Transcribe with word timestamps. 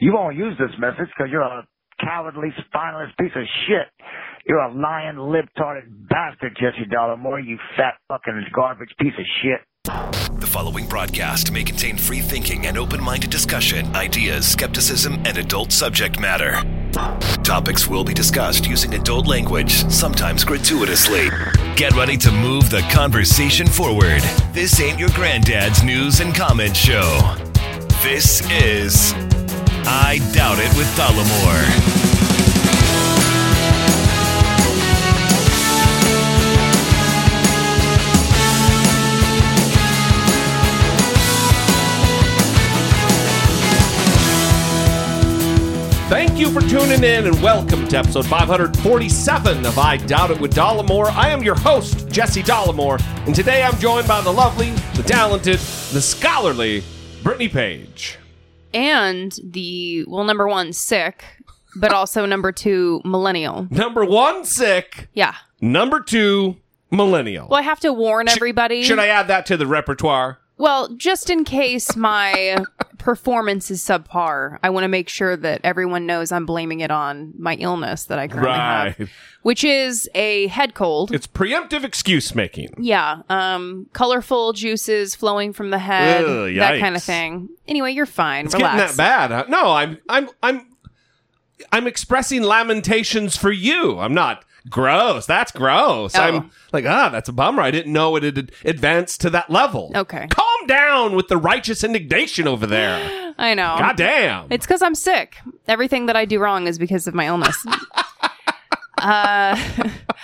You 0.00 0.12
won't 0.12 0.36
use 0.36 0.54
this 0.58 0.70
message 0.78 1.10
because 1.16 1.30
you're 1.32 1.42
a 1.42 1.66
cowardly, 2.00 2.50
spineless 2.66 3.10
piece 3.18 3.32
of 3.34 3.42
shit. 3.66 4.06
You're 4.46 4.60
a 4.60 4.72
lying, 4.72 5.16
libtarded 5.16 6.08
bastard, 6.08 6.56
Jesse 6.56 6.88
Dollemore, 6.88 7.44
you 7.44 7.58
fat 7.76 7.94
fucking 8.06 8.44
garbage 8.54 8.94
piece 9.00 9.14
of 9.18 9.24
shit. 9.42 9.60
The 10.40 10.46
following 10.46 10.86
broadcast 10.86 11.50
may 11.50 11.64
contain 11.64 11.96
free 11.96 12.20
thinking 12.20 12.66
and 12.66 12.78
open 12.78 13.02
minded 13.02 13.30
discussion, 13.30 13.86
ideas, 13.96 14.46
skepticism, 14.46 15.14
and 15.24 15.36
adult 15.36 15.72
subject 15.72 16.20
matter. 16.20 16.62
Topics 17.42 17.88
will 17.88 18.04
be 18.04 18.14
discussed 18.14 18.68
using 18.68 18.94
adult 18.94 19.26
language, 19.26 19.84
sometimes 19.90 20.44
gratuitously. 20.44 21.28
Get 21.74 21.94
ready 21.94 22.16
to 22.18 22.30
move 22.30 22.70
the 22.70 22.82
conversation 22.92 23.66
forward. 23.66 24.22
This 24.52 24.80
ain't 24.80 25.00
your 25.00 25.10
granddad's 25.10 25.82
news 25.82 26.20
and 26.20 26.32
comment 26.32 26.76
show. 26.76 27.36
This 28.04 28.48
is 28.52 29.12
I 29.90 30.18
Doubt 30.34 30.58
It 30.58 30.68
with 30.76 30.86
Dollemore. 30.98 31.64
Thank 46.10 46.38
you 46.38 46.50
for 46.50 46.60
tuning 46.60 47.02
in 47.02 47.26
and 47.26 47.42
welcome 47.42 47.88
to 47.88 47.96
episode 47.96 48.26
547 48.26 49.64
of 49.64 49.78
I 49.78 49.96
Doubt 49.96 50.32
It 50.32 50.38
with 50.38 50.54
Dollemore. 50.54 51.10
I 51.12 51.30
am 51.30 51.42
your 51.42 51.54
host, 51.54 52.10
Jesse 52.10 52.42
Dollemore, 52.42 53.00
and 53.26 53.34
today 53.34 53.62
I'm 53.62 53.78
joined 53.78 54.06
by 54.06 54.20
the 54.20 54.32
lovely, 54.32 54.70
the 54.96 55.02
talented, 55.02 55.58
the 55.58 56.02
scholarly 56.02 56.84
Brittany 57.22 57.48
Page. 57.48 58.18
And 58.74 59.38
the 59.44 60.04
well 60.08 60.24
number 60.24 60.46
one 60.48 60.72
sick 60.72 61.24
but 61.76 61.92
also 61.92 62.24
number 62.26 62.50
two 62.52 63.00
millennial 63.04 63.66
Number 63.70 64.04
one, 64.04 64.44
sick. 64.44 65.08
yeah 65.12 65.34
Number 65.60 66.00
two, 66.00 66.56
millennial. 66.90 67.48
well 67.48 67.58
i 67.58 67.62
have 67.62 67.80
to 67.80 67.92
warn 67.92 68.28
everybody 68.28 68.82
Should 68.82 68.98
I 68.98 69.08
add 69.08 69.28
that 69.28 69.46
to 69.46 69.56
the 69.56 69.66
repertoire? 69.66 70.38
well 70.56 70.88
just 70.96 71.30
in 71.30 71.44
case 71.44 71.94
my 71.96 72.64
performance 72.98 73.70
is 73.70 73.80
subpar 73.82 74.58
i 74.62 74.68
want 74.70 74.84
to 74.84 74.88
make 74.88 75.08
sure 75.08 75.36
that 75.36 75.60
everyone 75.64 76.04
knows 76.06 76.32
i'm 76.32 76.44
blaming 76.46 76.80
it 76.80 76.90
on 76.90 77.32
my 77.38 77.54
illness 77.54 78.04
that 78.04 78.18
i 78.18 78.26
currently 78.28 78.48
Right. 78.50 78.94
have 78.98 79.10
which 79.42 79.62
is 79.64 80.10
a 80.14 80.48
head 80.48 80.74
cold 80.74 81.12
It's 81.12 81.26
preemptive 81.26 81.84
excuse 81.84 82.34
making. 82.34 82.74
yeah 82.78 83.22
um 83.30 83.86
colorful 83.92 84.52
juices 84.52 85.14
flowing 85.14 85.52
from 85.52 85.70
the 85.70 85.78
head 85.78 86.24
Ugh, 86.24 86.54
that 86.56 86.80
kind 86.80 86.96
of 86.96 87.02
thing 87.02 87.48
anyway 87.66 87.92
you're 87.92 88.06
fine 88.06 88.46
It's 88.46 88.54
relax 88.54 88.76
getting 88.76 88.96
that 88.96 88.96
bad. 88.96 89.30
Huh? 89.30 89.44
No, 89.48 89.70
I'm, 89.72 89.98
I'm, 90.08 90.28
I'm, 90.42 90.66
I'm 91.72 91.86
expressing 91.86 92.42
lamentations 92.42 93.36
for 93.36 93.50
you. 93.50 93.98
I'm 93.98 94.14
not 94.14 94.44
gross. 94.70 95.26
That's 95.26 95.50
gross. 95.50 96.14
Oh. 96.14 96.20
I'm 96.20 96.50
like, 96.72 96.84
ah, 96.86 97.08
that's 97.08 97.28
a 97.28 97.32
bummer. 97.32 97.62
I 97.62 97.70
didn't 97.70 97.92
know 97.92 98.14
it 98.16 98.22
had 98.22 98.52
advanced 98.64 99.20
to 99.22 99.30
that 99.30 99.50
level. 99.50 99.90
Okay. 99.94 100.26
Calm 100.30 100.46
down 100.68 101.16
with 101.16 101.26
the 101.26 101.36
righteous 101.36 101.82
indignation 101.82 102.46
over 102.46 102.66
there. 102.66 103.34
i 103.38 103.54
know 103.54 103.76
God 103.78 103.96
damn. 103.96 104.46
It's 104.50 104.66
because 104.66 104.82
I'm 104.82 104.94
sick. 104.94 105.36
Everything 105.66 106.06
that 106.06 106.16
I 106.16 106.24
do 106.24 106.38
wrong 106.38 106.68
is 106.68 106.78
because 106.78 107.08
of 107.08 107.14
my 107.14 107.26
illness. 107.26 107.66
uh, 108.98 109.56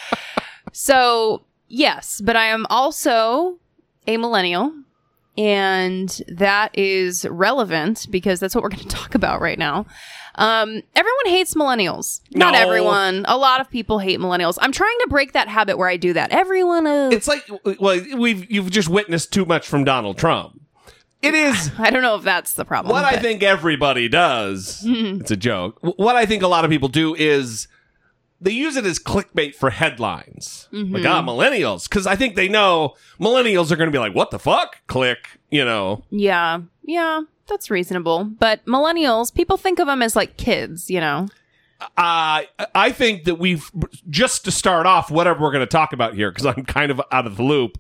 so, 0.73 1.43
yes, 1.67 2.21
but 2.25 2.37
I 2.37 2.47
am 2.47 2.67
also 2.71 3.59
a 4.07 4.17
millennial. 4.17 4.73
And 5.37 6.23
that 6.29 6.77
is 6.79 7.27
relevant 7.29 8.07
because 8.09 8.39
that's 8.39 8.55
what 8.55 8.63
we're 8.63 8.71
going 8.71 8.83
to 8.89 8.89
talk 8.89 9.15
about 9.15 9.41
right 9.41 9.59
now. 9.59 9.87
Um, 10.37 10.83
everyone 10.97 11.27
hates 11.27 11.55
millennials. 11.55 12.21
Not 12.33 12.55
No. 12.55 12.59
everyone. 12.61 13.25
A 13.29 13.37
lot 13.37 13.61
of 13.61 13.71
people 13.71 13.99
hate 14.01 14.19
millennials. 14.19 14.59
I'm 14.61 14.73
trying 14.73 14.97
to 15.03 15.07
break 15.09 15.33
that 15.33 15.49
habit 15.49 15.79
where 15.79 15.89
I 15.89 15.97
do 15.97 16.13
that. 16.13 16.31
Everyone. 16.33 16.87
Uh, 16.87 17.11
it's 17.13 17.29
like, 17.29 17.45
well, 17.81 18.01
we've 18.17 18.51
you've 18.51 18.71
just 18.71 18.89
witnessed 18.89 19.33
too 19.33 19.45
much 19.45 19.67
from 19.69 19.85
Donald 19.85 20.19
Trump. 20.19 20.61
It 21.23 21.35
is 21.35 21.71
I 21.79 21.91
don't 21.91 22.03
know 22.03 22.17
if 22.17 22.23
that's 22.23 22.55
the 22.55 22.65
problem. 22.65 22.93
what 22.93 23.05
I 23.05 23.17
think 23.19 23.43
everybody 23.43 24.09
does. 24.09 24.83
It's 24.87 25.31
a 25.31 25.37
joke. 25.37 25.79
What 25.81 26.17
I 26.17 26.27
think 26.27 26.43
a 26.43 26.49
lot 26.49 26.65
of 26.65 26.71
people 26.71 26.89
do 26.89 27.15
is 27.15 27.69
they 28.41 28.51
use 28.51 28.77
it 28.77 28.85
as 28.85 28.99
clickbait 28.99 29.55
for 29.55 29.71
headlines. 29.71 30.69
Like, 30.71 31.07
ah, 31.07 31.23
millennials. 31.23 31.89
Because 31.89 32.07
I 32.07 32.15
think 32.17 32.35
they 32.35 32.49
know 32.49 32.95
millennials 33.19 33.71
are 33.71 33.77
going 33.77 33.87
to 33.89 33.93
be 33.93 33.99
like, 33.99 34.15
what 34.15 34.31
the 34.33 34.39
fuck? 34.39 34.87
Click, 34.87 35.39
you 35.51 35.65
know. 35.65 36.05
Yeah, 36.11 36.61
yeah, 36.83 37.23
that's 37.47 37.71
reasonable. 37.71 38.25
But 38.25 38.65
millennials, 38.67 39.33
people 39.33 39.57
think 39.57 39.79
of 39.79 39.87
them 39.87 40.03
as 40.03 40.17
like 40.17 40.37
kids, 40.37 40.91
you 40.91 41.01
know? 41.01 41.29
Uh, 41.81 42.43
I 42.75 42.93
think 42.93 43.25
that 43.25 43.37
we've, 43.37 43.71
just 44.09 44.45
to 44.45 44.51
start 44.51 44.87
off, 44.87 45.11
whatever 45.11 45.43
we're 45.43 45.53
going 45.53 45.61
to 45.61 45.67
talk 45.67 45.93
about 45.93 46.15
here, 46.15 46.31
because 46.31 46.47
I'm 46.47 46.65
kind 46.65 46.91
of 46.91 47.01
out 47.11 47.27
of 47.27 47.37
the 47.37 47.43
loop. 47.43 47.79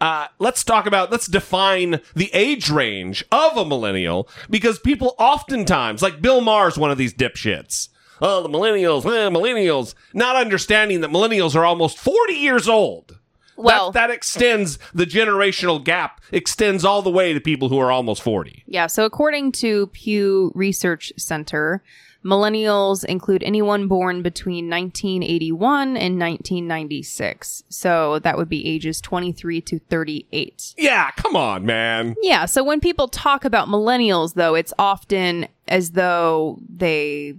Uh, 0.00 0.26
let's 0.38 0.62
talk 0.62 0.86
about, 0.86 1.10
let's 1.10 1.26
define 1.26 2.00
the 2.14 2.30
age 2.34 2.68
range 2.68 3.24
of 3.32 3.56
a 3.56 3.64
millennial 3.64 4.28
because 4.50 4.78
people 4.78 5.14
oftentimes, 5.18 6.02
like 6.02 6.20
Bill 6.20 6.40
Maher's 6.42 6.76
one 6.76 6.90
of 6.90 6.98
these 6.98 7.14
dipshits. 7.14 7.88
Oh, 8.20 8.42
the 8.42 8.48
millennials, 8.48 9.04
eh, 9.04 9.30
millennials, 9.30 9.94
not 10.12 10.36
understanding 10.36 11.00
that 11.00 11.10
millennials 11.10 11.54
are 11.54 11.64
almost 11.64 11.98
40 11.98 12.34
years 12.34 12.68
old. 12.68 13.18
Well, 13.56 13.92
that, 13.92 14.08
that 14.08 14.14
extends 14.14 14.78
the 14.94 15.06
generational 15.06 15.82
gap, 15.82 16.20
extends 16.32 16.84
all 16.84 17.02
the 17.02 17.10
way 17.10 17.32
to 17.32 17.40
people 17.40 17.68
who 17.68 17.78
are 17.78 17.90
almost 17.90 18.22
40. 18.22 18.64
yeah, 18.66 18.86
so 18.86 19.04
according 19.04 19.52
to 19.52 19.88
Pew 19.88 20.52
Research 20.54 21.12
Center, 21.16 21.82
millennials 22.24 23.04
include 23.04 23.42
anyone 23.44 23.86
born 23.86 24.20
between 24.22 24.68
1981 24.68 25.96
and 25.96 26.18
1996. 26.18 27.62
So 27.68 28.18
that 28.20 28.36
would 28.36 28.48
be 28.48 28.66
ages 28.66 29.00
23 29.00 29.60
to 29.62 29.78
38. 29.78 30.74
Yeah, 30.76 31.10
come 31.12 31.36
on, 31.36 31.64
man. 31.64 32.16
Yeah, 32.22 32.46
so 32.46 32.64
when 32.64 32.80
people 32.80 33.08
talk 33.08 33.44
about 33.44 33.68
millennials, 33.68 34.34
though, 34.34 34.54
it's 34.54 34.72
often 34.78 35.46
as 35.68 35.92
though 35.92 36.58
they 36.68 37.36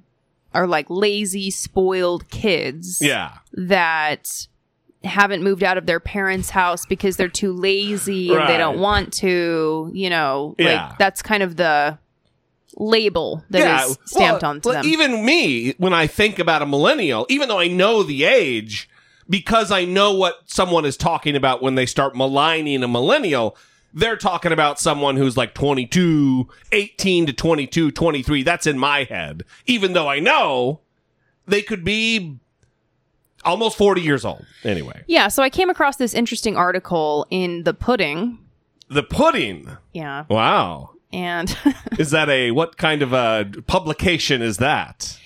are 0.54 0.68
like 0.68 0.86
lazy, 0.90 1.52
spoiled 1.52 2.30
kids. 2.30 3.02
Yeah. 3.02 3.40
that 3.54 4.48
haven't 5.08 5.44
moved 5.44 5.64
out 5.64 5.78
of 5.78 5.86
their 5.86 6.00
parents' 6.00 6.50
house 6.50 6.86
because 6.86 7.18
they're 7.18 7.28
too 7.28 7.52
lazy 7.54 8.34
and 8.34 8.48
they 8.48 8.58
don't 8.58 8.80
want 8.80 9.14
to, 9.14 9.90
you 9.94 10.10
know, 10.10 10.56
Yeah. 10.60 10.88
like 10.90 10.98
that's 11.00 11.22
kind 11.22 11.42
of 11.42 11.56
the 11.56 11.98
label 12.76 13.44
that 13.50 13.60
that 13.60 13.88
is 13.88 13.98
stamped 14.06 14.44
well, 14.44 14.52
onto 14.52 14.70
well, 14.70 14.84
them. 14.84 14.92
Even 14.92 15.26
me, 15.26 15.74
when 15.78 15.94
I 15.94 16.08
think 16.08 16.38
about 16.40 16.62
a 16.62 16.66
millennial, 16.66 17.26
even 17.30 17.48
though 17.50 17.60
I 17.60 17.68
know 17.68 18.04
the 18.04 18.24
age, 18.24 18.90
because 19.30 19.72
I 19.72 19.86
know 19.86 20.14
what 20.14 20.42
someone 20.46 20.86
is 20.86 20.96
talking 20.96 21.36
about 21.36 21.62
when 21.62 21.76
they 21.76 21.86
start 21.86 22.16
maligning 22.16 22.84
a 22.84 22.88
millennial, 22.88 23.58
they're 23.94 24.18
talking 24.18 24.52
about 24.52 24.80
someone 24.80 25.18
who's 25.18 25.36
like 25.38 25.54
22, 25.54 26.48
18 26.72 27.26
to 27.26 27.34
22, 27.34 27.92
23. 27.92 28.44
That's 28.44 28.68
in 28.68 28.78
my 28.78 29.04
head. 29.06 29.44
Even 29.66 29.94
though 29.94 30.08
I 30.08 30.20
know 30.20 30.82
they 31.48 31.62
could 31.62 31.84
be 31.84 32.40
almost 33.48 33.78
40 33.78 34.02
years 34.02 34.24
old. 34.26 34.46
Anyway, 34.64 35.04
yeah, 35.08 35.28
so 35.30 35.42
I 35.44 35.50
came 35.50 35.70
across 35.70 35.96
this 35.98 36.14
interesting 36.14 36.56
article 36.58 37.26
in 37.30 37.64
The 37.64 37.74
Pudding. 37.74 38.40
the 38.90 39.04
pudding. 39.04 39.70
Yeah. 39.94 40.26
Wow. 40.30 40.92
And 41.14 41.58
Is 41.98 42.12
that 42.12 42.30
a, 42.30 42.52
what 42.52 42.78
kind 42.78 43.02
of 43.02 43.14
a 43.14 43.50
publication 43.68 44.42
is 44.42 44.58
that? 44.58 45.18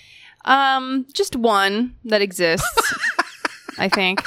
um 0.46 1.06
just 1.14 1.36
one 1.36 1.96
that 2.06 2.22
exists, 2.22 2.94
I 3.78 3.88
think. 3.90 4.24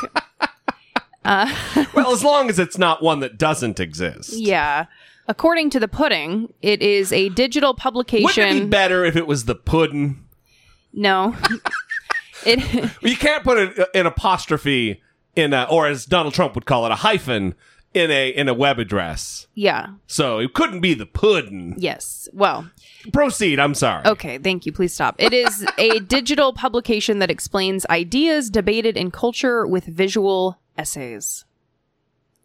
Uh, 1.24 1.52
Well, 1.94 2.12
as 2.12 2.22
long 2.22 2.48
as 2.50 2.58
it's 2.58 2.76
not 2.78 3.02
one 3.02 3.20
that 3.20 3.38
doesn't 3.38 3.80
exist. 3.80 4.32
Yeah. 4.34 4.86
According 5.26 5.70
to 5.70 5.80
The 5.80 5.88
Pudding, 5.88 6.52
it 6.60 6.82
is 6.82 7.12
a 7.12 7.30
digital 7.30 7.72
publication. 7.74 8.24
Wouldn't 8.44 8.56
it 8.58 8.60
be 8.64 8.68
better 8.68 9.04
if 9.04 9.16
it 9.16 9.26
was 9.26 9.46
the 9.46 9.54
pudding? 9.54 10.20
no. 10.92 11.34
It 12.46 12.90
You 13.02 13.16
can't 13.16 13.42
put 13.44 13.58
an, 13.58 13.74
uh, 13.78 13.84
an 13.94 14.06
apostrophe 14.06 15.02
in 15.36 15.52
a, 15.52 15.64
or 15.64 15.86
as 15.86 16.04
Donald 16.06 16.34
Trump 16.34 16.54
would 16.54 16.66
call 16.66 16.86
it, 16.86 16.92
a 16.92 16.96
hyphen 16.96 17.54
in 17.92 18.10
a 18.10 18.28
in 18.30 18.48
a 18.48 18.54
web 18.54 18.78
address. 18.80 19.46
yeah. 19.54 19.86
So 20.08 20.38
it 20.40 20.52
couldn't 20.54 20.80
be 20.80 20.94
the 20.94 21.06
pudding. 21.06 21.74
Yes. 21.78 22.28
Well, 22.32 22.68
Proceed. 23.12 23.60
I'm 23.60 23.74
sorry. 23.74 24.04
Okay, 24.06 24.38
thank 24.38 24.66
you. 24.66 24.72
Please 24.72 24.92
stop. 24.92 25.14
It 25.18 25.32
is 25.32 25.64
a 25.78 26.00
digital 26.16 26.52
publication 26.52 27.20
that 27.20 27.30
explains 27.30 27.86
ideas 27.86 28.50
debated 28.50 28.96
in 28.96 29.10
culture 29.12 29.64
with 29.66 29.84
visual 29.84 30.58
essays. 30.76 31.44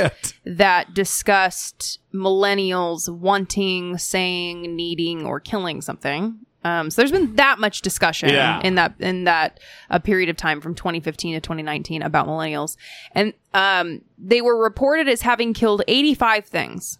that 0.45 0.93
discussed 0.93 1.99
millennials 2.13 3.09
wanting, 3.13 3.97
saying, 3.97 4.75
needing, 4.75 5.25
or 5.25 5.39
killing 5.39 5.81
something. 5.81 6.39
Um, 6.63 6.89
so 6.89 7.01
there's 7.01 7.11
been 7.11 7.35
that 7.35 7.59
much 7.59 7.81
discussion 7.81 8.29
Yeah. 8.29 8.59
in 8.63 8.75
that 8.75 8.95
in 8.99 9.25
that 9.25 9.59
uh, 9.91 9.99
period 9.99 10.29
of 10.29 10.37
time 10.37 10.61
from 10.61 10.73
2015 10.73 11.35
to 11.35 11.39
2019 11.39 12.01
about 12.01 12.27
millennials, 12.27 12.75
and 13.11 13.33
um, 13.53 14.01
they 14.17 14.41
were 14.41 14.57
reported 14.61 15.07
as 15.07 15.21
having 15.21 15.53
killed 15.53 15.83
85 15.87 16.45
things. 16.45 16.97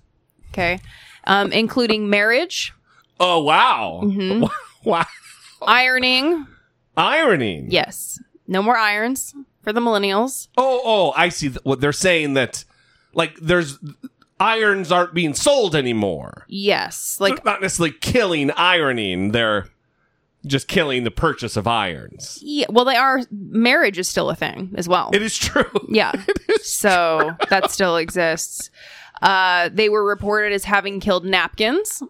Okay, 0.51 0.80
um, 1.24 1.51
including 1.51 2.09
marriage, 2.12 2.74
Oh 3.19 3.42
wow. 3.44 4.01
Mm-hmm. 4.03 4.45
wow. 4.89 5.06
ironing. 5.65 6.45
Ironing. 6.95 7.71
Yes, 7.71 8.19
no 8.47 8.62
more 8.62 8.77
irons 8.77 9.33
for 9.65 9.73
the 9.73 9.81
millennials. 9.81 10.47
Oh, 10.57 10.81
oh, 10.85 11.13
I 11.17 11.27
see 11.27 11.50
th- 11.50 11.59
what 11.63 11.81
they're 11.81 11.91
saying 11.91 12.35
that 12.35 12.63
like 13.13 13.35
there's 13.41 13.77
irons 14.39 14.91
aren't 14.91 15.13
being 15.13 15.33
sold 15.33 15.75
anymore. 15.75 16.45
Yes, 16.47 17.17
They're 17.17 17.29
like 17.31 17.44
not 17.44 17.62
necessarily 17.62 17.95
killing 18.00 18.51
ironing, 18.51 19.31
they're 19.31 19.67
just 20.45 20.67
killing 20.67 21.03
the 21.06 21.12
purchase 21.12 21.57
of 21.57 21.65
irons. 21.67 22.39
yeah, 22.44 22.67
well, 22.69 22.85
they 22.85 22.95
are. 22.95 23.21
Marriage 23.31 23.97
is 23.97 24.07
still 24.07 24.29
a 24.29 24.35
thing 24.35 24.73
as 24.77 24.88
well. 24.88 25.09
It 25.13 25.21
is 25.21 25.35
true. 25.38 25.65
Yeah. 25.89 26.11
so 26.61 27.31
that 27.50 27.71
still 27.71 27.97
exists. 27.97 28.69
Uh, 29.21 29.69
they 29.73 29.89
were 29.89 30.03
reported 30.06 30.51
as 30.53 30.65
having 30.65 31.00
killed 31.00 31.25
napkins, 31.25 32.03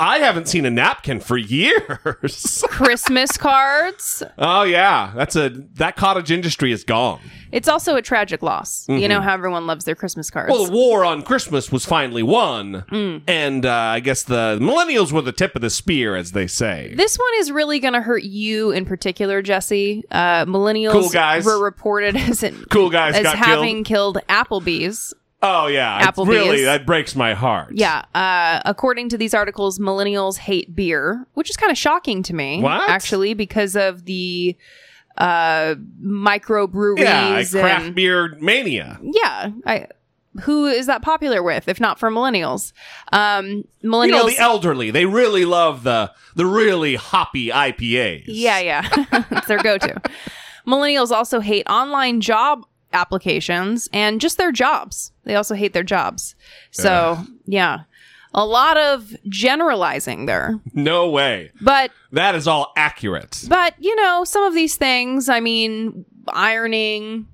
I 0.00 0.18
haven't 0.18 0.46
seen 0.48 0.64
a 0.64 0.70
napkin 0.70 1.18
for 1.20 1.36
years. 1.36 2.64
Christmas 2.68 3.36
cards. 3.36 4.22
oh 4.38 4.62
yeah, 4.62 5.12
that's 5.16 5.34
a 5.36 5.48
that 5.74 5.96
cottage 5.96 6.30
industry 6.30 6.70
is 6.72 6.84
gone. 6.84 7.20
It's 7.50 7.66
also 7.66 7.96
a 7.96 8.02
tragic 8.02 8.42
loss. 8.42 8.84
You 8.88 9.08
know 9.08 9.22
how 9.22 9.32
everyone 9.32 9.66
loves 9.66 9.86
their 9.86 9.94
Christmas 9.94 10.30
cards. 10.30 10.52
Well, 10.52 10.66
the 10.66 10.72
war 10.72 11.02
on 11.04 11.22
Christmas 11.22 11.72
was 11.72 11.86
finally 11.86 12.22
won, 12.22 12.84
Mm. 12.92 13.22
and 13.26 13.64
uh, 13.64 13.72
I 13.72 14.00
guess 14.00 14.22
the 14.22 14.58
millennials 14.60 15.12
were 15.12 15.22
the 15.22 15.32
tip 15.32 15.56
of 15.56 15.62
the 15.62 15.70
spear, 15.70 16.14
as 16.14 16.32
they 16.32 16.46
say. 16.46 16.92
this 16.94 17.16
one 17.18 17.28
is 17.38 17.50
really 17.50 17.78
going 17.80 17.94
to 17.94 18.02
hurt 18.02 18.22
you 18.22 18.70
in 18.70 18.84
particular, 18.84 19.40
Jesse. 19.40 20.04
Uh, 20.10 20.44
millennials 20.44 20.92
Cool 20.92 21.08
guys. 21.08 21.44
were 21.46 21.58
reported 21.62 22.16
as 22.28 22.44
Cool 22.70 22.90
guys 22.90 23.14
as 23.16 23.26
having 23.32 23.82
killed 23.82 24.18
Applebee's. 24.28 25.14
Oh 25.42 25.66
yeah, 25.68 26.00
Applebee's. 26.10 26.28
really 26.28 26.64
that 26.64 26.84
breaks 26.84 27.14
my 27.14 27.34
heart. 27.34 27.72
Yeah. 27.74 28.04
Uh, 28.14 28.60
according 28.64 29.08
to 29.10 29.18
these 29.18 29.34
articles, 29.34 29.78
millennials 29.78 30.36
hate 30.38 30.74
beer, 30.74 31.26
which 31.34 31.48
is 31.48 31.56
kind 31.56 31.70
of 31.70 31.78
shocking 31.78 32.22
to 32.24 32.34
me. 32.34 32.60
What? 32.60 32.90
Actually, 32.90 33.34
because 33.34 33.76
of 33.76 34.04
the 34.04 34.56
uh, 35.16 35.76
microbreweries. 36.02 36.98
yeah, 36.98 37.42
craft 37.60 37.86
and- 37.86 37.94
beer 37.94 38.36
mania. 38.40 38.98
Yeah. 39.02 39.50
I, 39.66 39.86
who 40.42 40.66
is 40.66 40.86
that 40.86 41.02
popular 41.02 41.42
with, 41.42 41.68
if 41.68 41.80
not 41.80 41.98
for 41.98 42.10
millennials? 42.10 42.72
Um, 43.12 43.64
millennials. 43.82 44.06
You 44.06 44.12
know, 44.12 44.28
the 44.28 44.38
elderly, 44.38 44.90
they 44.90 45.04
really 45.06 45.44
love 45.44 45.82
the 45.82 46.12
the 46.36 46.46
really 46.46 46.94
hoppy 46.94 47.48
IPAs. 47.48 48.24
yeah, 48.26 48.58
yeah. 48.60 48.88
it's 49.32 49.46
their 49.48 49.58
go 49.58 49.78
to. 49.78 50.00
millennials 50.66 51.10
also 51.10 51.40
hate 51.40 51.66
online 51.68 52.20
job 52.20 52.64
applications 52.92 53.88
and 53.92 54.20
just 54.20 54.38
their 54.38 54.52
jobs. 54.52 55.12
They 55.24 55.34
also 55.34 55.54
hate 55.54 55.72
their 55.72 55.82
jobs. 55.82 56.34
So, 56.70 57.18
yeah. 57.46 57.80
A 58.34 58.44
lot 58.44 58.76
of 58.76 59.16
generalizing 59.28 60.26
there. 60.26 60.60
No 60.74 61.08
way. 61.08 61.50
But 61.60 61.90
That 62.12 62.34
is 62.34 62.46
all 62.46 62.72
accurate. 62.76 63.44
But, 63.48 63.74
you 63.78 63.96
know, 63.96 64.22
some 64.24 64.42
of 64.44 64.54
these 64.54 64.76
things, 64.76 65.28
I 65.28 65.40
mean, 65.40 66.04
ironing, 66.28 67.26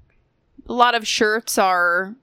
a 0.68 0.72
lot 0.72 0.94
of 0.94 1.06
shirts 1.06 1.58
are 1.58 2.14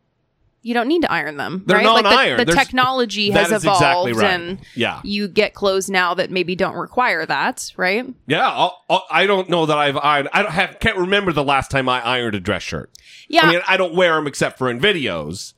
you 0.63 0.73
don't 0.73 0.87
need 0.87 1.01
to 1.01 1.11
iron 1.11 1.37
them. 1.37 1.63
They're 1.65 1.77
right? 1.77 1.85
Like 1.85 2.03
non-iron. 2.03 2.37
the, 2.45 2.45
technology 2.53 3.31
has 3.31 3.47
is 3.47 3.63
exactly 3.63 4.11
evolved 4.11 4.15
right. 4.17 4.31
and 4.31 4.59
Yeah. 4.75 5.01
you 5.03 5.27
get 5.27 5.53
clothes 5.55 5.89
now 5.89 6.13
that 6.13 6.29
maybe 6.29 6.55
don't 6.55 6.75
require 6.75 7.25
that, 7.25 7.71
right? 7.77 8.05
Yeah, 8.27 8.47
I'll, 8.47 8.83
I'll, 8.89 9.05
I 9.09 9.25
don't 9.25 9.49
know 9.49 9.65
that 9.65 9.77
I've 9.77 9.97
ironed. 9.97 10.29
I 10.33 10.43
don't 10.43 10.51
have, 10.51 10.79
can't 10.79 10.97
remember 10.97 11.33
the 11.33 11.43
last 11.43 11.71
time 11.71 11.89
I 11.89 12.01
ironed 12.01 12.35
a 12.35 12.39
dress 12.39 12.61
shirt. 12.61 12.91
Yeah. 13.27 13.41
I 13.47 13.51
mean, 13.51 13.61
I 13.67 13.77
don't 13.77 13.95
wear 13.95 14.15
them 14.15 14.27
except 14.27 14.57
for 14.59 14.69
in 14.69 14.79
videos. 14.79 15.53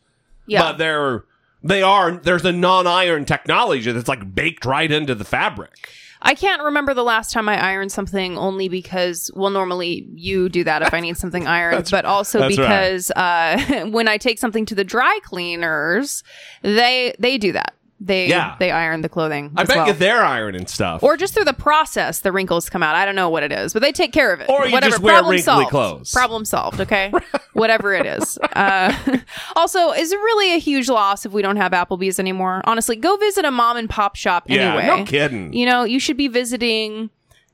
yeah. 0.48 0.62
But 0.62 0.78
they're 0.78 1.26
they 1.66 1.82
are 1.82 2.12
there's 2.18 2.44
a 2.46 2.52
non-iron 2.52 3.26
technology 3.26 3.92
that's 3.92 4.08
like 4.10 4.34
baked 4.36 4.66
right 4.66 4.92
into 4.92 5.16
the 5.16 5.24
fabric. 5.26 5.90
I 6.25 6.36
can't 6.36 6.64
remember 6.64 6.94
the 6.94 7.04
last 7.04 7.34
time 7.34 7.50
I 7.50 7.62
ironed 7.62 7.92
something 7.92 8.38
only 8.38 8.70
because, 8.70 9.30
well, 9.36 9.50
normally 9.50 10.08
you 10.16 10.48
do 10.48 10.64
that 10.64 10.81
if 10.81 10.94
I 10.94 11.02
need 11.02 11.18
something 11.18 11.46
ironed, 11.60 11.90
but 11.92 12.06
also 12.06 12.40
that's 12.40 12.58
right. 12.58 12.64
because 12.64 13.12
uh, 13.12 13.88
when 13.92 14.08
I 14.08 14.18
take 14.18 14.40
something 14.40 14.66
to 14.68 14.75
the 14.75 14.86
dry 14.86 15.20
cleaners, 15.24 16.24
they 16.62 17.14
they 17.20 17.38
do 17.38 17.52
that. 17.52 17.75
They 18.06 18.28
Yeah. 18.28 18.56
they 18.60 18.70
iron 18.70 19.02
the 19.02 19.08
clothing. 19.08 19.52
I 19.56 19.62
as 19.62 19.68
bet 19.70 19.78
well. 19.78 19.88
you 19.88 19.94
they're 19.94 20.24
ironing 20.24 20.68
stuff. 20.68 21.02
or 21.04 21.16
just 21.16 21.34
through 21.34 21.46
the 21.46 21.54
process, 21.54 22.20
the 22.20 22.34
wrinkles 22.34 22.70
come 22.70 22.84
out. 22.84 22.96
I 22.96 23.06
don't 23.06 23.16
know 23.16 23.30
what 23.30 23.44
it 23.44 23.54
is, 23.54 23.72
but 23.72 23.82
they 23.82 23.94
take 23.94 24.12
care 24.12 24.34
of 24.34 24.42
it. 24.42 24.50
Or 24.50 24.66
you 24.66 24.74
Whatever. 24.74 24.92
just 24.92 25.02
wear 25.02 25.14
Problem 25.14 25.32
wrinkly 25.32 25.44
solved. 25.44 25.70
clothes. 25.70 26.12
Problem 26.12 26.44
solved. 26.44 26.82
Okay, 26.82 27.14
whatever 27.54 27.94
it 27.94 28.06
is. 28.06 28.38
Uh, 28.54 28.94
also, 29.56 29.92
is 29.92 30.12
it 30.12 30.18
really 30.18 30.54
a 30.54 30.58
huge 30.60 30.90
loss 30.90 31.26
if 31.26 31.32
we 31.32 31.42
don't 31.42 31.56
have 31.58 31.72
Applebee's 31.72 32.20
anymore? 32.20 32.62
Honestly, 32.66 32.98
go 32.98 33.16
visit 33.16 33.46
a 33.46 33.52
mom 33.52 33.78
and 33.78 33.90
pop 33.90 34.18
shop 34.18 34.44
yeah, 34.48 34.74
anyway. 34.76 34.88
no 35.00 35.06
kidding. 35.06 35.54
You 35.54 35.66
know, 35.66 35.86
you 35.86 36.00
should 36.00 36.18
be 36.18 36.28
visiting 36.28 37.10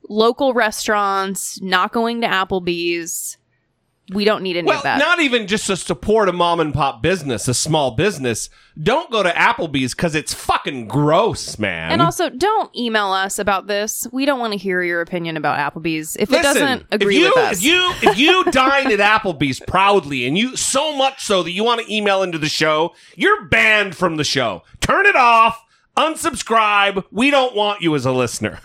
local 0.08 0.52
restaurants, 0.54 1.60
not 1.62 1.92
going 1.92 2.20
to 2.22 2.26
Applebee's. 2.26 3.36
We 4.10 4.24
don't 4.24 4.42
need 4.42 4.56
any 4.56 4.66
well, 4.66 4.78
of 4.78 4.82
that. 4.82 4.98
not 4.98 5.20
even 5.20 5.46
just 5.46 5.66
to 5.68 5.76
support 5.76 6.28
a 6.28 6.32
mom 6.32 6.58
and 6.58 6.74
pop 6.74 7.02
business, 7.02 7.46
a 7.46 7.54
small 7.54 7.92
business. 7.92 8.50
Don't 8.80 9.10
go 9.10 9.22
to 9.22 9.30
Applebee's 9.30 9.94
because 9.94 10.14
it's 10.14 10.34
fucking 10.34 10.88
gross, 10.88 11.58
man. 11.58 11.92
and 11.92 12.02
also, 12.02 12.28
don't 12.28 12.74
email 12.76 13.12
us 13.12 13.38
about 13.38 13.66
this. 13.66 14.08
We 14.12 14.24
don't 14.24 14.40
want 14.40 14.52
to 14.52 14.58
hear 14.58 14.82
your 14.82 15.00
opinion 15.00 15.36
about 15.36 15.58
Applebee's 15.58 16.16
if 16.16 16.32
it 16.32 16.42
doesn't 16.42 16.86
agree 16.90 17.18
you, 17.18 17.26
with 17.26 17.36
us. 17.36 17.58
If 17.58 17.62
you 17.62 17.92
if 18.02 18.18
you 18.18 18.44
dine 18.50 18.90
at 18.90 18.98
Applebee's 18.98 19.60
proudly 19.60 20.26
and 20.26 20.36
you 20.36 20.56
so 20.56 20.96
much 20.96 21.24
so 21.24 21.42
that 21.42 21.52
you 21.52 21.62
want 21.62 21.80
to 21.80 21.92
email 21.92 22.22
into 22.22 22.38
the 22.38 22.48
show, 22.48 22.94
you're 23.16 23.44
banned 23.46 23.96
from 23.96 24.16
the 24.16 24.24
show. 24.24 24.62
Turn 24.80 25.06
it 25.06 25.16
off. 25.16 25.64
Unsubscribe. 25.96 27.04
We 27.10 27.30
don't 27.30 27.54
want 27.54 27.82
you 27.82 27.94
as 27.94 28.06
a 28.06 28.12
listener. 28.12 28.60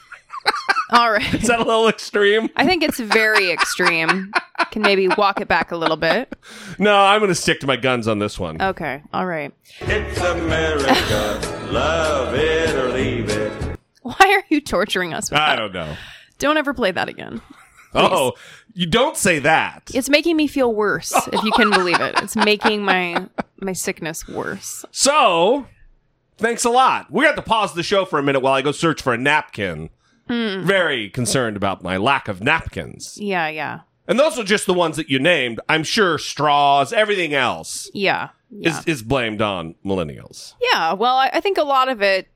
All 0.92 1.12
right. 1.12 1.34
Is 1.34 1.48
that 1.48 1.60
a 1.60 1.64
little 1.64 1.88
extreme? 1.88 2.50
I 2.56 2.66
think 2.66 2.84
it's 2.84 3.00
very 3.00 3.50
extreme. 3.52 4.32
Can 4.72 4.82
maybe 4.82 5.08
walk 5.10 5.42
it 5.42 5.48
back 5.48 5.72
a 5.72 5.78
little 5.78 5.98
bit. 5.98 6.36
No, 6.78 6.96
I'm 6.96 7.20
going 7.20 7.30
to 7.30 7.36
stick 7.36 7.60
to 7.62 7.68
my 7.68 7.76
guns 7.76 8.08
on 8.08 8.20
this 8.20 8.40
one. 8.40 8.62
Okay. 8.62 9.02
All 9.14 9.26
right. 9.26 9.52
It's 9.82 10.20
America. 10.22 11.68
Love 11.72 12.34
it 12.36 12.76
or 12.76 12.90
leave 12.90 13.30
it. 13.30 13.80
Why 14.04 14.16
are 14.20 14.44
you 14.50 14.62
torturing 14.62 15.14
us 15.14 15.32
with 15.32 15.40
I 15.40 15.56
that? 15.56 15.56
don't 15.56 15.74
know. 15.74 15.96
Don't 16.38 16.58
ever 16.58 16.74
play 16.74 16.92
that 16.92 17.10
again. 17.10 17.42
Oh, 17.98 18.34
you 18.74 18.86
don't 18.86 19.16
say 19.16 19.40
that. 19.40 19.90
It's 19.94 20.10
making 20.10 20.36
me 20.36 20.48
feel 20.48 20.74
worse, 20.74 21.14
if 21.32 21.42
you 21.44 21.52
can 21.54 21.70
believe 21.72 22.00
it. 22.02 22.14
It's 22.22 22.36
making 22.36 22.84
my 22.84 23.28
my 23.62 23.72
sickness 23.72 24.28
worse. 24.28 24.84
So, 24.92 25.66
thanks 26.38 26.66
a 26.66 26.70
lot. 26.70 27.10
We 27.10 27.24
have 27.24 27.38
to 27.38 27.42
pause 27.42 27.74
the 27.74 27.84
show 27.84 28.04
for 28.04 28.20
a 28.20 28.24
minute 28.24 28.42
while 28.42 28.54
I 28.54 28.62
go 28.62 28.74
search 28.74 29.02
for 29.02 29.14
a 29.14 29.18
napkin. 29.18 29.90
Hmm. 30.28 30.66
Very 30.66 31.10
concerned 31.10 31.56
about 31.58 31.84
my 31.84 31.98
lack 31.98 32.28
of 32.28 32.42
napkins. 32.42 33.18
Yeah, 33.20 33.48
yeah. 33.48 33.82
And 34.08 34.20
those 34.20 34.38
are 34.40 34.44
just 34.44 34.66
the 34.68 34.74
ones 34.74 34.98
that 34.98 35.10
you 35.10 35.20
named. 35.20 35.60
I'm 35.70 35.84
sure 35.84 36.18
straws, 36.18 36.94
everything 36.94 37.34
else 37.34 37.90
Yeah. 37.94 38.30
Yeah. 38.52 38.70
is, 38.80 38.86
is 38.86 39.02
blamed 39.04 39.42
on 39.42 39.76
millennials. 39.86 40.54
yeah. 40.72 40.94
Well, 40.94 41.16
I, 41.16 41.30
I 41.34 41.40
think 41.42 41.58
a 41.58 41.64
lot 41.64 41.90
of 41.90 42.02
it 42.02 42.28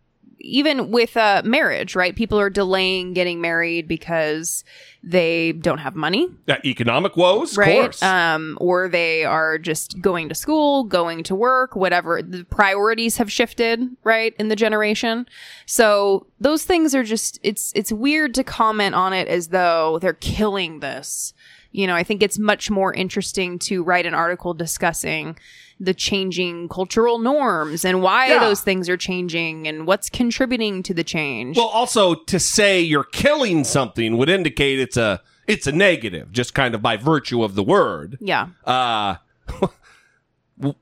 even 0.41 0.91
with 0.91 1.17
uh, 1.17 1.41
marriage, 1.45 1.95
right? 1.95 2.15
People 2.15 2.39
are 2.39 2.49
delaying 2.49 3.13
getting 3.13 3.41
married 3.41 3.87
because 3.87 4.63
they 5.03 5.53
don't 5.53 5.77
have 5.79 5.95
money, 5.95 6.27
Uh, 6.47 6.55
economic 6.65 7.15
woes, 7.15 7.57
right? 7.57 7.69
of 7.77 7.83
course. 7.83 8.03
Um, 8.03 8.57
or 8.59 8.89
they 8.89 9.23
are 9.25 9.57
just 9.57 10.01
going 10.01 10.29
to 10.29 10.35
school, 10.35 10.83
going 10.83 11.23
to 11.23 11.35
work, 11.35 11.75
whatever. 11.75 12.21
The 12.21 12.43
priorities 12.45 13.17
have 13.17 13.31
shifted, 13.31 13.81
right, 14.03 14.33
in 14.39 14.49
the 14.49 14.55
generation. 14.55 15.27
So 15.65 16.27
those 16.39 16.63
things 16.63 16.93
are 16.95 17.03
just 17.03 17.39
it's 17.43 17.71
it's 17.75 17.91
weird 17.91 18.33
to 18.35 18.43
comment 18.43 18.95
on 18.95 19.13
it 19.13 19.27
as 19.27 19.49
though 19.49 19.99
they're 19.99 20.13
killing 20.13 20.79
this. 20.79 21.33
You 21.71 21.85
know, 21.85 21.95
I 21.95 22.03
think 22.03 22.23
it's 22.23 22.39
much 22.39 22.71
more 22.71 22.93
interesting 22.93 23.59
to 23.59 23.83
write 23.83 24.05
an 24.07 24.15
article 24.15 24.53
discussing 24.55 25.37
the 25.79 25.93
changing 25.93 26.67
cultural 26.67 27.19
norms 27.19 27.85
and 27.85 28.01
why 28.01 28.27
Yeah. 28.27 28.39
those 28.39 28.61
things 28.61 28.89
are 28.89 28.97
changing 28.97 29.67
and 29.67 29.87
what's 29.87 30.09
contributing 30.09 30.83
to 30.83 30.93
the 30.93 31.03
change. 31.03 31.55
well, 31.57 31.67
also 31.67 32.15
to 32.15 32.39
say 32.39 32.81
you're 32.81 33.03
killing 33.05 33.63
something 33.63 34.17
would 34.17 34.29
indicate 34.29 34.79
it's 34.79 34.97
a 34.97 35.21
it's 35.47 35.65
a 35.65 35.71
negative, 35.71 36.31
just 36.31 36.53
kind 36.53 36.75
of 36.75 36.81
by 36.81 36.95
virtue 36.97 37.43
of 37.43 37.55
the 37.55 37.63
word. 37.63 38.17
yeah. 38.21 38.47
Uh, 38.65 39.15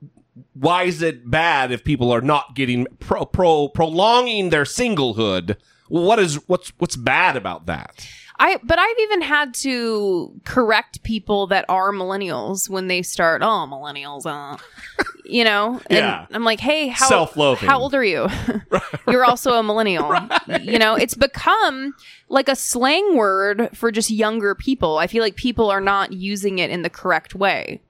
why 0.54 0.82
is 0.84 1.02
it 1.02 1.30
bad 1.30 1.70
if 1.72 1.84
people 1.84 2.10
are 2.12 2.20
not 2.20 2.54
getting 2.54 2.86
pro, 2.98 3.24
pro 3.24 3.68
prolonging 3.68 4.50
their 4.50 4.64
singlehood? 4.64 5.56
What 5.88 6.18
is 6.18 6.34
what's 6.48 6.70
what's 6.78 6.96
bad 6.96 7.36
about 7.36 7.66
that? 7.66 8.06
I 8.40 8.58
but 8.62 8.78
I've 8.78 8.98
even 9.00 9.22
had 9.22 9.52
to 9.54 10.32
correct 10.44 11.02
people 11.02 11.46
that 11.48 11.64
are 11.68 11.90
millennials 11.92 12.68
when 12.68 12.86
they 12.86 13.02
start, 13.02 13.42
oh, 13.42 13.66
millennials, 13.68 14.26
uh, 14.26 14.56
you 15.24 15.42
know, 15.44 15.80
and 15.90 15.98
Yeah. 15.98 16.26
I'm 16.30 16.44
like, 16.44 16.60
hey, 16.60 16.88
how 16.88 17.08
Self-loathing. 17.08 17.68
How 17.68 17.80
old 17.80 17.94
are 17.94 18.04
you? 18.04 18.28
You're 19.08 19.24
also 19.24 19.54
a 19.54 19.62
millennial. 19.62 20.14
You 20.62 20.78
know, 20.78 20.94
it's 20.94 21.14
become 21.14 21.94
like 22.28 22.48
a 22.48 22.56
slang 22.56 23.16
word 23.16 23.70
for 23.74 23.90
just 23.92 24.10
younger 24.10 24.54
people. 24.54 24.98
I 24.98 25.06
feel 25.06 25.22
like 25.22 25.36
people 25.36 25.70
are 25.70 25.80
not 25.80 26.12
using 26.12 26.58
it 26.58 26.70
in 26.70 26.82
the 26.82 26.90
correct 26.90 27.34
way. 27.34 27.80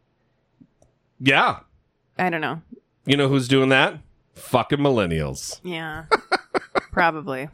Yeah, 1.20 1.60
I 2.18 2.30
don't 2.30 2.40
know. 2.40 2.62
you 3.04 3.16
know 3.16 3.28
who's 3.28 3.48
doing 3.48 3.68
that? 3.70 3.98
Fucking 4.34 4.78
millennials. 4.78 5.60
Yeah, 5.64 6.04
probably. 6.92 7.48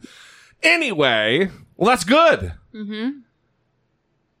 Anyway, 0.63 1.49
well, 1.77 1.89
that's 1.89 2.03
good. 2.03 2.53
Mm-hmm. 2.75 3.19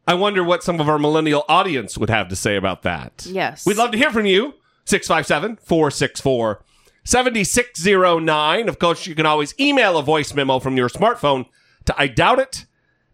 I 0.07 0.13
wonder 0.13 0.43
what 0.43 0.63
some 0.63 0.79
of 0.79 0.87
our 0.87 0.99
millennial 0.99 1.45
audience 1.49 1.97
would 1.97 2.09
have 2.09 2.27
to 2.27 2.35
say 2.35 2.55
about 2.57 2.83
that. 2.83 3.25
Yes. 3.27 3.65
We'd 3.65 3.77
love 3.77 3.91
to 3.91 3.97
hear 3.97 4.11
from 4.11 4.25
you. 4.25 4.53
657 4.85 5.57
464 5.63 6.63
7609. 7.03 8.69
Of 8.69 8.79
course, 8.79 9.07
you 9.07 9.15
can 9.15 9.25
always 9.25 9.53
email 9.59 9.97
a 9.97 10.03
voice 10.03 10.33
memo 10.33 10.59
from 10.59 10.77
your 10.77 10.89
smartphone 10.89 11.45
to 11.85 11.95
I 11.97 12.07
doubt 12.07 12.39
it 12.39 12.65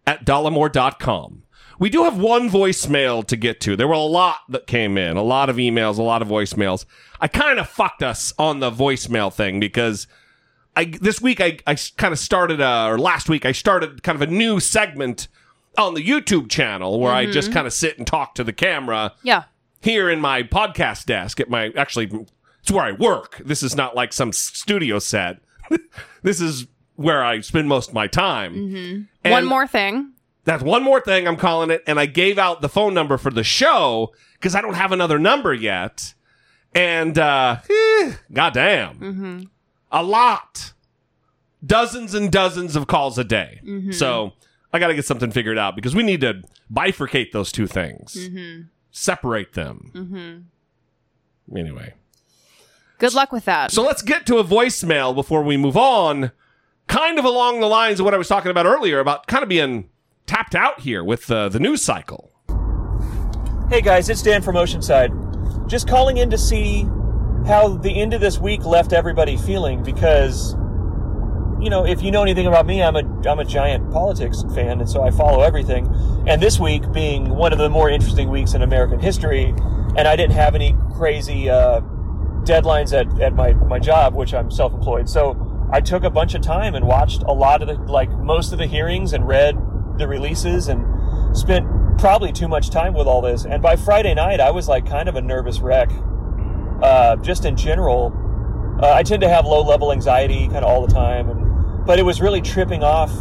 at 0.06 0.24
dollemore.com. 0.26 1.44
We 1.78 1.90
do 1.90 2.04
have 2.04 2.18
one 2.18 2.48
voicemail 2.48 3.26
to 3.26 3.36
get 3.36 3.60
to. 3.62 3.76
There 3.76 3.88
were 3.88 3.94
a 3.94 4.00
lot 4.00 4.38
that 4.48 4.66
came 4.66 4.96
in, 4.96 5.16
a 5.16 5.22
lot 5.22 5.50
of 5.50 5.56
emails, 5.56 5.98
a 5.98 6.02
lot 6.02 6.22
of 6.22 6.28
voicemails. 6.28 6.84
I 7.20 7.28
kind 7.28 7.58
of 7.58 7.68
fucked 7.68 8.02
us 8.02 8.32
on 8.38 8.60
the 8.60 8.70
voicemail 8.70 9.32
thing 9.32 9.58
because 9.58 10.06
I 10.76 10.84
this 10.86 11.20
week 11.20 11.40
I, 11.40 11.58
I 11.66 11.76
kind 11.96 12.12
of 12.12 12.18
started 12.18 12.60
uh 12.60 12.86
or 12.88 12.98
last 12.98 13.28
week 13.28 13.44
I 13.44 13.52
started 13.52 14.02
kind 14.02 14.16
of 14.20 14.22
a 14.26 14.32
new 14.32 14.58
segment 14.60 15.28
on 15.78 15.94
the 15.94 16.02
YouTube 16.06 16.50
channel 16.50 16.98
where 17.00 17.12
I 17.12 17.26
just 17.30 17.52
kind 17.52 17.66
of 17.66 17.72
sit 17.72 17.98
and 17.98 18.06
talk 18.06 18.34
to 18.36 18.44
the 18.44 18.52
camera 18.52 19.12
Yeah. 19.22 19.44
here 19.80 20.10
in 20.10 20.20
my 20.20 20.42
podcast 20.42 21.06
desk 21.06 21.40
at 21.40 21.48
my 21.50 21.70
actually 21.76 22.10
it's 22.62 22.70
where 22.70 22.84
I 22.84 22.92
work. 22.92 23.40
This 23.44 23.62
is 23.62 23.74
not 23.74 23.94
like 23.96 24.12
some 24.12 24.32
studio 24.32 24.98
set. 24.98 25.38
this 26.22 26.40
is 26.40 26.66
where 26.96 27.24
I 27.24 27.40
spend 27.40 27.68
most 27.68 27.88
of 27.88 27.94
my 27.94 28.06
time. 28.06 29.08
And 29.24 29.32
One 29.32 29.44
more 29.46 29.66
thing. 29.66 30.12
That's 30.44 30.62
one 30.62 30.82
more 30.82 31.00
thing 31.00 31.26
I'm 31.28 31.36
calling 31.36 31.70
it 31.70 31.82
and 31.86 31.98
I 32.00 32.06
gave 32.06 32.38
out 32.38 32.60
the 32.62 32.68
phone 32.68 32.94
number 32.94 33.16
for 33.18 33.30
the 33.30 33.44
show 33.44 34.12
cuz 34.40 34.54
I 34.54 34.60
don't 34.60 34.74
have 34.74 34.92
another 34.92 35.18
number 35.18 35.52
yet. 35.54 36.14
And 36.74 37.18
uh 37.18 37.56
eh, 37.70 38.12
goddamn. 38.32 39.50
A 39.92 40.02
lot. 40.02 40.72
Dozens 41.64 42.14
and 42.14 42.32
dozens 42.32 42.74
of 42.74 42.86
calls 42.88 43.18
a 43.18 43.24
day. 43.24 43.60
Mm-hmm. 43.62 43.92
So 43.92 44.32
I 44.72 44.78
got 44.78 44.88
to 44.88 44.94
get 44.94 45.04
something 45.04 45.30
figured 45.30 45.58
out 45.58 45.76
because 45.76 45.94
we 45.94 46.02
need 46.02 46.22
to 46.22 46.42
bifurcate 46.72 47.32
those 47.32 47.52
two 47.52 47.66
things, 47.66 48.14
mm-hmm. 48.14 48.62
separate 48.90 49.52
them. 49.52 49.92
Mm-hmm. 49.94 51.56
Anyway, 51.56 51.94
Good 52.98 53.14
luck 53.14 53.30
with 53.32 53.44
that. 53.44 53.70
so 53.70 53.82
let's 53.82 54.00
get 54.00 54.26
to 54.26 54.38
a 54.38 54.44
voicemail 54.44 55.14
before 55.14 55.42
we 55.42 55.56
move 55.56 55.76
on. 55.76 56.32
Kind 56.86 57.18
of 57.18 57.24
along 57.24 57.60
the 57.60 57.66
lines 57.66 58.00
of 58.00 58.04
what 58.04 58.14
I 58.14 58.16
was 58.16 58.28
talking 58.28 58.50
about 58.50 58.66
earlier 58.66 58.98
about 58.98 59.26
kind 59.26 59.42
of 59.42 59.48
being 59.48 59.88
tapped 60.26 60.54
out 60.54 60.80
here 60.80 61.04
with 61.04 61.30
uh, 61.30 61.48
the 61.48 61.60
news 61.60 61.84
cycle. 61.84 62.30
Hey 63.68 63.80
guys, 63.80 64.08
it's 64.08 64.22
Dan 64.22 64.42
from 64.42 64.56
Oceanside. 64.56 65.68
Just 65.68 65.88
calling 65.88 66.16
in 66.18 66.30
to 66.30 66.38
see 66.38 66.86
how 67.46 67.68
the 67.68 68.00
end 68.00 68.14
of 68.14 68.20
this 68.20 68.38
week 68.38 68.64
left 68.64 68.92
everybody 68.92 69.36
feeling 69.36 69.82
because 69.82 70.54
you 71.60 71.70
know, 71.70 71.86
if 71.86 72.02
you 72.02 72.10
know 72.10 72.22
anything 72.22 72.48
about 72.48 72.66
me, 72.66 72.82
I'm 72.82 72.96
a 72.96 73.04
I'm 73.28 73.38
a 73.38 73.44
giant 73.44 73.92
politics 73.92 74.42
fan 74.54 74.80
and 74.80 74.88
so 74.88 75.02
I 75.02 75.12
follow 75.12 75.42
everything. 75.42 75.86
And 76.26 76.42
this 76.42 76.58
week 76.58 76.90
being 76.92 77.28
one 77.28 77.52
of 77.52 77.58
the 77.58 77.68
more 77.68 77.88
interesting 77.88 78.30
weeks 78.30 78.54
in 78.54 78.62
American 78.62 78.98
history 78.98 79.54
and 79.96 80.08
I 80.08 80.16
didn't 80.16 80.34
have 80.34 80.54
any 80.54 80.74
crazy 80.96 81.48
uh, 81.48 81.80
deadlines 82.44 82.92
at, 82.92 83.20
at 83.20 83.34
my, 83.34 83.52
my 83.52 83.78
job, 83.78 84.14
which 84.14 84.34
I'm 84.34 84.50
self-employed. 84.50 85.08
So 85.08 85.68
I 85.72 85.80
took 85.80 86.02
a 86.02 86.10
bunch 86.10 86.34
of 86.34 86.42
time 86.42 86.74
and 86.74 86.86
watched 86.86 87.22
a 87.22 87.32
lot 87.32 87.62
of 87.62 87.68
the 87.68 87.74
like 87.90 88.10
most 88.10 88.52
of 88.52 88.58
the 88.58 88.66
hearings 88.66 89.12
and 89.12 89.26
read 89.26 89.56
the 89.98 90.08
releases 90.08 90.68
and 90.68 90.84
spent 91.36 91.66
probably 91.98 92.32
too 92.32 92.48
much 92.48 92.70
time 92.70 92.94
with 92.94 93.06
all 93.06 93.20
this. 93.20 93.44
And 93.44 93.62
by 93.62 93.76
Friday 93.76 94.14
night, 94.14 94.40
I 94.40 94.50
was 94.50 94.68
like 94.68 94.86
kind 94.86 95.08
of 95.08 95.16
a 95.16 95.20
nervous 95.20 95.60
wreck. 95.60 95.90
Uh, 96.82 97.16
just 97.16 97.44
in 97.44 97.56
general, 97.56 98.12
uh, 98.82 98.92
I 98.92 99.02
tend 99.02 99.22
to 99.22 99.28
have 99.28 99.46
low 99.46 99.62
level 99.62 99.92
anxiety 99.92 100.46
kind 100.48 100.58
of 100.58 100.64
all 100.64 100.84
the 100.84 100.92
time, 100.92 101.28
and 101.28 101.86
but 101.86 101.98
it 101.98 102.02
was 102.02 102.20
really 102.20 102.40
tripping 102.40 102.82
off. 102.82 103.12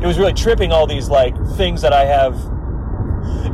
It 0.00 0.06
was 0.06 0.18
really 0.18 0.32
tripping 0.32 0.72
all 0.72 0.86
these 0.86 1.08
like 1.08 1.36
things 1.56 1.80
that 1.82 1.92
I 1.92 2.04
have 2.04 2.34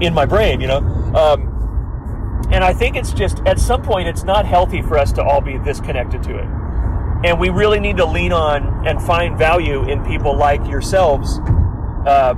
in 0.00 0.14
my 0.14 0.24
brain, 0.24 0.60
you 0.60 0.66
know. 0.66 0.78
Um, 1.14 2.48
and 2.50 2.64
I 2.64 2.72
think 2.72 2.96
it's 2.96 3.12
just 3.12 3.40
at 3.46 3.58
some 3.58 3.82
point 3.82 4.08
it's 4.08 4.24
not 4.24 4.46
healthy 4.46 4.80
for 4.80 4.96
us 4.96 5.12
to 5.12 5.22
all 5.22 5.42
be 5.42 5.58
this 5.58 5.80
connected 5.80 6.22
to 6.22 6.38
it. 6.38 6.46
And 7.24 7.38
we 7.38 7.50
really 7.50 7.80
need 7.80 7.96
to 7.98 8.06
lean 8.06 8.32
on 8.32 8.86
and 8.86 9.02
find 9.02 9.36
value 9.36 9.86
in 9.88 10.04
people 10.04 10.36
like 10.36 10.64
yourselves, 10.66 11.40
uh, 12.06 12.34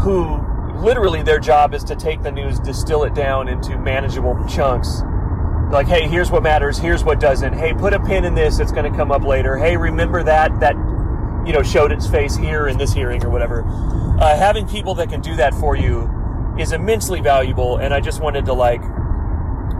who 0.00 0.44
literally 0.80 1.22
their 1.22 1.38
job 1.38 1.72
is 1.72 1.84
to 1.84 1.96
take 1.96 2.22
the 2.22 2.32
news, 2.32 2.58
distill 2.60 3.04
it 3.04 3.14
down 3.14 3.48
into 3.48 3.78
manageable 3.78 4.36
chunks. 4.48 5.02
Like, 5.70 5.86
hey, 5.86 6.08
here's 6.08 6.30
what 6.30 6.42
matters, 6.42 6.78
here's 6.78 7.04
what 7.04 7.20
doesn't. 7.20 7.52
Hey, 7.52 7.72
put 7.72 7.92
a 7.92 8.00
pin 8.00 8.24
in 8.24 8.34
this, 8.34 8.58
it's 8.58 8.72
going 8.72 8.90
to 8.90 8.96
come 8.96 9.12
up 9.12 9.22
later. 9.22 9.56
Hey, 9.56 9.76
remember 9.76 10.22
that 10.24 10.58
that 10.60 10.74
you 11.46 11.52
know 11.52 11.62
showed 11.62 11.92
its 11.92 12.06
face 12.06 12.36
here 12.36 12.68
in 12.68 12.76
this 12.76 12.92
hearing 12.92 13.24
or 13.24 13.30
whatever. 13.30 13.64
Uh, 14.20 14.36
having 14.36 14.66
people 14.66 14.94
that 14.96 15.08
can 15.08 15.20
do 15.20 15.36
that 15.36 15.54
for 15.54 15.76
you 15.76 16.10
is 16.58 16.72
immensely 16.72 17.20
valuable, 17.20 17.76
and 17.76 17.94
I 17.94 18.00
just 18.00 18.20
wanted 18.20 18.44
to 18.46 18.52
like 18.52 18.82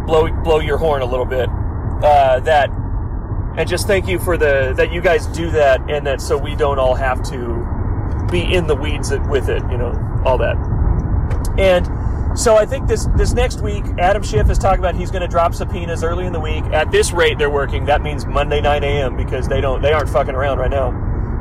blow 0.07 0.31
blow 0.43 0.61
your 0.61 0.79
horn 0.79 1.03
a 1.03 1.07
little 1.07 1.27
bit. 1.27 1.49
Uh, 2.03 2.41
that 2.41 2.71
and 3.57 3.69
just 3.69 3.87
thank 3.87 4.07
you 4.07 4.19
for 4.19 4.39
the 4.39 4.73
that 4.77 4.93
you 4.93 5.01
guys 5.01 5.27
do 5.27 5.51
that, 5.51 5.81
and 5.91 6.07
that 6.07 6.21
so 6.21 6.39
we 6.39 6.55
don't 6.55 6.79
all 6.79 6.95
have 6.95 7.23
to 7.31 8.27
be 8.31 8.55
in 8.55 8.67
the 8.67 8.77
weeds 8.77 9.11
with 9.29 9.49
it, 9.49 9.63
you 9.71 9.77
know, 9.77 10.23
all 10.25 10.39
that. 10.39 10.57
And 11.59 11.87
so 12.35 12.57
I 12.57 12.65
think 12.65 12.87
this 12.87 13.09
this 13.17 13.33
next 13.33 13.61
week, 13.61 13.85
Adam 13.99 14.23
Schiff 14.23 14.49
is 14.51 14.59
talking 14.59 14.79
about 14.79 14.95
he's 14.95 15.11
going 15.11 15.23
to 15.23 15.29
drop 15.29 15.53
subpoenas 15.53 16.05
early 16.05 16.27
in 16.27 16.33
the 16.33 16.41
week. 16.41 16.65
At 16.67 16.91
this 16.91 17.13
rate, 17.13 17.39
they're 17.39 17.51
working. 17.51 17.85
That 17.87 18.03
means 18.03 18.25
Monday 18.25 18.61
9 18.61 18.85
a.m. 18.85 19.17
because 19.17 19.49
they 19.49 19.61
don't 19.61 19.83
they 19.83 19.93
aren't 19.93 20.09
fucking 20.09 20.35
around 20.35 20.59
right 20.59 20.71
now. 20.71 20.89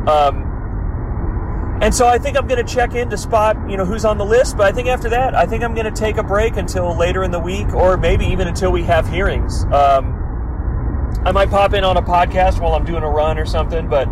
Um, 0.08 1.79
and 1.81 1.93
so 1.93 2.08
I 2.08 2.17
think 2.17 2.38
I'm 2.38 2.48
going 2.48 2.65
to 2.65 2.74
check 2.74 2.96
in 2.96 3.10
to 3.10 3.17
spot 3.17 3.55
you 3.69 3.77
know 3.77 3.86
who's 3.86 4.03
on 4.03 4.17
the 4.17 4.25
list. 4.25 4.58
But 4.58 4.65
I 4.65 4.72
think 4.72 4.88
after 4.88 5.10
that, 5.10 5.36
I 5.36 5.46
think 5.46 5.63
I'm 5.63 5.75
going 5.75 5.86
to 5.86 5.98
take 5.98 6.17
a 6.17 6.24
break 6.24 6.58
until 6.58 6.98
later 6.98 7.24
in 7.24 7.31
the 7.31 7.39
week, 7.39 7.74
or 7.74 7.96
maybe 7.96 8.25
even 8.25 8.48
until 8.48 8.72
we 8.72 8.84
have 8.84 9.08
hearings. 9.08 9.65
Um, 9.65 10.15
I 11.24 11.31
might 11.31 11.50
pop 11.50 11.74
in 11.74 11.84
on 11.84 11.98
a 11.98 12.01
podcast 12.01 12.60
while 12.60 12.74
I'm 12.74 12.86
doing 12.86 13.03
a 13.03 13.10
run 13.10 13.38
or 13.38 13.46
something, 13.46 13.89
but 13.89 14.08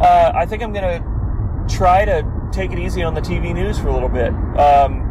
uh, 0.00 0.32
I 0.34 0.46
think 0.46 0.62
I'm 0.62 0.72
going 0.72 1.02
to 1.02 1.74
try 1.74 2.04
to 2.04 2.24
take 2.52 2.70
it 2.70 2.78
easy 2.78 3.02
on 3.02 3.14
the 3.14 3.20
TV 3.20 3.52
news 3.52 3.78
for 3.78 3.88
a 3.88 3.92
little 3.92 4.08
bit. 4.08 4.32
Um, 4.58 5.07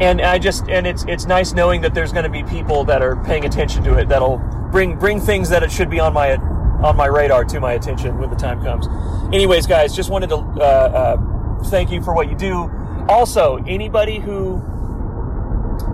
and 0.00 0.20
I 0.20 0.38
just 0.38 0.68
and 0.68 0.86
it's 0.86 1.04
it's 1.04 1.26
nice 1.26 1.52
knowing 1.52 1.80
that 1.82 1.94
there's 1.94 2.12
going 2.12 2.24
to 2.24 2.30
be 2.30 2.42
people 2.44 2.84
that 2.84 3.02
are 3.02 3.16
paying 3.24 3.44
attention 3.44 3.82
to 3.84 3.98
it 3.98 4.08
that'll 4.08 4.38
bring 4.70 4.98
bring 4.98 5.20
things 5.20 5.48
that 5.50 5.62
it 5.62 5.70
should 5.70 5.90
be 5.90 6.00
on 6.00 6.12
my 6.12 6.36
on 6.36 6.96
my 6.96 7.06
radar 7.06 7.44
to 7.44 7.60
my 7.60 7.74
attention 7.74 8.18
when 8.18 8.30
the 8.30 8.36
time 8.36 8.62
comes. 8.62 8.88
Anyways, 9.32 9.66
guys, 9.66 9.94
just 9.94 10.10
wanted 10.10 10.30
to 10.30 10.36
uh, 10.36 10.60
uh, 10.60 11.64
thank 11.64 11.90
you 11.90 12.02
for 12.02 12.14
what 12.14 12.28
you 12.28 12.36
do. 12.36 12.70
Also, 13.08 13.62
anybody 13.66 14.18
who 14.18 14.60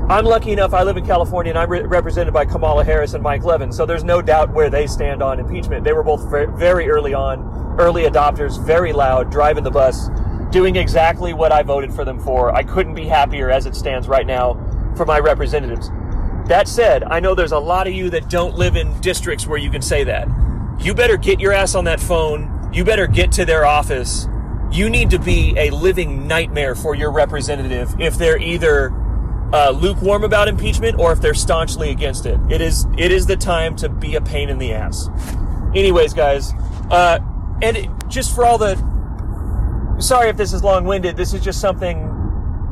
I'm 0.09 0.25
lucky 0.25 0.53
enough. 0.53 0.73
I 0.73 0.85
live 0.85 0.97
in 0.97 1.05
California, 1.05 1.51
and 1.51 1.59
I'm 1.59 1.69
re- 1.69 1.83
represented 1.83 2.33
by 2.33 2.47
Kamala 2.47 2.83
Harris 2.83 3.13
and 3.13 3.23
Mike 3.23 3.45
Levin. 3.45 3.71
So 3.71 3.85
there's 3.85 4.05
no 4.05 4.23
doubt 4.23 4.55
where 4.55 4.71
they 4.71 4.87
stand 4.87 5.23
on 5.23 5.39
impeachment. 5.39 5.85
They 5.85 5.93
were 5.93 6.03
both 6.03 6.31
very, 6.31 6.47
very 6.47 6.89
early 6.89 7.13
on, 7.13 7.77
early 7.79 8.05
adopters, 8.05 8.63
very 8.65 8.95
loud, 8.95 9.31
driving 9.31 9.65
the 9.65 9.71
bus, 9.71 10.09
doing 10.51 10.77
exactly 10.77 11.33
what 11.33 11.53
I 11.53 11.63
voted 11.63 11.93
for 11.93 12.05
them 12.05 12.19
for. 12.19 12.55
I 12.55 12.63
couldn't 12.63 12.95
be 12.95 13.07
happier 13.07 13.51
as 13.51 13.67
it 13.67 13.75
stands 13.75 14.09
right 14.09 14.27
now 14.27 14.55
for 14.97 15.05
my 15.05 15.19
representatives. 15.19 15.91
That 16.49 16.67
said, 16.67 17.05
I 17.05 17.21
know 17.21 17.35
there's 17.35 17.53
a 17.53 17.59
lot 17.59 17.87
of 17.87 17.93
you 17.93 18.09
that 18.11 18.31
don't 18.31 18.57
live 18.57 18.77
in 18.77 18.99
districts 19.01 19.47
where 19.47 19.59
you 19.59 19.71
can 19.71 19.83
say 19.83 20.05
that. 20.05 20.29
You 20.81 20.95
better 20.95 21.17
get 21.17 21.41
your 21.41 21.53
ass 21.53 21.75
on 21.75 21.85
that 21.85 22.01
phone. 22.01 22.71
You 22.73 22.85
better 22.85 23.07
get 23.07 23.33
to 23.33 23.45
their 23.45 23.67
office. 23.67 24.27
You 24.71 24.89
need 24.89 25.11
to 25.11 25.19
be 25.19 25.55
a 25.59 25.71
living 25.71 26.27
nightmare 26.27 26.75
for 26.75 26.95
your 26.95 27.11
representative 27.11 27.95
if 28.01 28.17
they're 28.17 28.39
either 28.39 28.93
uh, 29.53 29.71
lukewarm 29.71 30.25
about 30.25 30.49
impeachment 30.49 30.99
or 30.99 31.13
if 31.13 31.21
they're 31.21 31.35
staunchly 31.35 31.91
against 31.91 32.27
it. 32.27 32.39
It 32.51 32.61
is 32.61 32.87
it 32.97 33.11
is 33.11 33.27
the 33.27 33.37
time 33.37 33.77
to 33.77 33.89
be 33.89 34.15
a 34.15 34.21
pain 34.21 34.49
in 34.49 34.59
the 34.59 34.73
ass. 34.73 35.09
Anyways, 35.75 36.15
guys, 36.15 36.53
uh, 36.91 37.19
and 37.63 37.77
it, 37.77 37.91
just 38.09 38.35
for 38.35 38.45
all 38.45 38.59
the 38.59 38.77
sorry 39.99 40.29
if 40.29 40.37
this 40.37 40.53
is 40.53 40.63
long 40.63 40.85
winded. 40.85 41.17
This 41.17 41.35
is 41.35 41.43
just 41.43 41.61
something 41.61 42.15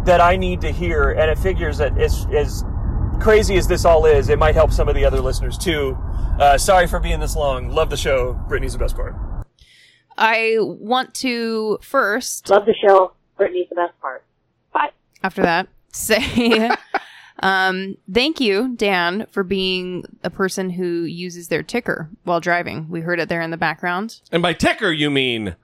that 0.04 0.20
I 0.20 0.36
need 0.36 0.60
to 0.62 0.70
hear, 0.70 1.12
and 1.12 1.30
it 1.30 1.38
figures 1.38 1.78
that 1.78 1.98
as 1.98 2.26
as 2.34 2.64
crazy 3.20 3.56
as 3.56 3.66
this 3.66 3.84
all 3.84 4.06
is, 4.06 4.28
it 4.28 4.38
might 4.38 4.54
help 4.54 4.72
some 4.72 4.88
of 4.88 4.94
the 4.94 5.04
other 5.04 5.20
listeners 5.20 5.58
too. 5.58 5.96
Uh, 6.38 6.58
sorry 6.58 6.86
for 6.86 7.00
being 7.00 7.20
this 7.20 7.34
long. 7.34 7.70
Love 7.70 7.90
the 7.90 7.96
show. 7.96 8.34
Brittany's 8.48 8.72
the 8.74 8.78
best 8.78 8.94
part. 8.94 9.14
I 10.18 10.56
want 10.60 11.14
to 11.16 11.78
first, 11.82 12.48
Love 12.48 12.66
the 12.66 12.74
show. 12.74 13.12
Brittany's 13.36 13.68
the 13.68 13.74
best 13.74 13.98
part. 14.00 14.24
Bye. 14.72 14.90
after 15.22 15.42
that, 15.42 15.68
say 15.92 16.70
um, 17.40 17.96
thank 18.10 18.40
you, 18.40 18.74
Dan, 18.76 19.26
for 19.30 19.42
being 19.42 20.04
a 20.24 20.30
person 20.30 20.70
who 20.70 21.02
uses 21.02 21.48
their 21.48 21.62
ticker 21.62 22.08
while 22.24 22.40
driving. 22.40 22.88
We 22.88 23.00
heard 23.00 23.20
it 23.20 23.28
there 23.28 23.42
in 23.42 23.50
the 23.50 23.56
background. 23.56 24.20
And 24.32 24.42
by 24.42 24.52
ticker, 24.54 24.90
you 24.90 25.10
mean 25.10 25.56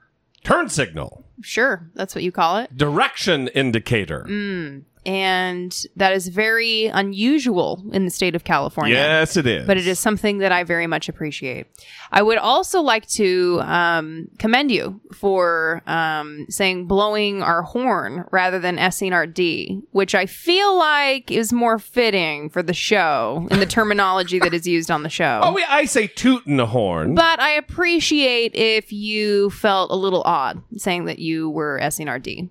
turn 0.45 0.69
signal, 0.69 1.22
Sure, 1.43 1.91
that's 1.95 2.15
what 2.15 2.25
you 2.25 2.33
call 2.33 2.59
it. 2.59 2.77
direction 2.77 3.49
indicator. 3.49 4.25
Mm. 4.29 4.85
And 5.05 5.77
that 5.97 6.13
is 6.13 6.29
very 6.29 6.87
unusual 6.87 7.83
in 7.93 8.05
the 8.05 8.11
state 8.11 8.37
of 8.37 8.45
California. 8.45 8.95
Yes, 8.95 9.37
it 9.37 9.47
is. 9.47 9.67
but 9.67 9.77
it 9.77 9.87
is 9.87 9.99
something 9.99 10.39
that 10.39 10.53
I 10.53 10.63
very 10.63 10.87
much 10.87 11.09
appreciate. 11.09 11.67
I 12.13 12.23
would 12.23 12.39
also 12.39 12.81
like 12.81 13.09
to 13.11 13.61
um, 13.63 14.29
commend 14.39 14.71
you 14.71 15.01
for 15.13 15.83
um, 15.87 16.47
saying 16.49 16.87
blowing 16.87 17.43
our 17.43 17.63
horn 17.63 18.27
rather 18.31 18.61
than 18.61 18.77
S'ing 18.77 19.13
our 19.13 19.27
D, 19.27 19.83
which 19.91 20.15
I 20.15 20.27
feel 20.27 20.79
like 20.79 21.31
is 21.31 21.53
more 21.53 21.79
fitting 21.79 22.49
for 22.49 22.63
the 22.63 22.75
show 22.75 23.49
in 23.51 23.59
the 23.59 23.67
terminology 23.67 24.39
that 24.39 24.55
is 24.55 24.67
used 24.67 24.91
on 24.91 25.03
the 25.03 25.09
show. 25.09 25.41
Oh, 25.43 25.53
we, 25.53 25.65
I 25.69 25.85
say 25.87 26.07
tooting 26.07 26.59
the 26.59 26.67
horn. 26.67 27.15
But 27.15 27.41
I 27.41 27.53
appreciate 27.53 28.55
if 28.55 28.93
you 28.93 29.51
felt 29.51 29.91
a 29.91 29.97
little 29.97 30.23
odd 30.25 30.63
saying 30.77 31.07
that 31.07 31.19
you 31.19 31.51
were 31.51 31.81
S'ing 31.83 32.09
our 32.09 32.19
D. 32.19 32.51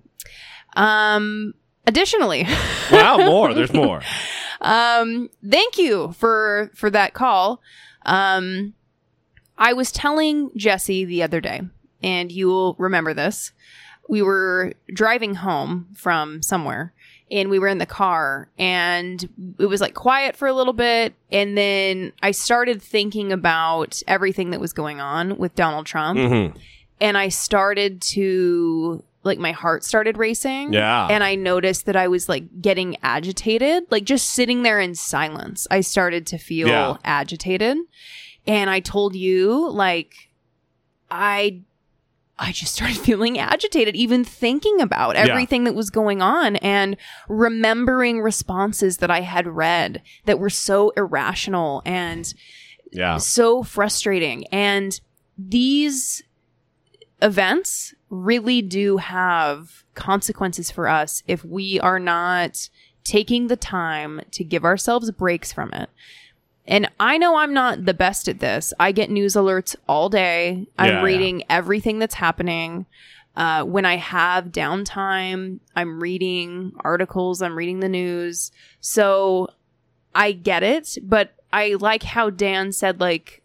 Um, 0.75 1.53
additionally, 1.87 2.45
wow, 2.91 3.17
more. 3.17 3.53
There's 3.53 3.73
more. 3.73 4.01
um, 4.61 5.29
thank 5.47 5.77
you 5.77 6.13
for 6.17 6.71
for 6.75 6.89
that 6.89 7.13
call. 7.13 7.61
Um, 8.05 8.73
I 9.57 9.73
was 9.73 9.91
telling 9.91 10.51
Jesse 10.55 11.05
the 11.05 11.23
other 11.23 11.39
day, 11.41 11.61
and 12.01 12.31
you'll 12.31 12.75
remember 12.79 13.13
this. 13.13 13.51
We 14.09 14.21
were 14.21 14.73
driving 14.93 15.35
home 15.35 15.87
from 15.95 16.41
somewhere, 16.41 16.93
and 17.29 17.49
we 17.49 17.59
were 17.59 17.67
in 17.67 17.77
the 17.77 17.85
car, 17.85 18.49
and 18.57 19.29
it 19.59 19.67
was 19.67 19.79
like 19.81 19.93
quiet 19.93 20.35
for 20.35 20.47
a 20.47 20.53
little 20.53 20.73
bit, 20.73 21.13
and 21.31 21.55
then 21.57 22.11
I 22.23 22.31
started 22.31 22.81
thinking 22.81 23.31
about 23.31 24.01
everything 24.07 24.49
that 24.49 24.59
was 24.59 24.73
going 24.73 24.99
on 24.99 25.37
with 25.37 25.55
Donald 25.55 25.85
Trump, 25.85 26.17
Mhm. 26.19 26.55
and 26.99 27.17
I 27.17 27.29
started 27.29 28.01
to 28.13 29.03
like 29.23 29.37
my 29.37 29.51
heart 29.51 29.83
started 29.83 30.17
racing. 30.17 30.73
Yeah. 30.73 31.07
And 31.09 31.23
I 31.23 31.35
noticed 31.35 31.85
that 31.85 31.95
I 31.95 32.07
was 32.07 32.27
like 32.27 32.61
getting 32.61 32.97
agitated, 33.03 33.83
like 33.91 34.03
just 34.03 34.29
sitting 34.31 34.63
there 34.63 34.79
in 34.79 34.95
silence. 34.95 35.67
I 35.69 35.81
started 35.81 36.25
to 36.27 36.37
feel 36.37 36.67
Yeah. 36.67 36.97
agitated. 37.03 37.77
And 38.47 38.69
I 38.69 38.79
told 38.79 39.15
you 39.15 39.69
like 39.69 40.13
I 41.11 41.61
I 42.39 42.51
just 42.51 42.73
started 42.73 42.97
feeling 43.09 43.37
agitated 43.37 43.95
even 43.95 44.23
thinking 44.23 44.81
about 44.81 45.15
Yeah. 45.15 45.25
everything 45.27 45.65
that 45.65 45.75
was 45.75 45.91
going 45.91 46.23
on 46.23 46.55
and 46.55 46.97
remembering 47.29 48.21
responses 48.21 48.97
that 48.97 49.11
I 49.11 49.21
had 49.21 49.45
read 49.47 50.01
that 50.25 50.39
were 50.39 50.49
so 50.49 50.89
irrational 50.97 51.83
and 51.85 52.33
Yeah. 52.91 53.17
so 53.17 53.61
frustrating. 53.61 54.47
And 54.47 54.99
these 55.37 56.23
events 57.21 57.93
really 58.11 58.61
do 58.61 58.97
have 58.97 59.83
consequences 59.95 60.69
for 60.69 60.87
us 60.87 61.23
if 61.27 61.43
we 61.43 61.79
are 61.79 61.99
not 61.99 62.69
taking 63.03 63.47
the 63.47 63.55
time 63.55 64.21
to 64.31 64.43
give 64.43 64.63
ourselves 64.63 65.09
breaks 65.11 65.51
from 65.51 65.73
it. 65.73 65.89
And 66.67 66.91
I 66.99 67.17
know 67.17 67.37
I'm 67.37 67.53
not 67.53 67.85
the 67.85 67.93
best 67.93 68.27
at 68.27 68.39
this. 68.39 68.73
I 68.79 68.91
get 68.91 69.09
news 69.09 69.33
alerts 69.33 69.75
all 69.87 70.09
day. 70.09 70.67
I'm 70.77 70.89
Yeah, 70.89 71.01
reading 71.01 71.43
everything 71.49 71.97
that's 71.97 72.15
happening. 72.15 72.85
Uh, 73.35 73.63
when 73.63 73.85
I 73.85 73.95
have 73.95 74.51
downtime, 74.51 75.59
I'm 75.75 76.01
reading 76.01 76.73
articles, 76.81 77.41
I'm 77.41 77.57
reading 77.57 77.79
the 77.79 77.89
news. 77.89 78.51
So 78.81 79.47
I 80.13 80.33
get 80.33 80.63
it, 80.63 80.97
but 81.01 81.31
I 81.51 81.75
like 81.79 82.03
how 82.03 82.29
Dan 82.29 82.73
said, 82.73 82.99
like, 82.99 83.41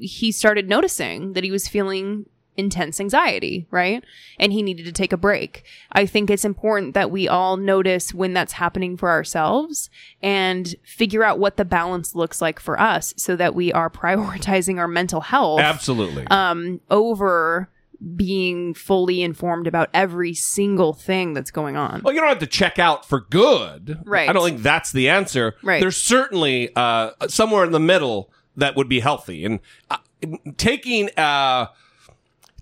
he 0.00 0.32
started 0.32 0.68
noticing 0.68 1.34
that 1.34 1.44
he 1.44 1.52
was 1.52 1.68
feeling 1.68 2.26
intense 2.56 3.00
anxiety, 3.00 3.66
right? 3.70 4.04
And 4.38 4.52
he 4.52 4.62
needed 4.62 4.84
to 4.86 4.92
take 4.92 5.12
a 5.12 5.16
break. 5.16 5.64
I 5.92 6.06
think 6.06 6.30
it's 6.30 6.44
important 6.44 6.94
that 6.94 7.10
we 7.10 7.28
all 7.28 7.56
notice 7.56 8.14
when 8.14 8.32
that's 8.32 8.52
happening 8.52 8.96
for 8.96 9.10
ourselves 9.10 9.90
and 10.22 10.74
figure 10.84 11.24
out 11.24 11.38
what 11.38 11.56
the 11.56 11.64
balance 11.64 12.14
looks 12.14 12.40
like 12.40 12.60
for 12.60 12.80
us 12.80 13.14
so 13.16 13.36
that 13.36 13.54
we 13.54 13.72
are 13.72 13.90
prioritizing 14.04 14.78
our 14.78 14.88
mental 14.88 15.20
health 15.20 15.60
Absolutely. 15.60 16.26
um 16.28 16.80
over 16.90 17.68
being 18.16 18.74
fully 18.74 19.22
informed 19.22 19.66
about 19.66 19.88
every 19.94 20.34
single 20.34 20.92
thing 20.92 21.32
that's 21.32 21.50
going 21.50 21.76
on. 21.76 22.02
Well, 22.04 22.12
you 22.12 22.20
don't 22.20 22.28
have 22.28 22.38
to 22.40 22.46
check 22.46 22.78
out 22.78 23.06
for 23.06 23.20
good. 23.20 24.00
Right. 24.04 24.28
I 24.28 24.32
don't 24.32 24.44
think 24.44 24.62
that's 24.62 24.92
the 24.92 25.08
answer. 25.08 25.54
Right. 25.62 25.80
There's 25.80 25.96
certainly 25.96 26.70
uh, 26.76 27.12
somewhere 27.28 27.64
in 27.64 27.72
the 27.72 27.80
middle 27.80 28.30
that 28.56 28.76
would 28.76 28.88
be 28.88 29.00
healthy, 29.00 29.44
and 29.44 29.60
uh, 29.90 29.96
taking 30.56 31.10
uh, 31.16 31.66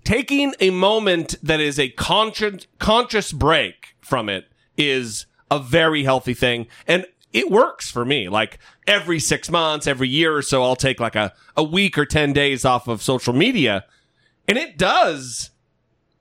taking 0.03 0.53
a 0.59 0.69
moment 0.69 1.35
that 1.41 1.59
is 1.59 1.79
a 1.79 1.89
conscious 1.89 2.67
conscious 2.79 3.31
break 3.31 3.95
from 4.01 4.29
it 4.29 4.45
is 4.77 5.25
a 5.49 5.59
very 5.59 6.03
healthy 6.03 6.33
thing, 6.33 6.67
and 6.87 7.05
it 7.31 7.49
works 7.49 7.89
for 7.89 8.05
me. 8.05 8.29
Like 8.29 8.59
every 8.87 9.19
six 9.19 9.49
months, 9.49 9.87
every 9.87 10.09
year 10.09 10.35
or 10.35 10.41
so, 10.41 10.63
I'll 10.63 10.75
take 10.75 10.99
like 10.99 11.15
a 11.15 11.33
a 11.55 11.63
week 11.63 11.97
or 11.97 12.05
ten 12.05 12.33
days 12.33 12.65
off 12.65 12.87
of 12.87 13.01
social 13.01 13.33
media, 13.33 13.85
and 14.47 14.57
it 14.57 14.77
does 14.77 15.51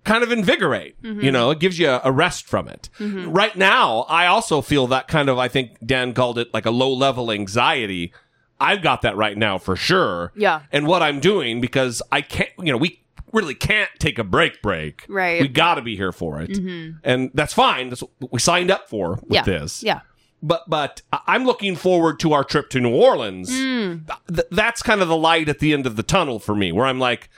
kind 0.04 0.24
of 0.24 0.32
invigorate. 0.32 1.00
Mm-hmm. 1.02 1.20
You 1.20 1.30
know, 1.30 1.50
it 1.50 1.60
gives 1.60 1.78
you 1.78 1.88
a, 1.88 2.00
a 2.04 2.12
rest 2.12 2.46
from 2.46 2.68
it. 2.68 2.88
Mm-hmm. 2.98 3.30
Right 3.30 3.56
now, 3.56 4.00
I 4.08 4.26
also 4.26 4.60
feel 4.60 4.86
that 4.88 5.08
kind 5.08 5.28
of, 5.28 5.38
I 5.38 5.48
think 5.48 5.78
Dan 5.84 6.12
called 6.12 6.38
it 6.38 6.52
like 6.52 6.66
a 6.66 6.70
low 6.70 6.92
level 6.92 7.30
anxiety. 7.30 8.12
I've 8.60 8.82
got 8.82 9.02
that 9.02 9.16
right 9.16 9.36
now 9.36 9.58
for 9.58 9.76
sure. 9.76 10.32
Yeah. 10.34 10.62
And 10.72 10.86
what 10.86 11.02
I'm 11.02 11.20
doing 11.20 11.60
because 11.60 12.02
I 12.10 12.20
can't, 12.20 12.50
you 12.58 12.72
know, 12.72 12.78
we 12.78 13.01
really 13.32 13.54
can't 13.54 13.90
take 13.98 14.18
a 14.18 14.24
break 14.24 14.62
break. 14.62 15.04
Right. 15.08 15.40
We 15.40 15.48
got 15.48 15.76
to 15.76 15.82
be 15.82 15.96
here 15.96 16.12
for 16.12 16.40
it. 16.40 16.50
Mm-hmm. 16.50 16.98
And 17.04 17.30
that's 17.34 17.52
fine. 17.54 17.88
That's 17.88 18.02
what 18.02 18.32
we 18.32 18.38
signed 18.38 18.70
up 18.70 18.88
for 18.88 19.20
with 19.22 19.32
yeah. 19.32 19.42
this 19.42 19.82
Yeah. 19.82 20.00
but 20.42 20.68
but 20.68 21.02
I'm 21.26 21.44
looking 21.44 21.76
forward 21.76 22.18
to 22.20 22.32
our 22.32 22.44
trip 22.44 22.68
to 22.70 22.80
New 22.80 22.94
Orleans. 22.94 23.48
Hmm. 23.50 23.98
Th- 24.28 24.48
that's 24.50 24.82
kind 24.82 25.00
of 25.00 25.08
the 25.08 25.16
light 25.16 25.48
at 25.48 25.58
the 25.60 25.72
end 25.72 25.86
of 25.86 25.96
the 25.96 26.02
tunnel 26.02 26.38
for 26.38 26.54
me, 26.54 26.72
where 26.72 26.86
I'm 26.86 26.98
like, 26.98 27.28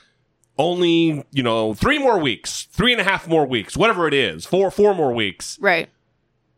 only 0.57 1.25
you 1.33 1.43
know 1.43 1.75
three 1.75 1.99
more 1.99 2.19
weeks, 2.19 2.69
three 2.71 2.93
and 2.93 3.01
a 3.01 3.05
half 3.05 3.27
more 3.27 3.45
weeks, 3.47 3.77
whatever 3.77 4.07
it 4.07 4.15
is, 4.15 4.47
four 4.47 4.71
four 4.71 4.95
more 4.95 5.13
weeks, 5.13 5.59
Right. 5.61 5.89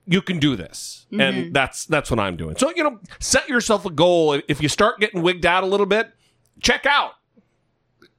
you 0.07 0.21
can 0.21 0.39
do 0.39 0.55
this, 0.55 1.07
mm-hmm. 1.11 1.21
and 1.21 1.55
that's 1.55 1.87
that's 1.87 2.11
what 2.11 2.21
I'm 2.21 2.37
doing. 2.37 2.57
So 2.57 2.71
you 2.77 2.85
know, 2.85 3.01
set 3.21 3.49
yourself 3.49 3.87
a 3.87 3.91
goal. 3.91 4.41
If 4.49 4.61
you 4.63 4.69
start 4.69 5.01
getting 5.01 5.23
wigged 5.23 5.47
out 5.47 5.65
a 5.65 5.67
little 5.67 5.87
bit, 5.87 6.13
check 6.61 6.85
out. 6.87 7.13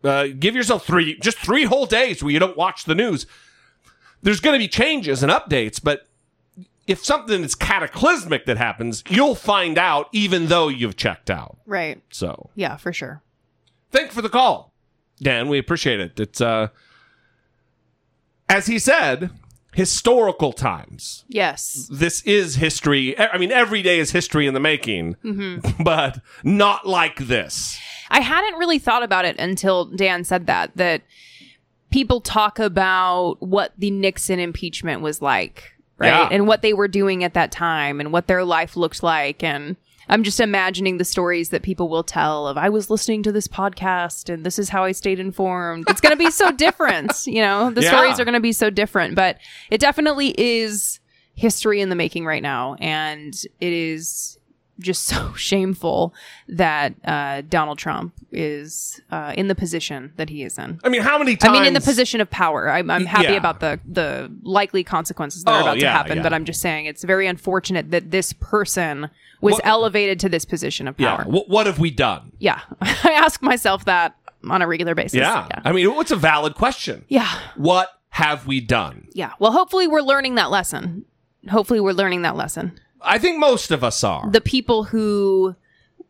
Uh, 0.07 0.27
give 0.27 0.55
yourself 0.55 0.85
three, 0.85 1.17
just 1.19 1.37
three 1.37 1.65
whole 1.65 1.85
days 1.85 2.23
where 2.23 2.31
you 2.31 2.39
don't 2.39 2.57
watch 2.57 2.85
the 2.85 2.95
news. 2.95 3.25
There's 4.23 4.39
going 4.39 4.53
to 4.55 4.59
be 4.63 4.67
changes 4.67 5.21
and 5.21 5.31
updates, 5.31 5.79
but 5.83 6.07
if 6.87 7.03
something 7.03 7.43
is 7.43 7.53
cataclysmic 7.53 8.45
that 8.45 8.57
happens, 8.57 9.03
you'll 9.09 9.35
find 9.35 9.77
out 9.77 10.07
even 10.13 10.47
though 10.47 10.69
you've 10.69 10.95
checked 10.95 11.29
out. 11.29 11.57
Right. 11.65 12.01
So, 12.11 12.49
Yeah, 12.55 12.77
for 12.77 12.91
sure. 12.93 13.21
thank 13.91 14.07
you 14.07 14.13
for 14.13 14.21
the 14.21 14.29
call, 14.29 14.73
Dan. 15.21 15.49
We 15.49 15.57
appreciate 15.59 15.99
it. 15.99 16.19
It's 16.19 16.39
uh, 16.41 16.69
as 18.49 18.67
he 18.67 18.79
said, 18.79 19.29
historical 19.73 20.53
times. 20.53 21.25
Yes. 21.27 21.87
This 21.91 22.21
is 22.23 22.55
history. 22.55 23.17
I 23.19 23.37
mean, 23.37 23.51
every 23.51 23.81
day 23.81 23.99
is 23.99 24.11
history 24.11 24.47
in 24.47 24.53
the 24.53 24.59
making, 24.59 25.15
but 25.83 26.19
not 26.43 26.87
like 26.87 27.17
this. 27.27 27.77
I 28.09 28.21
hadn't 28.21 28.57
really 28.59 28.79
thought 28.79 29.03
about 29.03 29.25
it 29.25 29.37
until 29.39 29.85
Dan 29.85 30.23
said 30.23 30.47
that 30.47 30.71
that 30.75 31.01
people 31.91 32.21
talk 32.21 32.59
about 32.59 33.35
what 33.39 33.73
the 33.77 33.91
Nixon 33.91 34.39
impeachment 34.39 35.01
was 35.01 35.21
like, 35.21 35.71
right? 35.97 36.07
Yeah. 36.07 36.29
And 36.31 36.47
what 36.47 36.61
they 36.61 36.73
were 36.73 36.87
doing 36.87 37.23
at 37.23 37.33
that 37.33 37.51
time 37.51 37.99
and 37.99 38.11
what 38.11 38.27
their 38.27 38.43
life 38.43 38.75
looked 38.75 39.03
like 39.03 39.43
and 39.43 39.75
I'm 40.09 40.23
just 40.23 40.39
imagining 40.39 40.97
the 40.99 41.03
stories 41.05 41.49
that 41.49 41.63
people 41.63 41.89
will 41.89 42.03
tell 42.03 42.47
of 42.47 42.57
I 42.57 42.69
was 42.69 42.89
listening 42.89 43.23
to 43.23 43.31
this 43.33 43.47
podcast 43.47 44.33
and 44.33 44.45
this 44.45 44.57
is 44.57 44.69
how 44.69 44.85
I 44.85 44.93
stayed 44.93 45.19
informed. 45.19 45.89
It's 45.89 45.99
going 45.99 46.13
to 46.13 46.17
be 46.17 46.31
so 46.31 46.49
different, 46.65 47.11
you 47.27 47.41
know. 47.41 47.71
The 47.71 47.81
Yeah. 47.83 47.89
stories 47.91 48.17
are 48.19 48.23
going 48.23 48.33
to 48.33 48.39
be 48.39 48.53
so 48.53 48.69
different, 48.69 49.15
but 49.15 49.37
it 49.69 49.79
definitely 49.81 50.33
is 50.37 51.01
history 51.35 51.81
in 51.81 51.89
the 51.89 51.95
making 51.95 52.25
right 52.25 52.41
now 52.41 52.75
and 52.75 53.33
it 53.59 53.73
is 53.73 54.36
just 54.79 55.05
so 55.11 55.33
shameful 55.33 56.13
that 56.47 56.93
uh, 57.05 57.41
Donald 57.49 57.77
Trump 57.77 58.13
is 58.31 59.01
uh, 59.11 59.33
in 59.37 59.47
the 59.47 59.55
position 59.55 60.13
that 60.17 60.29
he 60.29 60.43
is 60.43 60.57
in. 60.57 60.79
I 60.83 60.89
mean, 60.89 61.01
how 61.01 61.17
many 61.17 61.35
times? 61.35 61.49
I 61.49 61.53
mean, 61.59 61.65
in 61.67 61.73
the 61.73 61.81
position 61.81 62.21
of 62.21 62.29
power. 62.29 62.69
I'm, 62.69 62.89
I'm 62.89 63.05
happy 63.05 63.25
Yeah. 63.33 63.37
about 63.37 63.59
the 63.59 63.79
the 63.85 64.31
likely 64.43 64.83
consequences 64.83 65.43
that 65.43 65.51
Oh, 65.51 65.55
are 65.55 65.61
about 65.61 65.79
to 65.79 65.89
happen, 65.89 66.17
yeah. 66.17 66.23
but 66.23 66.33
I'm 66.33 66.45
just 66.45 66.61
saying 66.61 66.85
it's 66.85 67.03
very 67.03 67.27
unfortunate 67.27 67.91
that 67.91 68.11
this 68.11 68.33
person 68.33 69.09
was 69.41 69.53
What- 69.53 69.65
elevated 69.65 70.19
to 70.21 70.29
this 70.29 70.45
position 70.45 70.87
of 70.87 70.95
Yeah. 70.99 71.15
power. 71.17 71.25
What, 71.25 71.49
what 71.49 71.65
have 71.67 71.79
we 71.79 71.91
done? 71.91 72.31
Yeah, 72.39 72.59
I 72.81 73.11
ask 73.13 73.41
myself 73.41 73.85
that 73.85 74.15
on 74.49 74.61
a 74.61 74.67
regular 74.67 74.95
basis. 74.95 75.19
Yeah. 75.19 75.47
yeah, 75.49 75.61
I 75.65 75.71
mean, 75.71 75.93
what's 75.95 76.11
a 76.11 76.15
valid 76.15 76.55
question? 76.55 77.05
yeah. 77.07 77.27
What 77.55 77.89
have 78.09 78.47
we 78.47 78.59
done? 78.61 79.07
yeah. 79.13 79.33
Well, 79.39 79.51
hopefully 79.51 79.87
we're 79.87 80.01
learning 80.01 80.35
that 80.35 80.49
lesson. 80.49 81.05
Hopefully 81.49 81.79
we're 81.79 81.91
learning 81.93 82.23
that 82.23 82.35
lesson. 82.35 82.79
I 83.01 83.17
think 83.17 83.39
most 83.39 83.71
of 83.71 83.83
us 83.83 84.03
are. 84.03 84.29
the 84.29 84.41
people 84.41 84.83
who 84.83 85.55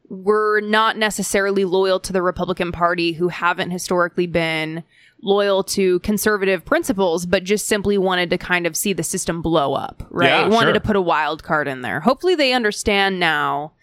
were 0.09 0.61
not 0.61 0.97
necessarily 0.97 1.65
loyal 1.65 1.99
to 1.99 2.13
the 2.13 2.21
Republican 2.21 2.71
Party, 2.71 3.11
who 3.11 3.27
haven't 3.27 3.71
historically 3.71 4.27
been 4.27 4.83
loyal 5.21 5.63
to 5.63 5.99
conservative 5.99 6.63
principles, 6.63 7.25
but 7.25 7.43
just 7.43 7.67
simply 7.67 7.97
wanted 7.97 8.29
to 8.29 8.37
kind 8.37 8.65
of 8.65 8.75
see 8.75 8.93
the 8.93 9.03
system 9.03 9.41
blow 9.41 9.73
up, 9.73 10.05
right? 10.09 10.27
Yeah, 10.27 10.47
wanted 10.47 10.67
sure. 10.67 10.73
to 10.73 10.79
put 10.79 10.95
a 10.95 11.01
wild 11.01 11.43
card 11.43 11.67
in 11.67 11.81
there. 11.81 11.99
Hopefully 11.99 12.35
they 12.35 12.53
understand 12.53 13.19
now 13.19 13.73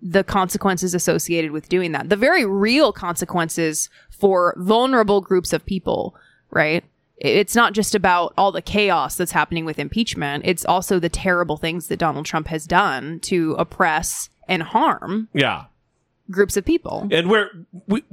the 0.00 0.24
consequences 0.24 0.94
associated 0.94 1.50
with 1.50 1.68
doing 1.68 1.92
that. 1.92 2.08
The 2.08 2.16
very 2.16 2.44
real 2.44 2.92
consequences 2.92 3.90
for 4.10 4.54
vulnerable 4.58 5.20
groups 5.20 5.52
of 5.52 5.66
people, 5.66 6.14
right? 6.50 6.84
It's 7.18 7.54
not 7.54 7.72
just 7.72 7.94
about 7.94 8.34
all 8.36 8.52
the 8.52 8.62
chaos 8.62 9.16
that's 9.16 9.32
happening 9.32 9.64
with 9.64 9.78
impeachment. 9.78 10.44
It's 10.46 10.64
also 10.64 10.98
the 10.98 11.08
terrible 11.08 11.56
things 11.56 11.88
that 11.88 11.98
Donald 11.98 12.26
Trump 12.26 12.48
has 12.48 12.66
done 12.66 13.20
to 13.20 13.54
oppress 13.58 14.28
and 14.48 14.62
harm 14.62 15.28
yeah. 15.32 15.64
groups 16.30 16.56
of 16.56 16.64
people. 16.64 17.08
And 17.10 17.30
we're 17.30 17.48
we, 17.86 18.04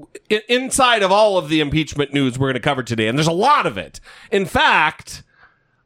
inside 0.47 1.03
of 1.03 1.11
all 1.11 1.37
of 1.37 1.49
the 1.49 1.59
impeachment 1.59 2.13
news 2.13 2.39
we're 2.39 2.47
going 2.47 2.53
to 2.53 2.59
cover 2.61 2.81
today, 2.83 3.07
and 3.07 3.17
there's 3.17 3.27
a 3.27 3.33
lot 3.33 3.65
of 3.65 3.77
it. 3.77 3.99
In 4.31 4.45
fact, 4.45 5.23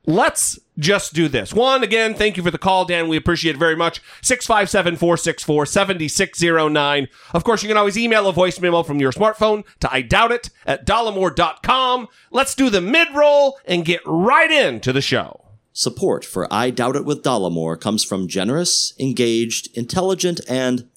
let's 0.08 0.58
just 0.80 1.14
do 1.14 1.28
this. 1.28 1.54
One, 1.54 1.84
again, 1.84 2.16
thank 2.16 2.38
you 2.38 2.42
for 2.44 2.50
the 2.50 2.58
call, 2.58 2.86
Dan. 2.86 3.08
We 3.08 3.18
appreciate 3.18 3.56
it 3.56 3.60
very 3.60 3.76
much. 3.76 4.02
657 4.24 4.96
464 4.96 5.66
7609. 5.68 7.08
Of 7.34 7.44
course, 7.44 7.62
you 7.62 7.68
can 7.68 7.78
always 7.78 7.98
email 7.98 8.28
a 8.28 8.34
voice 8.34 8.60
memo 8.60 8.82
from 8.82 9.00
your 9.00 9.12
smartphone 9.12 9.64
to 9.82 9.94
I 9.94 10.02
doubt 10.02 10.32
it 10.32 10.50
at 10.66 10.88
dollemore.com. 10.88 12.08
Let's 12.32 12.56
do 12.56 12.72
the 12.72 12.82
mid 12.82 13.14
roll 13.14 13.60
and 13.66 13.86
get 13.86 14.02
right 14.06 14.50
into 14.50 14.92
the 14.92 15.02
show. 15.02 15.44
Support 15.74 16.26
for 16.26 16.52
I 16.52 16.72
Doubt 16.72 16.96
It 16.96 17.06
with 17.06 17.22
Dollemore 17.22 17.80
comes 17.80 18.04
from 18.04 18.28
generous, 18.28 18.94
engaged, 19.00 19.78
intelligent, 19.78 20.42
and 20.50 20.90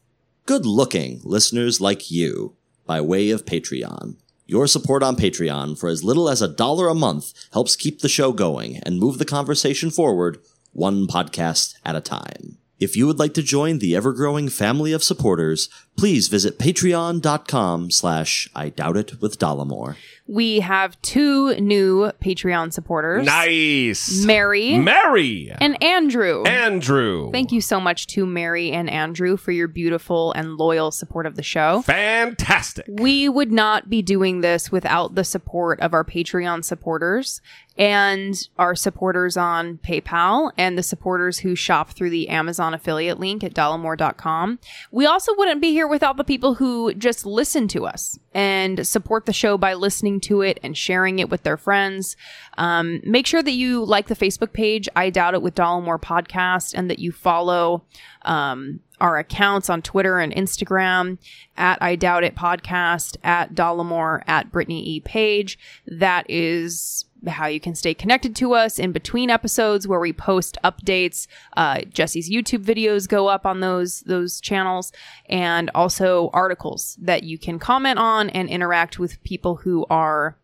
good 0.46 0.64
looking 0.64 1.20
listeners 1.22 1.82
like 1.82 2.10
you 2.10 2.56
by 2.86 3.02
way 3.02 3.28
of 3.28 3.44
Patreon. 3.44 4.16
Your 4.50 4.66
support 4.66 5.04
on 5.04 5.14
Patreon 5.14 5.78
for 5.78 5.88
as 5.88 6.02
little 6.02 6.28
as 6.28 6.42
a 6.42 6.48
dollar 6.48 6.88
a 6.88 6.94
month 6.96 7.34
helps 7.52 7.76
keep 7.76 8.00
the 8.00 8.08
show 8.08 8.32
going 8.32 8.78
and 8.78 8.98
move 8.98 9.18
the 9.18 9.24
conversation 9.24 9.92
forward 9.92 10.40
one 10.72 11.06
podcast 11.06 11.76
at 11.84 11.94
a 11.94 12.00
time. 12.00 12.58
If 12.80 12.96
you 12.96 13.06
would 13.06 13.20
like 13.20 13.32
to 13.34 13.44
join 13.44 13.78
the 13.78 13.94
ever-growing 13.94 14.48
family 14.48 14.92
of 14.92 15.04
supporters, 15.04 15.68
please 15.96 16.26
visit 16.26 16.58
patreon.com 16.58 17.92
slash 17.92 18.50
I 18.52 18.70
Doubt 18.70 18.96
It 18.96 19.20
with 19.20 19.38
Dollemore. 19.38 19.94
We 20.30 20.60
have 20.60 21.00
two 21.02 21.56
new 21.56 22.12
Patreon 22.22 22.72
supporters. 22.72 23.26
Nice. 23.26 24.24
Mary 24.24 24.78
Mary. 24.78 25.52
and 25.60 25.82
Andrew. 25.82 26.44
Andrew. 26.44 27.32
Thank 27.32 27.50
you 27.50 27.60
so 27.60 27.80
much 27.80 28.06
to 28.08 28.24
Mary 28.24 28.70
and 28.70 28.88
Andrew 28.88 29.36
for 29.36 29.50
your 29.50 29.66
beautiful 29.66 30.30
and 30.32 30.56
loyal 30.56 30.92
support 30.92 31.26
of 31.26 31.34
the 31.34 31.42
show. 31.42 31.82
Fantastic. 31.82 32.86
We 32.88 33.28
would 33.28 33.50
not 33.50 33.90
be 33.90 34.02
doing 34.02 34.40
this 34.40 34.70
without 34.70 35.16
the 35.16 35.24
support 35.24 35.80
of 35.80 35.92
our 35.94 36.04
Patreon 36.04 36.64
supporters 36.64 37.40
and 37.76 38.48
our 38.58 38.74
supporters 38.74 39.36
on 39.36 39.78
PayPal 39.78 40.52
and 40.58 40.76
the 40.76 40.82
supporters 40.82 41.38
who 41.38 41.54
shop 41.54 41.90
through 41.92 42.10
the 42.10 42.28
Amazon 42.28 42.74
affiliate 42.74 43.18
link 43.18 43.42
at 43.42 43.54
dollemore.com. 43.54 44.58
We 44.92 45.06
also 45.06 45.34
wouldn't 45.36 45.62
be 45.62 45.70
here 45.70 45.88
without 45.88 46.18
the 46.18 46.24
people 46.24 46.54
who 46.54 46.92
just 46.94 47.24
listen 47.24 47.68
to 47.68 47.86
us 47.86 48.18
and 48.34 48.86
support 48.86 49.24
the 49.26 49.32
show 49.32 49.56
by 49.56 49.74
listening 49.74 50.19
to 50.20 50.42
it 50.42 50.60
and 50.62 50.76
sharing 50.76 51.18
it 51.18 51.30
with 51.30 51.42
their 51.42 51.56
friends. 51.56 52.16
Um, 52.58 53.00
make 53.04 53.26
sure 53.26 53.42
that 53.42 53.52
you 53.52 53.84
like 53.84 54.08
the 54.08 54.16
Facebook 54.16 54.52
page, 54.52 54.88
I 54.94 55.10
Doubt 55.10 55.34
It 55.34 55.42
with 55.42 55.54
Dollemore 55.54 56.00
Podcast, 56.00 56.74
and 56.74 56.90
that 56.90 56.98
you 56.98 57.12
follow 57.12 57.84
um, 58.22 58.80
our 59.00 59.18
accounts 59.18 59.70
on 59.70 59.82
Twitter 59.82 60.18
and 60.18 60.34
Instagram 60.34 61.18
at 61.56 61.80
I 61.82 61.96
Doubt 61.96 62.24
It 62.24 62.34
Podcast, 62.36 63.16
at 63.24 63.54
Dollemore, 63.54 64.22
at 64.26 64.52
Brittany 64.52 64.82
E. 64.86 65.00
Page. 65.00 65.58
That 65.86 66.26
is 66.28 67.06
how 67.26 67.46
you 67.46 67.60
can 67.60 67.74
stay 67.74 67.94
connected 67.94 68.34
to 68.36 68.54
us 68.54 68.78
in 68.78 68.92
between 68.92 69.30
episodes 69.30 69.86
where 69.86 70.00
we 70.00 70.12
post 70.12 70.58
updates. 70.64 71.26
Uh, 71.56 71.82
Jesse's 71.82 72.30
YouTube 72.30 72.64
videos 72.64 73.08
go 73.08 73.28
up 73.28 73.46
on 73.46 73.60
those 73.60 74.00
those 74.02 74.40
channels, 74.40 74.92
and 75.28 75.70
also 75.74 76.30
articles 76.32 76.96
that 77.00 77.22
you 77.22 77.38
can 77.38 77.58
comment 77.58 77.98
on 77.98 78.30
and 78.30 78.48
interact 78.48 78.98
with 78.98 79.22
people 79.22 79.56
who 79.56 79.86
are 79.90 80.36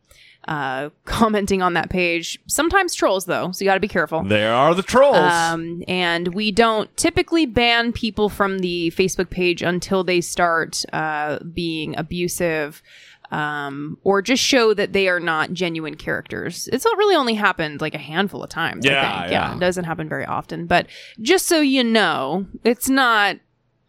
uh, 0.49 0.91
commenting 1.05 1.63
on 1.63 1.75
that 1.75 1.91
page. 1.91 2.39
Sometimes 2.47 2.95
trolls 2.95 3.27
though, 3.27 3.51
so 3.53 3.65
you 3.65 3.69
got 3.69 3.75
to 3.75 3.81
be 3.81 3.89
careful. 3.89 4.23
There 4.23 4.53
are 4.53 4.75
the 4.75 4.83
trolls. 4.83 5.17
Um, 5.17 5.83
and 5.89 6.35
we 6.35 6.51
don't 6.51 6.95
typically 6.97 7.47
ban 7.47 7.93
people 7.93 8.29
from 8.29 8.61
the 8.61 8.93
Facebook 8.97 9.31
page 9.31 9.63
until 9.63 10.05
they 10.05 10.21
start 10.21 10.85
uh, 10.93 11.39
being 11.41 11.97
abusive 11.97 12.83
um, 13.31 13.99
or 14.05 14.23
just 14.23 14.43
show 14.43 14.75
that 14.75 14.93
they 14.93 15.09
are 15.09 15.21
not 15.21 15.53
genuine 15.53 15.95
characters. 15.97 16.69
It's 16.73 16.85
not 16.85 16.97
really 16.97 17.17
only 17.17 17.35
happened 17.35 17.81
like 17.81 17.95
a 17.95 17.99
handful 17.99 18.43
of 18.43 18.51
times. 18.51 18.87
I 18.87 18.91
Yeah, 18.91 19.21
think. 19.21 19.33
yeah. 19.33 19.55
It 19.57 19.61
doesn't 19.61 19.85
happen 19.85 20.09
very 20.09 20.25
often. 20.27 20.67
But 20.67 20.87
just 21.21 21.47
so 21.47 21.61
you 21.61 21.83
know, 21.85 22.47
it's 22.65 22.89
not 22.89 23.37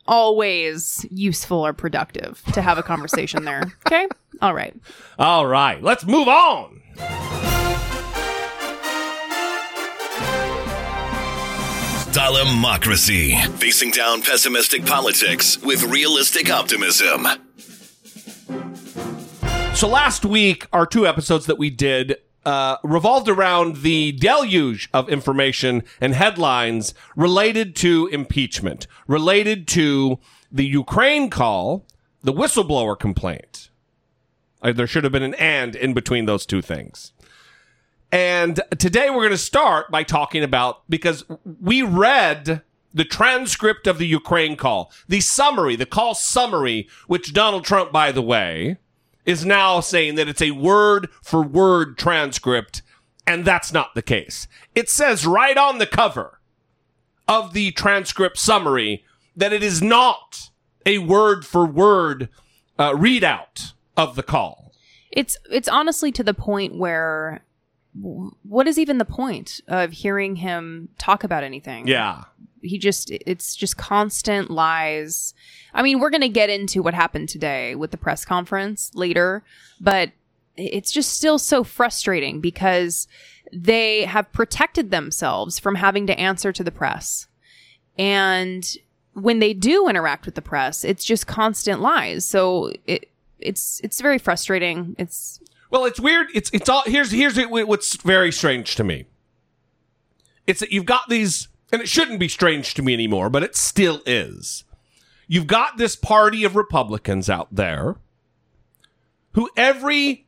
always 0.08 1.06
useful 1.12 1.66
or 1.66 1.74
productive 1.74 2.42
to 2.54 2.62
have 2.62 2.78
a 2.78 2.84
conversation 2.84 3.44
there. 3.46 3.64
Okay? 3.88 4.08
All 4.42 4.54
right. 4.54 4.76
All 5.18 5.46
right, 5.48 5.82
let's 5.82 6.06
move 6.06 6.28
on. 6.28 6.82
Dollamocracy. 12.18 13.36
Facing 13.60 13.92
down 13.92 14.22
pessimistic 14.22 14.86
politics 14.86 15.58
with 15.62 15.84
realistic 15.84 16.50
optimism. 16.50 17.28
So 19.78 19.88
last 19.88 20.26
week, 20.26 20.66
our 20.74 20.88
two 20.88 21.06
episodes 21.06 21.46
that 21.46 21.60
we 21.60 21.70
did 21.70 22.18
uh, 22.44 22.78
revolved 22.84 23.30
around 23.30 23.84
the 23.84 24.12
deluge 24.12 24.90
of 24.92 25.08
information 25.08 25.84
and 26.02 26.16
headlines 26.16 26.96
related 27.16 27.76
to 27.76 28.08
impeachment, 28.08 28.88
related 29.06 29.68
to 29.68 30.18
the 30.52 30.66
Ukraine 30.66 31.30
call, 31.30 31.86
the 32.24 32.34
whistleblower 32.34 32.98
complaint. 33.00 33.70
Uh, 34.64 34.72
there 34.72 34.88
should 34.88 35.04
have 35.04 35.14
been 35.14 35.22
an 35.22 35.36
and 35.36 35.76
in 35.76 35.94
between 35.94 36.26
those 36.26 36.48
two 36.48 36.64
things. 36.64 37.14
And 38.12 38.60
today 38.80 39.12
we're 39.12 39.18
going 39.18 39.30
to 39.30 39.38
start 39.38 39.92
by 39.92 40.02
talking 40.02 40.42
about 40.42 40.90
because 40.90 41.24
we 41.62 41.84
read 41.84 42.64
the 42.96 43.06
transcript 43.06 43.86
of 43.86 44.00
the 44.00 44.08
Ukraine 44.08 44.56
call, 44.56 44.92
the 45.08 45.22
summary, 45.22 45.76
the 45.76 45.86
call 45.86 46.16
summary, 46.16 46.90
which 47.06 47.32
Donald 47.32 47.64
Trump, 47.64 47.92
by 47.92 48.12
the 48.12 48.24
way, 48.24 48.78
is 49.28 49.46
now 49.46 49.80
saying 49.82 50.16
that 50.16 50.28
it's 50.28 50.42
a 50.42 50.52
word 50.52 51.10
for 51.22 51.44
word 51.44 51.98
transcript, 51.98 52.82
and 53.28 53.46
that's 53.46 53.72
not 53.72 53.94
the 53.94 54.02
case. 54.02 54.48
It 54.74 54.90
says 54.90 55.28
right 55.28 55.58
on 55.58 55.78
the 55.78 55.86
cover 55.86 56.40
of 57.28 57.54
the 57.54 57.72
transcript 57.72 58.40
summary 58.40 59.04
that 59.36 59.54
it 59.54 59.62
is 59.62 59.82
not 59.82 60.50
a 60.86 60.98
word 61.00 61.46
for 61.46 61.66
word 61.66 62.30
uh, 62.80 62.92
readout 62.94 63.74
of 63.98 64.16
the 64.16 64.24
call. 64.24 64.72
It's 65.12 65.38
it's 65.52 65.68
honestly 65.68 66.12
to 66.14 66.24
the 66.24 66.34
point 66.34 66.78
where 66.78 67.44
what 68.02 68.68
is 68.68 68.78
even 68.78 68.98
the 68.98 69.06
point 69.06 69.62
of 69.68 69.92
hearing 69.92 70.36
him 70.38 70.90
talk 70.98 71.24
about 71.24 71.44
anything? 71.44 71.88
Yeah. 71.88 72.24
he 72.62 72.78
just 72.78 73.10
it's 73.12 73.56
just 73.56 73.78
constant 73.78 74.50
lies. 74.52 75.34
I 75.74 75.84
mean, 75.84 76.00
we're 76.00 76.10
going 76.10 76.22
to 76.22 76.30
get 76.30 76.50
into 76.50 76.82
what 76.82 76.94
happened 76.94 77.30
today 77.30 77.76
with 77.76 77.92
the 77.92 77.98
press 77.98 78.26
conference 78.26 78.92
later, 78.94 79.44
but 79.80 80.12
it's 80.56 80.92
just 80.92 81.14
still 81.14 81.38
so 81.38 81.64
frustrating 81.64 82.42
because 82.42 83.08
they 83.54 84.06
have 84.06 84.32
protected 84.34 84.92
themselves 84.92 85.60
from 85.60 85.76
having 85.76 86.08
to 86.08 86.20
answer 86.20 86.52
to 86.52 86.64
the 86.64 86.72
press. 86.72 87.28
And 87.98 88.68
when 89.14 89.40
they 89.40 89.54
do 89.54 89.88
interact 89.88 90.26
with 90.26 90.36
the 90.36 90.42
press, 90.42 90.84
it's 90.84 91.06
just 91.06 91.28
constant 91.28 91.82
lies. 91.82 92.26
So 92.26 92.74
it 92.86 93.10
it's 93.40 93.80
it's 93.84 94.02
very 94.02 94.18
frustrating. 94.18 94.96
It's 94.98 95.40
Well, 95.70 95.86
it's 95.86 96.00
weird. 96.00 96.28
It's 96.34 96.50
it's 96.54 96.70
all 96.70 96.84
here's 96.86 97.12
here's 97.12 97.38
what's 97.38 97.96
very 97.98 98.32
strange 98.32 98.76
to 98.76 98.84
me. 98.84 99.06
It's 100.46 100.62
that 100.62 100.72
you've 100.72 100.86
got 100.86 101.10
these, 101.10 101.50
and 101.72 101.82
it 101.82 101.90
shouldn't 101.90 102.20
be 102.20 102.30
strange 102.30 102.74
to 102.76 102.82
me 102.82 102.94
anymore, 102.94 103.30
but 103.30 103.44
it 103.44 103.56
still 103.56 104.02
is. 104.06 104.64
You've 105.28 105.48
got 105.48 105.78
this 105.78 105.98
party 105.98 106.46
of 106.46 106.56
Republicans 106.56 107.30
out 107.30 107.50
there 107.52 107.98
who 109.34 109.50
every 109.58 110.26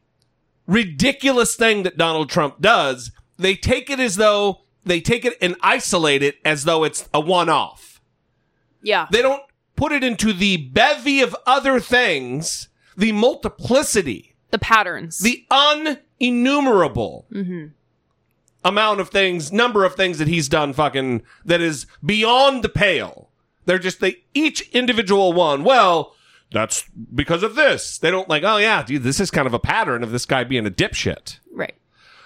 ridiculous 0.67 1.55
thing 1.55 1.83
that 1.83 1.97
Donald 1.97 2.29
Trump 2.29 2.59
does, 2.61 3.11
they 3.37 3.55
take 3.55 3.89
it 3.89 3.99
as 3.99 4.17
though 4.17 4.61
they 4.83 4.99
take 4.99 5.23
it 5.23 5.37
and 5.41 5.55
isolate 5.61 6.21
it 6.21 6.35
as 6.43 6.65
though 6.65 6.83
it's 6.83 7.07
a 7.13 7.19
one-off. 7.19 8.01
yeah. 8.81 9.07
They 9.11 9.21
don't 9.21 9.43
put 9.75 9.91
it 9.93 10.03
into 10.03 10.33
the 10.33 10.57
bevy 10.57 11.21
of 11.21 11.35
other 11.45 11.79
things, 11.79 12.67
the 12.97 13.13
multiplicity 13.13 14.28
the 14.51 14.59
patterns. 14.59 15.19
the 15.19 15.45
unenumerable 15.51 17.25
Mm-hmm. 17.31 17.67
amount 18.65 18.99
of 18.99 19.09
things, 19.09 19.51
number 19.51 19.85
of 19.85 19.95
things 19.95 20.17
that 20.17 20.27
he's 20.27 20.49
done 20.49 20.73
fucking 20.73 21.21
that 21.45 21.61
is 21.61 21.85
beyond 22.05 22.63
the 22.63 22.69
pale. 22.69 23.29
They're 23.65 23.79
just 23.79 23.99
they 23.99 24.23
each 24.33 24.61
individual 24.69 25.33
one. 25.33 25.63
Well, 25.63 26.15
that's 26.51 26.83
because 27.13 27.43
of 27.43 27.55
this. 27.55 27.97
They 27.99 28.09
don't 28.11 28.27
like, 28.27 28.43
oh 28.43 28.57
yeah, 28.57 28.83
dude, 28.83 29.03
this 29.03 29.19
is 29.19 29.29
kind 29.31 29.45
of 29.47 29.53
a 29.53 29.59
pattern 29.59 30.01
of 30.03 30.11
this 30.11 30.25
guy 30.25 30.43
being 30.43 30.65
a 30.65 30.71
dipshit. 30.71 31.39
right. 31.53 31.75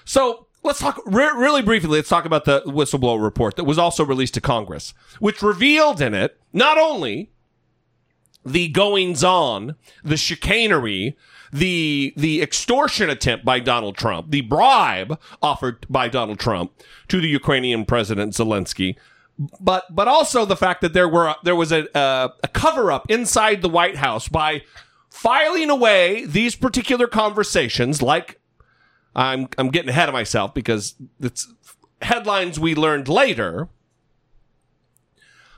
So 0.06 0.48
let's 0.64 0.80
talk 0.80 1.02
re- 1.06 1.32
really 1.36 1.62
briefly. 1.62 1.90
Let's 1.98 2.10
talk 2.10 2.26
about 2.26 2.46
the 2.46 2.62
whistleblower 2.62 3.22
report 3.22 3.56
that 3.58 3.64
was 3.66 3.78
also 3.78 4.04
released 4.06 4.34
to 4.36 4.42
Congress, 4.42 4.94
which 5.20 5.42
revealed 5.42 6.02
in 6.02 6.14
it 6.14 6.40
not 6.54 6.78
only 6.78 7.30
the 8.46 8.68
goings 8.70 9.24
on, 9.24 9.76
the 10.04 10.18
chicanery, 10.18 11.16
the 11.54 12.14
the 12.18 12.42
extortion 12.42 13.10
attempt 13.10 13.46
by 13.46 13.60
Donald 13.60 13.96
Trump, 13.96 14.32
the 14.32 14.42
bribe 14.42 15.20
offered 15.42 15.86
by 15.88 16.08
Donald 16.10 16.40
Trump 16.40 16.72
to 17.08 17.22
the 17.22 17.28
Ukrainian 17.28 17.86
President 17.86 18.34
Zelensky, 18.34 18.96
but 19.60 19.84
but 19.94 20.08
also 20.08 20.46
the 20.46 20.58
fact 20.58 20.82
that 20.82 20.94
there 20.94 21.08
were 21.08 21.36
there 21.44 21.56
was 21.56 21.72
a 21.72 21.96
uh, 21.96 22.30
a 22.44 22.48
cover 22.48 22.92
up 22.92 23.10
inside 23.10 23.62
the 23.62 23.70
White 23.70 23.98
House 23.98 24.28
by 24.28 24.64
filing 25.12 25.70
away 25.70 26.26
these 26.26 26.56
particular 26.56 27.08
conversations 27.08 28.02
like 28.02 28.40
I'm 29.16 29.48
I'm 29.60 29.70
getting 29.70 29.90
ahead 29.90 30.10
of 30.10 30.14
myself 30.14 30.56
because 30.56 30.96
it's 31.20 31.54
headlines 32.02 32.60
we 32.60 32.74
learned 32.74 33.08
later. 33.08 33.70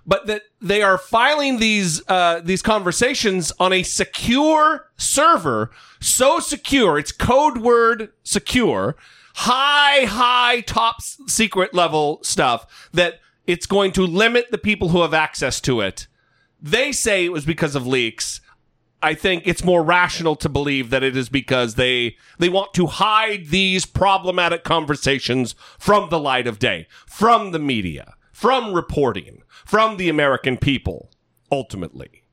But 0.08 0.28
that 0.28 0.44
they 0.62 0.84
are 0.84 0.98
filing 1.00 1.58
these 1.58 2.02
uh, 2.08 2.42
these 2.44 2.62
conversations 2.62 3.52
on 3.60 3.74
a 3.74 3.82
secure 3.82 4.92
server, 4.98 5.72
so 6.00 6.40
secure 6.40 7.00
it's 7.00 7.12
code 7.12 7.58
word 7.58 8.12
secure, 8.24 8.96
high 9.36 10.06
high 10.06 10.62
top 10.62 11.02
secret 11.02 11.74
level 11.74 12.20
stuff 12.22 12.90
that 12.94 13.20
it's 13.48 13.66
going 13.66 13.92
to 13.94 14.06
limit 14.06 14.52
the 14.52 14.58
people 14.58 14.90
who 14.90 15.02
have 15.02 15.14
access 15.14 15.60
to 15.62 15.82
it. 15.82 16.08
They 16.62 16.92
say 16.92 17.26
it 17.26 17.32
was 17.32 17.46
because 17.46 17.76
of 17.76 17.88
leaks. 17.88 18.42
I 19.04 19.14
think 19.14 19.44
it's 19.46 19.64
more 19.64 19.84
rational 19.84 20.36
to 20.38 20.50
believe 20.50 20.90
that 20.90 21.04
it 21.04 21.16
is 21.16 21.30
because 21.30 21.76
they 21.76 22.16
they 22.40 22.50
want 22.50 22.74
to 22.74 22.88
hide 22.88 23.48
these 23.48 23.86
problematic 23.86 24.64
conversations 24.64 25.54
from 25.78 26.10
the 26.10 26.20
light 26.20 26.48
of 26.48 26.58
day, 26.58 26.88
from 27.06 27.52
the 27.52 27.60
media, 27.60 28.16
from 28.32 28.74
reporting, 28.74 29.44
from 29.66 29.98
the 29.98 30.08
American 30.08 30.58
people, 30.58 31.10
ultimately. 31.52 32.24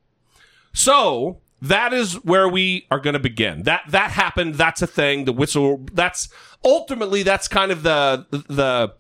So 0.73 1.41
that 1.61 1.93
is 1.93 2.15
where 2.25 2.49
we 2.49 2.87
are 2.91 3.01
going 3.01 3.15
to 3.15 3.21
begin. 3.21 3.65
That 3.65 3.83
that 3.89 4.11
happened. 4.13 4.55
That's 4.57 4.83
a 4.83 4.87
thing. 4.87 5.25
The 5.25 5.33
whistle. 5.33 5.85
That's 5.93 6.29
ultimately 6.65 7.23
that's 7.23 7.49
kind 7.49 7.73
of 7.73 7.83
the 7.83 8.27
the 8.31 8.95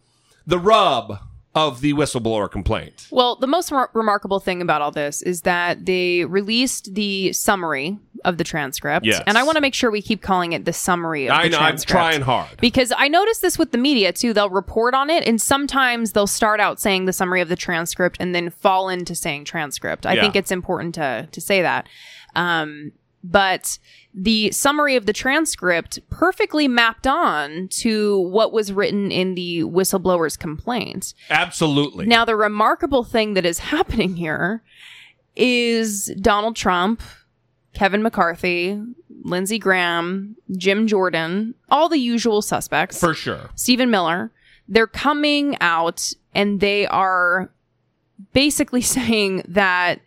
the 0.46 0.58
rub 0.58 1.18
of 1.54 1.82
the 1.82 1.92
whistleblower 1.92 2.50
complaint. 2.50 3.06
Well, 3.10 3.36
the 3.36 3.46
most 3.46 3.70
remar- 3.70 3.88
remarkable 3.92 4.40
thing 4.40 4.62
about 4.62 4.80
all 4.80 4.90
this 4.90 5.20
is 5.20 5.42
that 5.42 5.84
they 5.84 6.24
released 6.24 6.94
the 6.94 7.32
summary 7.34 7.98
of 8.24 8.38
the 8.38 8.44
transcript. 8.44 9.04
Yes. 9.04 9.22
And 9.26 9.36
I 9.36 9.42
want 9.42 9.56
to 9.56 9.60
make 9.60 9.74
sure 9.74 9.90
we 9.90 10.00
keep 10.00 10.22
calling 10.22 10.52
it 10.52 10.64
the 10.64 10.72
summary 10.72 11.26
of 11.26 11.32
I 11.34 11.44
the 11.44 11.48
know. 11.50 11.58
I'm 11.58 11.62
transcript. 11.72 11.90
trying 11.90 12.20
hard. 12.22 12.56
Because 12.60 12.90
I 12.96 13.08
noticed 13.08 13.42
this 13.42 13.58
with 13.58 13.72
the 13.72 13.78
media 13.78 14.12
too. 14.12 14.32
They'll 14.32 14.48
report 14.48 14.94
on 14.94 15.10
it, 15.10 15.26
and 15.26 15.40
sometimes 15.42 16.12
they'll 16.12 16.26
start 16.26 16.58
out 16.60 16.80
saying 16.80 17.04
the 17.04 17.12
summary 17.12 17.42
of 17.42 17.48
the 17.50 17.56
transcript 17.56 18.16
and 18.18 18.34
then 18.34 18.48
fall 18.48 18.88
into 18.88 19.14
saying 19.14 19.44
transcript. 19.44 20.06
I 20.06 20.14
Yeah. 20.14 20.22
think 20.22 20.36
it's 20.36 20.52
important 20.52 20.94
to 20.94 21.28
to 21.30 21.40
say 21.40 21.60
that. 21.62 21.86
Um, 22.34 22.92
but 23.24 23.78
the 24.14 24.50
summary 24.50 24.96
of 24.96 25.06
the 25.06 25.12
transcript 25.12 25.98
perfectly 26.10 26.68
mapped 26.68 27.06
on 27.06 27.68
to 27.68 28.18
what 28.20 28.52
was 28.52 28.72
written 28.72 29.10
in 29.10 29.34
the 29.34 29.62
whistleblower's 29.62 30.36
complaint. 30.36 31.14
Absolutely. 31.30 32.06
Now, 32.06 32.24
the 32.24 32.36
remarkable 32.36 33.04
thing 33.04 33.34
that 33.34 33.46
is 33.46 33.58
happening 33.70 34.16
here 34.16 34.62
is 35.36 36.12
Donald 36.20 36.56
Trump, 36.56 37.00
Kevin 37.72 38.02
McCarthy, 38.02 38.80
Lindsey 39.24 39.58
Graham, 39.58 40.36
Jim 40.56 40.86
Jordan, 40.86 41.54
all 41.70 41.88
the 41.88 41.98
usual 41.98 42.42
suspects, 42.42 43.00
for 43.00 43.14
sure. 43.14 43.50
Stephen 43.54 43.90
Miller, 43.90 44.30
they're 44.68 44.86
coming 44.86 45.56
out 45.60 46.12
and 46.34 46.60
they 46.60 46.86
are 46.86 47.50
basically 48.32 48.80
saying 48.82 49.42
that 49.48 50.00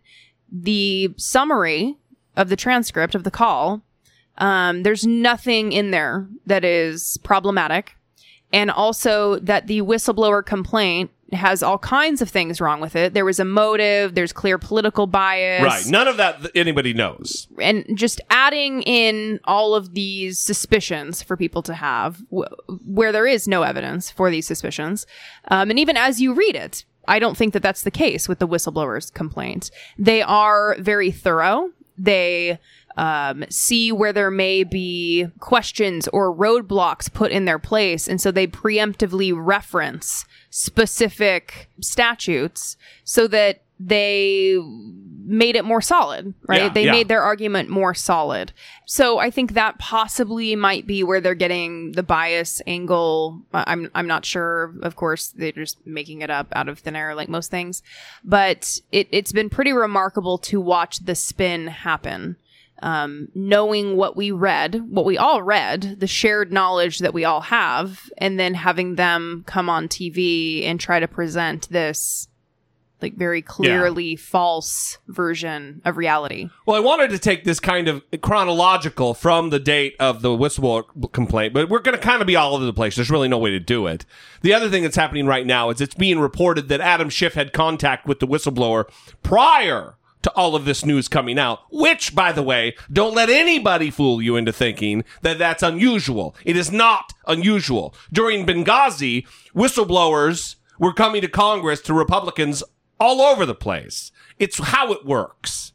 the 0.51 1.13
summary 1.17 1.97
of 2.37 2.49
the 2.49 2.55
transcript 2.55 3.15
of 3.15 3.23
the 3.23 3.31
call, 3.31 3.81
um, 4.37 4.83
there's 4.83 5.05
nothing 5.05 5.71
in 5.71 5.91
there 5.91 6.27
that 6.45 6.63
is 6.65 7.17
problematic. 7.23 7.95
And 8.53 8.69
also 8.71 9.39
that 9.39 9.67
the 9.67 9.81
whistleblower 9.81 10.45
complaint 10.45 11.11
has 11.31 11.63
all 11.63 11.79
kinds 11.79 12.21
of 12.21 12.29
things 12.29 12.61
wrong 12.61 12.79
with 12.79 12.95
it. 12.95 13.13
There 13.13 13.25
was 13.25 13.39
a 13.39 13.45
motive, 13.45 14.13
there's 14.13 14.31
clear 14.31 14.57
political 14.59 15.07
bias 15.07 15.63
Right. 15.63 15.85
None 15.87 16.07
of 16.07 16.17
that 16.17 16.39
th- 16.39 16.51
anybody 16.55 16.93
knows. 16.93 17.47
and 17.59 17.83
just 17.95 18.21
adding 18.29 18.83
in 18.83 19.39
all 19.45 19.73
of 19.73 19.93
these 19.95 20.37
suspicions 20.37 21.23
for 21.23 21.35
people 21.35 21.63
to 21.63 21.73
have 21.73 22.21
w- 22.29 22.47
where 22.85 23.11
there 23.11 23.25
is 23.25 23.47
no 23.47 23.63
evidence 23.63 24.11
for 24.11 24.29
these 24.29 24.45
suspicions. 24.45 25.07
Um, 25.49 25.71
and 25.71 25.79
even 25.79 25.97
as 25.97 26.21
you 26.21 26.33
read 26.33 26.55
it, 26.55 26.85
I 27.07 27.17
don't 27.19 27.35
think 27.35 27.53
that 27.53 27.63
that's 27.63 27.81
the 27.81 27.91
case 27.91 28.29
with 28.29 28.39
the 28.39 28.47
whistleblower's 28.47 29.09
complaint. 29.09 29.71
They 29.97 30.21
are 30.21 30.75
very 30.79 31.09
thorough. 31.11 31.71
They 31.97 32.59
um, 32.97 33.43
see 33.49 33.91
where 33.91 34.13
there 34.13 34.31
may 34.31 34.63
be 34.63 35.27
questions 35.39 36.07
or 36.09 36.33
roadblocks 36.33 37.11
put 37.11 37.31
in 37.31 37.45
their 37.45 37.59
place. 37.59 38.07
And 38.07 38.21
so 38.21 38.31
they 38.31 38.47
preemptively 38.47 39.33
reference 39.35 40.25
specific 40.49 41.69
statutes 41.81 42.77
so 43.03 43.27
that 43.27 43.64
they 43.79 44.57
made 45.25 45.55
it 45.55 45.65
more 45.65 45.81
solid, 45.81 46.33
right? 46.47 46.63
Yeah, 46.63 46.69
they 46.69 46.85
yeah. 46.85 46.91
made 46.91 47.07
their 47.07 47.21
argument 47.21 47.69
more 47.69 47.93
solid. 47.93 48.53
So 48.85 49.17
I 49.17 49.31
think 49.31 49.53
that 49.53 49.79
possibly 49.79 50.55
might 50.55 50.85
be 50.85 51.03
where 51.03 51.19
they're 51.19 51.35
getting 51.35 51.93
the 51.93 52.03
bias 52.03 52.61
angle. 52.67 53.41
I'm 53.53 53.89
I'm 53.95 54.07
not 54.07 54.25
sure. 54.25 54.73
Of 54.81 54.95
course, 54.95 55.29
they're 55.29 55.51
just 55.51 55.85
making 55.85 56.21
it 56.21 56.29
up 56.29 56.47
out 56.53 56.69
of 56.69 56.79
thin 56.79 56.95
air, 56.95 57.15
like 57.15 57.29
most 57.29 57.51
things. 57.51 57.81
But 58.23 58.79
it 58.91 59.07
it's 59.11 59.31
been 59.31 59.49
pretty 59.49 59.73
remarkable 59.73 60.37
to 60.39 60.61
watch 60.61 60.99
the 60.99 61.15
spin 61.15 61.67
happen. 61.67 62.37
Um, 62.81 63.29
knowing 63.33 63.95
what 63.95 64.17
we 64.17 64.31
read, 64.31 64.83
what 64.89 65.05
we 65.05 65.17
all 65.17 65.41
read, 65.41 66.01
the 66.01 66.07
shared 66.07 66.51
knowledge 66.51 66.99
that 66.99 67.13
we 67.13 67.23
all 67.23 67.39
have, 67.39 68.01
and 68.17 68.37
then 68.37 68.53
having 68.53 68.95
them 68.95 69.45
come 69.47 69.69
on 69.69 69.87
TV 69.87 70.65
and 70.65 70.77
try 70.77 70.99
to 70.99 71.07
present 71.07 71.69
this 71.69 72.27
like 73.01 73.15
very 73.15 73.41
clearly 73.41 74.15
false 74.15 74.97
version 75.07 75.81
of 75.85 75.97
reality. 75.97 76.49
Well, 76.65 76.77
I 76.77 76.79
wanted 76.79 77.09
to 77.11 77.19
take 77.19 77.43
this 77.43 77.59
kind 77.59 77.87
of 77.87 78.03
chronological 78.21 79.13
from 79.13 79.49
the 79.49 79.59
date 79.59 79.95
of 79.99 80.21
the 80.21 80.29
whistleblower 80.29 81.11
complaint, 81.11 81.53
but 81.53 81.69
we're 81.69 81.79
going 81.79 81.97
to 81.97 82.03
kind 82.03 82.21
of 82.21 82.27
be 82.27 82.35
all 82.35 82.55
over 82.55 82.65
the 82.65 82.73
place. 82.73 82.95
There's 82.95 83.11
really 83.11 83.27
no 83.27 83.37
way 83.37 83.51
to 83.51 83.59
do 83.59 83.87
it. 83.87 84.05
The 84.41 84.53
other 84.53 84.69
thing 84.69 84.83
that's 84.83 84.95
happening 84.95 85.27
right 85.27 85.45
now 85.45 85.69
is 85.69 85.81
it's 85.81 85.95
being 85.95 86.19
reported 86.19 86.69
that 86.69 86.81
Adam 86.81 87.09
Schiff 87.09 87.33
had 87.33 87.53
contact 87.53 88.07
with 88.07 88.19
the 88.19 88.27
whistleblower 88.27 88.89
prior 89.23 89.97
to 90.25 90.31
all 90.31 90.55
of 90.55 90.65
this 90.65 90.83
news 90.83 91.07
coming 91.07 91.37
out, 91.37 91.59
which, 91.69 92.15
by 92.15 92.31
the 92.31 92.41
way, 92.41 92.75
don't 92.91 93.13
let 93.13 93.29
anybody 93.29 93.91
fool 93.91 94.23
you 94.23 94.35
into 94.35 94.51
thinking 94.51 95.03
that 95.21 95.37
that's 95.37 95.61
unusual. 95.61 96.35
It 96.43 96.57
is 96.57 96.71
not 96.71 97.13
unusual. 97.27 97.93
During 98.11 98.43
Benghazi, 98.43 99.27
whistleblowers 99.55 100.55
were 100.79 100.93
coming 100.93 101.21
to 101.21 101.27
Congress 101.27 101.79
to 101.81 101.93
Republicans 101.93 102.63
all 102.99 103.21
over 103.21 103.45
the 103.45 103.55
place. 103.55 104.11
It's 104.39 104.59
how 104.59 104.91
it 104.91 105.05
works. 105.05 105.73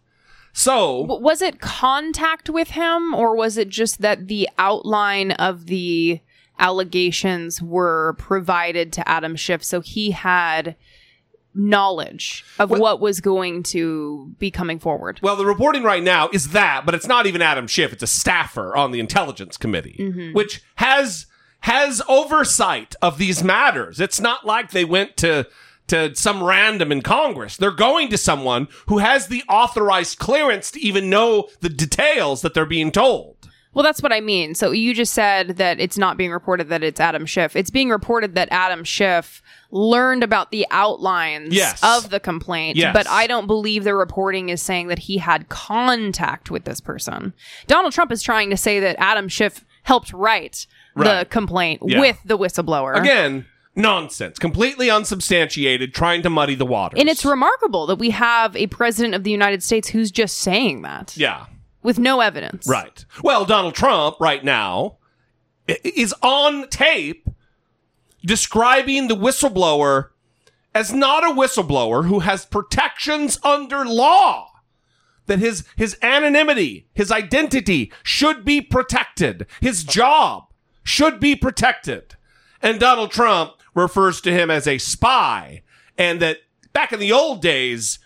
So, 0.52 1.02
Was 1.02 1.42
it 1.42 1.60
contact 1.60 2.50
with 2.50 2.70
him, 2.70 3.14
or 3.14 3.36
was 3.36 3.56
it 3.56 3.68
just 3.68 4.00
that 4.00 4.26
the 4.26 4.48
outline 4.58 5.30
of 5.32 5.66
the 5.66 6.20
allegations 6.58 7.62
were 7.62 8.14
provided 8.18 8.92
to 8.94 9.08
Adam 9.08 9.36
Schiff, 9.36 9.64
so 9.64 9.80
he 9.80 10.10
had 10.10 10.76
knowledge 11.54 12.44
of 12.60 12.70
what 12.70 13.00
was 13.00 13.20
going 13.20 13.62
to 13.62 14.34
be 14.38 14.50
coming 14.50 14.78
forward? 14.78 15.20
Well, 15.22 15.36
the 15.36 15.46
reporting 15.46 15.82
right 15.82 16.02
now 16.02 16.28
is 16.32 16.50
that, 16.50 16.84
but 16.84 16.94
it's 16.94 17.06
not 17.06 17.26
even 17.26 17.42
Adam 17.42 17.66
Schiff. 17.66 17.92
It's 17.92 18.02
a 18.02 18.08
staffer 18.08 18.76
on 18.76 18.90
the 18.90 19.00
Intelligence 19.00 19.56
Committee, 19.56 19.96
mm-hmm. 19.98 20.32
which 20.32 20.62
has 20.76 21.26
has 21.60 22.02
oversight 22.08 22.94
of 23.02 23.18
these 23.18 23.44
matters. 23.44 24.00
It's 24.00 24.20
not 24.20 24.46
like 24.46 24.70
they 24.70 24.84
went 24.84 25.16
to 25.18 25.46
to 25.90 26.14
some 26.16 26.42
random 26.42 26.90
in 26.90 27.02
Congress. 27.02 27.56
They're 27.56 27.70
going 27.70 28.08
to 28.08 28.18
someone 28.18 28.66
who 28.88 28.98
has 28.98 29.28
the 29.28 29.44
authorized 29.48 30.18
clearance 30.18 30.70
to 30.72 30.80
even 30.80 31.08
know 31.10 31.48
the 31.60 31.68
details 31.68 32.42
that 32.42 32.54
they're 32.54 32.66
being 32.66 32.90
told. 32.90 33.36
Well, 33.72 33.84
that's 33.84 34.02
what 34.02 34.12
I 34.12 34.20
mean. 34.20 34.56
So 34.56 34.72
you 34.72 34.94
just 34.94 35.14
said 35.14 35.58
that 35.58 35.78
it's 35.78 35.96
not 35.96 36.16
being 36.16 36.32
reported 36.32 36.70
that 36.70 36.82
it's 36.82 36.98
Adam 36.98 37.24
Schiff. 37.24 37.54
It's 37.54 37.70
being 37.70 37.90
reported 37.90 38.34
that 38.34 38.48
Adam 38.50 38.82
Schiff 38.82 39.40
learned 39.70 40.24
about 40.24 40.50
the 40.50 40.66
outlines 40.72 41.54
Yes. 41.54 41.78
of 41.84 42.10
the 42.10 42.18
complaint, 42.18 42.76
Yes. 42.76 42.92
but 42.92 43.06
I 43.08 43.28
don't 43.28 43.46
believe 43.46 43.84
the 43.84 43.94
reporting 43.94 44.48
is 44.48 44.60
saying 44.60 44.88
that 44.88 44.98
he 44.98 45.18
had 45.18 45.48
contact 45.48 46.50
with 46.50 46.64
this 46.64 46.80
person. 46.80 47.32
Donald 47.68 47.92
Trump 47.92 48.10
is 48.10 48.22
trying 48.24 48.50
to 48.50 48.56
say 48.56 48.80
that 48.80 48.96
Adam 48.98 49.28
Schiff 49.28 49.64
helped 49.84 50.12
write 50.12 50.66
the 50.96 51.26
complaint 51.30 51.80
Yeah. 51.86 52.00
with 52.00 52.18
the 52.24 52.36
whistleblower. 52.36 52.96
Again, 52.98 53.46
nonsense, 53.74 54.38
completely 54.38 54.90
unsubstantiated, 54.90 55.94
trying 55.94 56.22
to 56.22 56.30
muddy 56.30 56.54
the 56.54 56.66
waters. 56.66 56.98
And 57.00 57.08
it's 57.08 57.24
remarkable 57.24 57.86
that 57.86 57.96
we 57.96 58.10
have 58.10 58.56
a 58.56 58.66
president 58.68 59.14
of 59.14 59.24
the 59.24 59.30
United 59.30 59.62
States 59.62 59.88
who's 59.88 60.10
just 60.10 60.38
saying 60.38 60.82
that 60.82 61.16
yeah. 61.16 61.46
with 61.82 61.98
no 61.98 62.20
evidence. 62.20 62.68
Right. 62.68 63.04
Well, 63.22 63.44
Donald 63.44 63.74
Trump 63.74 64.16
right 64.20 64.44
now 64.44 64.98
is 65.66 66.14
on 66.22 66.68
tape 66.68 67.28
describing 68.24 69.08
the 69.08 69.16
whistleblower 69.16 70.08
as 70.74 70.92
not 70.92 71.24
a 71.24 71.34
whistleblower 71.34 72.06
who 72.06 72.20
has 72.20 72.44
protections 72.46 73.38
under 73.42 73.84
law. 73.84 74.48
That 75.26 75.38
his 75.38 75.64
his 75.76 75.96
anonymity, 76.02 76.88
his 76.92 77.12
identity 77.12 77.92
should 78.02 78.44
be 78.44 78.60
protected. 78.60 79.46
His 79.60 79.84
job 79.84 80.46
should 80.82 81.20
be 81.20 81.36
protected. 81.36 82.16
And 82.60 82.80
Donald 82.80 83.12
Trump 83.12 83.52
refers 83.74 84.20
to 84.22 84.32
him 84.32 84.50
as 84.50 84.66
a 84.66 84.78
spy 84.78 85.62
and 85.96 86.20
that 86.20 86.38
back 86.72 86.92
in 86.92 87.00
the 87.00 87.12
old 87.12 87.42
days 87.42 87.98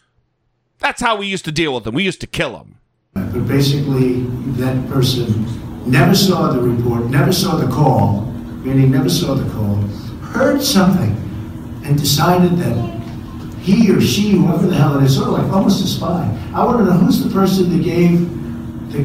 that's 0.79 1.01
how 1.01 1.17
we 1.17 1.27
used 1.27 1.45
to 1.47 1.53
deal 1.53 1.75
with 1.75 1.87
him. 1.87 1.95
We 1.95 2.03
used 2.03 2.21
to 2.21 2.27
kill 2.27 2.59
him. 2.59 2.77
But 3.15 3.47
basically, 3.47 4.23
that 4.59 4.89
person 4.91 5.47
never 5.91 6.15
saw 6.15 6.53
the 6.53 6.61
report, 6.61 7.07
never 7.07 7.33
saw 7.33 7.57
the 7.57 7.73
call, 7.73 8.23
meaning 8.65 8.91
never 8.91 9.09
saw 9.09 9.35
the 9.35 9.51
call, 9.53 9.77
heard 10.35 10.61
something, 10.61 11.13
and 11.85 11.99
decided 11.99 12.59
that 12.59 13.01
he 13.61 13.91
or 13.91 14.01
she, 14.01 14.33
whoever 14.33 14.67
the 14.67 14.75
hell 14.75 14.99
it 14.99 15.05
is, 15.05 15.17
sort 15.17 15.29
of 15.29 15.45
like 15.45 15.53
almost 15.53 15.83
a 15.83 15.87
spy. 15.87 16.29
I 16.55 16.65
want 16.65 16.79
to 16.79 16.85
know 16.85 16.93
who's 16.93 17.25
the 17.25 17.31
person 17.31 17.75
that 17.75 17.83
gave 17.83 18.21
the 18.93 18.99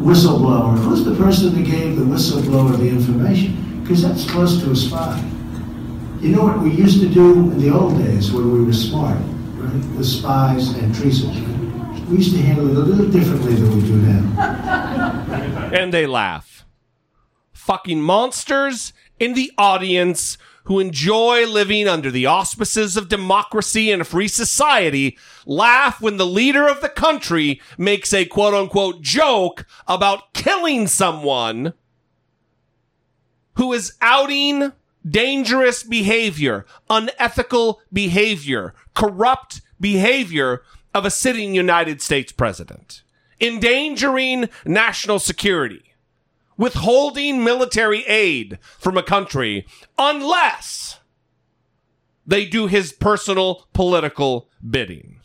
whistleblower, 0.00 0.76
who's 0.78 1.04
the 1.04 1.14
person 1.14 1.54
that 1.54 1.64
gave 1.64 1.96
the 1.96 2.02
whistleblower 2.02 2.76
the 2.76 2.88
information? 2.88 3.80
Because 3.82 4.02
that's 4.02 4.28
close 4.28 4.60
to 4.60 4.72
a 4.72 4.76
spy. 4.76 5.22
You 6.22 6.28
know 6.28 6.44
what 6.44 6.60
we 6.60 6.70
used 6.70 7.00
to 7.00 7.08
do 7.08 7.50
in 7.50 7.58
the 7.58 7.70
old 7.70 7.98
days 7.98 8.30
when 8.30 8.52
we 8.52 8.62
were 8.62 8.72
smart, 8.72 9.18
right? 9.56 9.96
With 9.96 10.06
spies 10.06 10.68
and 10.68 10.94
treason. 10.94 12.08
We 12.08 12.18
used 12.18 12.30
to 12.36 12.40
handle 12.40 12.70
it 12.70 12.76
a 12.76 12.78
little 12.78 13.10
differently 13.10 13.56
than 13.56 13.74
we 13.74 13.82
do 13.84 13.96
now. 13.96 15.70
and 15.74 15.92
they 15.92 16.06
laugh. 16.06 16.64
Fucking 17.52 18.00
monsters 18.00 18.92
in 19.18 19.34
the 19.34 19.50
audience 19.58 20.38
who 20.64 20.78
enjoy 20.78 21.44
living 21.44 21.88
under 21.88 22.08
the 22.08 22.26
auspices 22.26 22.96
of 22.96 23.08
democracy 23.08 23.90
and 23.90 24.02
a 24.02 24.04
free 24.04 24.28
society 24.28 25.18
laugh 25.44 26.00
when 26.00 26.18
the 26.18 26.26
leader 26.26 26.68
of 26.68 26.82
the 26.82 26.88
country 26.88 27.60
makes 27.76 28.14
a 28.14 28.26
quote 28.26 28.54
unquote 28.54 29.02
joke 29.02 29.66
about 29.88 30.34
killing 30.34 30.86
someone 30.86 31.74
who 33.54 33.72
is 33.72 33.94
outing 34.00 34.70
dangerous 35.08 35.82
behavior, 35.82 36.64
unethical 36.88 37.80
behavior, 37.92 38.74
corrupt 38.94 39.60
behavior 39.80 40.62
of 40.94 41.04
a 41.04 41.10
sitting 41.10 41.54
United 41.54 42.00
States 42.02 42.32
president, 42.32 43.02
endangering 43.40 44.48
national 44.64 45.18
security, 45.18 45.94
withholding 46.56 47.42
military 47.42 48.04
aid 48.06 48.58
from 48.62 48.96
a 48.96 49.02
country 49.02 49.66
unless 49.98 51.00
they 52.26 52.44
do 52.44 52.66
his 52.66 52.92
personal 52.92 53.66
political 53.72 54.48
bidding. 54.68 55.18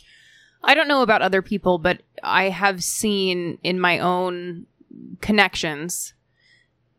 I 0.64 0.74
don't 0.74 0.88
know 0.88 1.04
about 1.04 1.22
other 1.22 1.42
people, 1.42 1.78
but 1.78 2.02
I 2.24 2.50
have 2.50 2.84
seen 2.84 3.60
in 3.64 3.80
my 3.80 4.00
own 4.00 4.66
connections 5.22 6.14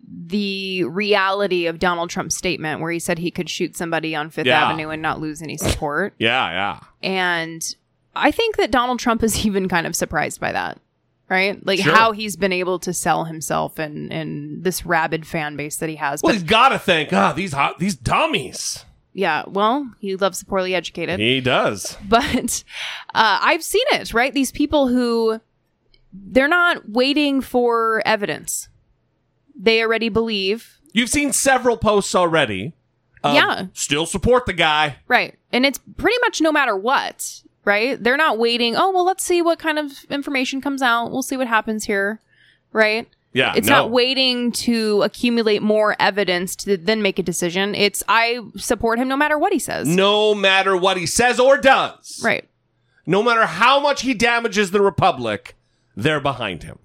the 0.07 0.85
reality 0.85 1.67
of 1.67 1.79
Donald 1.79 2.11
Trump's 2.11 2.37
statement 2.37 2.81
where 2.81 2.91
he 2.91 2.99
said 2.99 3.19
he 3.19 3.31
could 3.31 3.51
shoot 3.51 3.77
somebody 3.77 4.15
on 4.15 4.31
Fifth 4.31 4.47
Yeah. 4.47 4.65
Avenue 4.69 4.89
and 4.91 5.03
not 5.03 5.21
lose 5.21 5.43
any 5.43 5.57
support. 5.57 6.15
Yeah, 6.19 6.51
yeah. 6.51 6.81
and 7.03 7.63
I 8.17 8.31
think 8.31 8.57
that 8.57 8.71
Donald 8.71 8.99
Trump 8.99 9.23
is 9.23 9.45
even 9.47 9.69
kind 9.69 9.87
of 9.87 9.95
surprised 9.95 10.41
by 10.41 10.53
that. 10.53 10.81
Right? 11.29 11.65
Like 11.67 11.81
Sure. 11.81 11.95
how 11.95 12.13
he's 12.13 12.37
been 12.37 12.55
able 12.55 12.79
to 12.79 12.95
sell 12.95 13.25
himself 13.27 13.79
and 13.79 14.11
and 14.11 14.65
this 14.65 14.87
rabid 14.87 15.27
fan 15.27 15.57
base 15.57 15.77
that 15.77 15.91
he 15.91 15.97
has. 15.97 16.23
Well, 16.23 16.31
But 16.31 16.37
he's 16.41 16.43
got 16.51 16.71
to 16.71 16.79
think, 16.79 17.13
ah, 17.13 17.35
these 17.35 17.53
hot, 17.53 17.79
these 17.79 17.95
dummies. 17.97 18.87
yeah, 19.13 19.43
well, 19.47 19.91
he 20.01 20.17
loves 20.17 20.39
the 20.41 20.47
poorly 20.47 20.75
educated. 20.75 21.21
He 21.21 21.43
does. 21.43 21.99
but 22.09 22.65
uh, 23.15 23.39
I've 23.43 23.63
seen 23.63 23.85
it, 23.93 24.15
right? 24.15 24.33
These 24.33 24.53
people 24.53 24.89
who 24.89 25.39
they're 26.15 26.49
not 26.49 26.89
waiting 26.89 27.43
for 27.43 28.01
evidence. 28.07 28.71
They 29.59 29.83
already 29.83 30.09
believe, 30.09 30.79
You've 30.93 31.11
seen 31.11 31.33
several 31.33 31.77
posts 31.77 32.15
already. 32.15 32.73
of 33.25 33.35
Yeah. 33.35 33.67
Still 33.75 34.07
support 34.07 34.47
the 34.47 34.53
guy. 34.53 34.97
right? 35.09 35.35
And 35.53 35.67
it's 35.67 35.79
pretty 35.97 36.17
much 36.23 36.41
no 36.41 36.51
matter 36.53 36.77
what, 36.77 37.43
right? 37.65 38.03
They're 38.03 38.17
not 38.17 38.39
waiting, 38.39 38.77
oh, 38.77 38.91
well, 38.93 39.05
let's 39.05 39.25
see 39.25 39.43
what 39.43 39.59
kind 39.59 39.79
of 39.79 40.05
information 40.11 40.61
comes 40.61 40.81
out. 40.83 41.11
We'll 41.11 41.23
see 41.23 41.37
what 41.37 41.47
happens 41.49 41.85
here, 41.85 42.21
right? 42.73 43.09
Yeah. 43.33 43.53
It's 43.57 43.69
no. 43.69 43.77
not 43.83 43.91
waiting 43.91 44.53
to 44.53 45.03
accumulate 45.03 45.63
more 45.63 45.95
evidence 46.01 46.57
to 46.57 46.77
then 46.77 47.03
make 47.03 47.19
a 47.19 47.23
decision. 47.23 47.75
It's 47.75 48.03
I 48.09 48.41
support 48.57 48.99
him 48.99 49.09
no 49.09 49.17
matter 49.17 49.39
what 49.39 49.53
he 49.53 49.59
says. 49.59 49.87
No 49.89 50.35
matter 50.35 50.77
what 50.77 50.97
he 50.97 51.05
says 51.07 51.39
or 51.39 51.59
does. 51.59 52.21
Right. 52.25 52.49
no 53.07 53.23
matter 53.23 53.45
how 53.47 53.81
much 53.81 54.03
he 54.03 54.15
damages 54.15 54.71
the 54.71 54.81
republic, 54.81 55.57
they're 55.97 56.21
behind 56.21 56.63
him. 56.63 56.79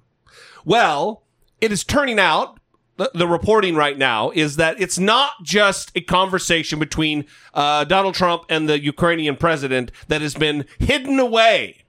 Well, 0.65 1.23
it 1.61 1.71
is 1.71 1.83
turning 1.83 2.19
out 2.19 2.59
the, 2.97 3.27
reporting 3.27 3.75
right 3.75 3.97
now 3.97 4.29
is 4.31 4.57
that 4.57 4.79
it's 4.79 4.99
not 4.99 5.31
just 5.43 5.91
a 5.95 6.01
conversation 6.01 6.79
between 6.79 7.25
uh, 7.53 7.83
Donald 7.85 8.13
Trump 8.15 8.43
and 8.49 8.69
the 8.69 8.81
Ukrainian 8.81 9.35
president 9.35 9.91
that 10.07 10.21
has 10.21 10.35
been 10.35 10.65
hidden 10.79 11.19
away 11.19 11.85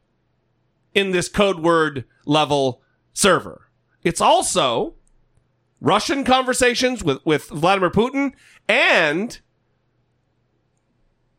in 0.94 1.10
this 1.10 1.28
code 1.28 1.60
word 1.60 2.04
level 2.24 2.82
server. 3.12 3.68
It's 4.02 4.20
also 4.20 4.94
Russian 5.80 6.24
conversations 6.24 7.04
with, 7.04 7.18
with 7.24 7.48
Vladimir 7.48 7.90
Putin 7.90 8.32
and 8.68 9.38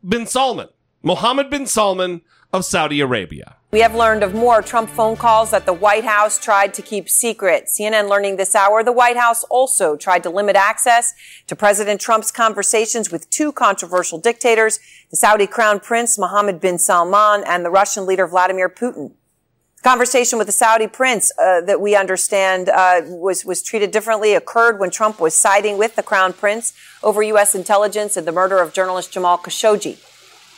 bin 0.06 0.26
Salman, 0.26 0.68
Mohammed 1.02 1.50
bin 1.50 1.66
Salman 1.66 2.22
of 2.52 2.64
Saudi 2.64 3.00
Arabia. 3.00 3.55
We 3.72 3.80
have 3.80 3.96
learned 3.96 4.22
of 4.22 4.32
more 4.32 4.62
Trump 4.62 4.88
phone 4.90 5.16
calls 5.16 5.50
that 5.50 5.66
the 5.66 5.72
White 5.72 6.04
House 6.04 6.38
tried 6.38 6.72
to 6.74 6.82
keep 6.82 7.08
secret. 7.08 7.66
CNN 7.66 8.08
learning 8.08 8.36
this 8.36 8.54
hour 8.54 8.84
the 8.84 8.92
White 8.92 9.16
House 9.16 9.42
also 9.44 9.96
tried 9.96 10.22
to 10.22 10.30
limit 10.30 10.54
access 10.54 11.14
to 11.48 11.56
President 11.56 12.00
Trump's 12.00 12.30
conversations 12.30 13.10
with 13.10 13.28
two 13.28 13.50
controversial 13.50 14.20
dictators, 14.20 14.78
the 15.10 15.16
Saudi 15.16 15.48
Crown 15.48 15.80
Prince 15.80 16.16
Mohammed 16.16 16.60
bin 16.60 16.78
Salman 16.78 17.42
and 17.44 17.64
the 17.64 17.70
Russian 17.70 18.06
leader 18.06 18.28
Vladimir 18.28 18.68
Putin. 18.68 19.14
Conversation 19.82 20.38
with 20.38 20.46
the 20.46 20.52
Saudi 20.52 20.86
prince 20.86 21.32
uh, 21.38 21.60
that 21.60 21.80
we 21.80 21.94
understand 21.94 22.68
uh, 22.68 23.02
was 23.04 23.44
was 23.44 23.62
treated 23.62 23.90
differently 23.90 24.34
occurred 24.34 24.78
when 24.80 24.90
Trump 24.90 25.20
was 25.20 25.34
siding 25.34 25.76
with 25.76 25.96
the 25.96 26.02
Crown 26.02 26.32
Prince 26.32 26.72
over 27.02 27.22
U.S. 27.22 27.54
intelligence 27.54 28.16
and 28.16 28.26
the 28.26 28.32
murder 28.32 28.58
of 28.58 28.72
journalist 28.72 29.12
Jamal 29.12 29.38
Khashoggi. 29.38 29.98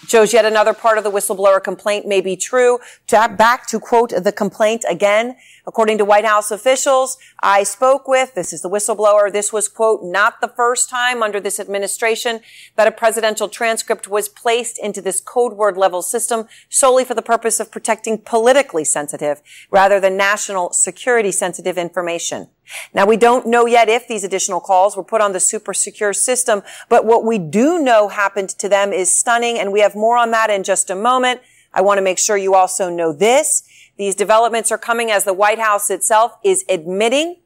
Shows 0.07 0.33
yet 0.33 0.45
another 0.45 0.73
part 0.73 0.99
of 0.99 1.05
the 1.05 1.11
whistleblower 1.11 1.63
complaint 1.63 2.07
may 2.07 2.21
be 2.21 2.37
true. 2.37 2.79
To, 3.09 3.35
back 3.37 3.67
to 3.69 3.81
quote 3.81 4.11
the 4.11 4.33
complaint 4.33 4.85
again. 4.89 5.37
According 5.69 5.99
to 5.99 6.05
White 6.07 6.25
House 6.25 6.51
officials 6.51 7.19
I 7.41 7.63
spoke 7.63 8.09
with, 8.09 8.35
this 8.35 8.55
is 8.55 8.63
the 8.63 8.71
whistleblower, 8.71 9.31
this 9.31 9.53
was 9.53 9.69
quote, 9.69 10.01
not 10.03 10.41
the 10.41 10.49
first 10.49 10.89
time 10.89 11.23
under 11.23 11.41
this 11.41 11.61
administration 11.61 12.41
that 12.77 12.89
a 12.89 12.91
presidential 12.91 13.51
transcript 13.51 14.09
was 14.09 14.31
placed 14.31 14.79
into 14.79 15.03
this 15.03 15.21
code 15.21 15.53
word 15.53 15.77
level 15.77 16.01
system 16.01 16.49
solely 16.71 17.05
for 17.05 17.13
the 17.13 17.21
purpose 17.21 17.61
of 17.61 17.71
protecting 17.71 18.17
politically 18.17 18.83
sensitive 18.83 19.43
rather 19.71 20.01
than 20.01 20.17
national 20.17 20.73
security 20.73 21.31
sensitive 21.31 21.77
information. 21.77 22.49
Now 22.95 23.05
we 23.05 23.19
don't 23.19 23.47
know 23.47 23.67
yet 23.67 23.91
if 23.91 24.09
these 24.09 24.25
additional 24.25 24.61
calls 24.61 24.97
were 24.97 25.05
put 25.05 25.21
on 25.21 25.35
the 25.35 25.41
super 25.41 25.75
secure 25.75 26.15
system, 26.15 26.63
but 26.89 27.05
what 27.05 27.27
we 27.27 27.37
do 27.37 27.79
know 27.79 28.09
happened 28.09 28.49
to 28.51 28.71
them 28.71 28.95
is 28.95 29.15
stunning 29.15 29.59
and 29.59 29.71
we 29.71 29.81
have 29.81 29.95
more 29.95 30.17
on 30.17 30.31
that 30.31 30.49
in 30.49 30.65
just 30.65 30.89
a 30.89 30.97
moment. 30.97 31.43
I 31.75 31.83
want 31.83 31.99
to 31.99 32.03
make 32.03 32.19
sure 32.19 32.39
you 32.39 32.55
also 32.55 32.89
know 32.89 33.13
this. 33.13 33.65
These 33.99 34.15
developments 34.15 34.71
are 34.71 34.79
coming 34.79 35.11
as 35.11 35.25
the 35.25 35.35
White 35.35 35.59
House 35.59 35.91
itself 35.91 36.37
is 36.45 36.65
admitting 36.69 37.41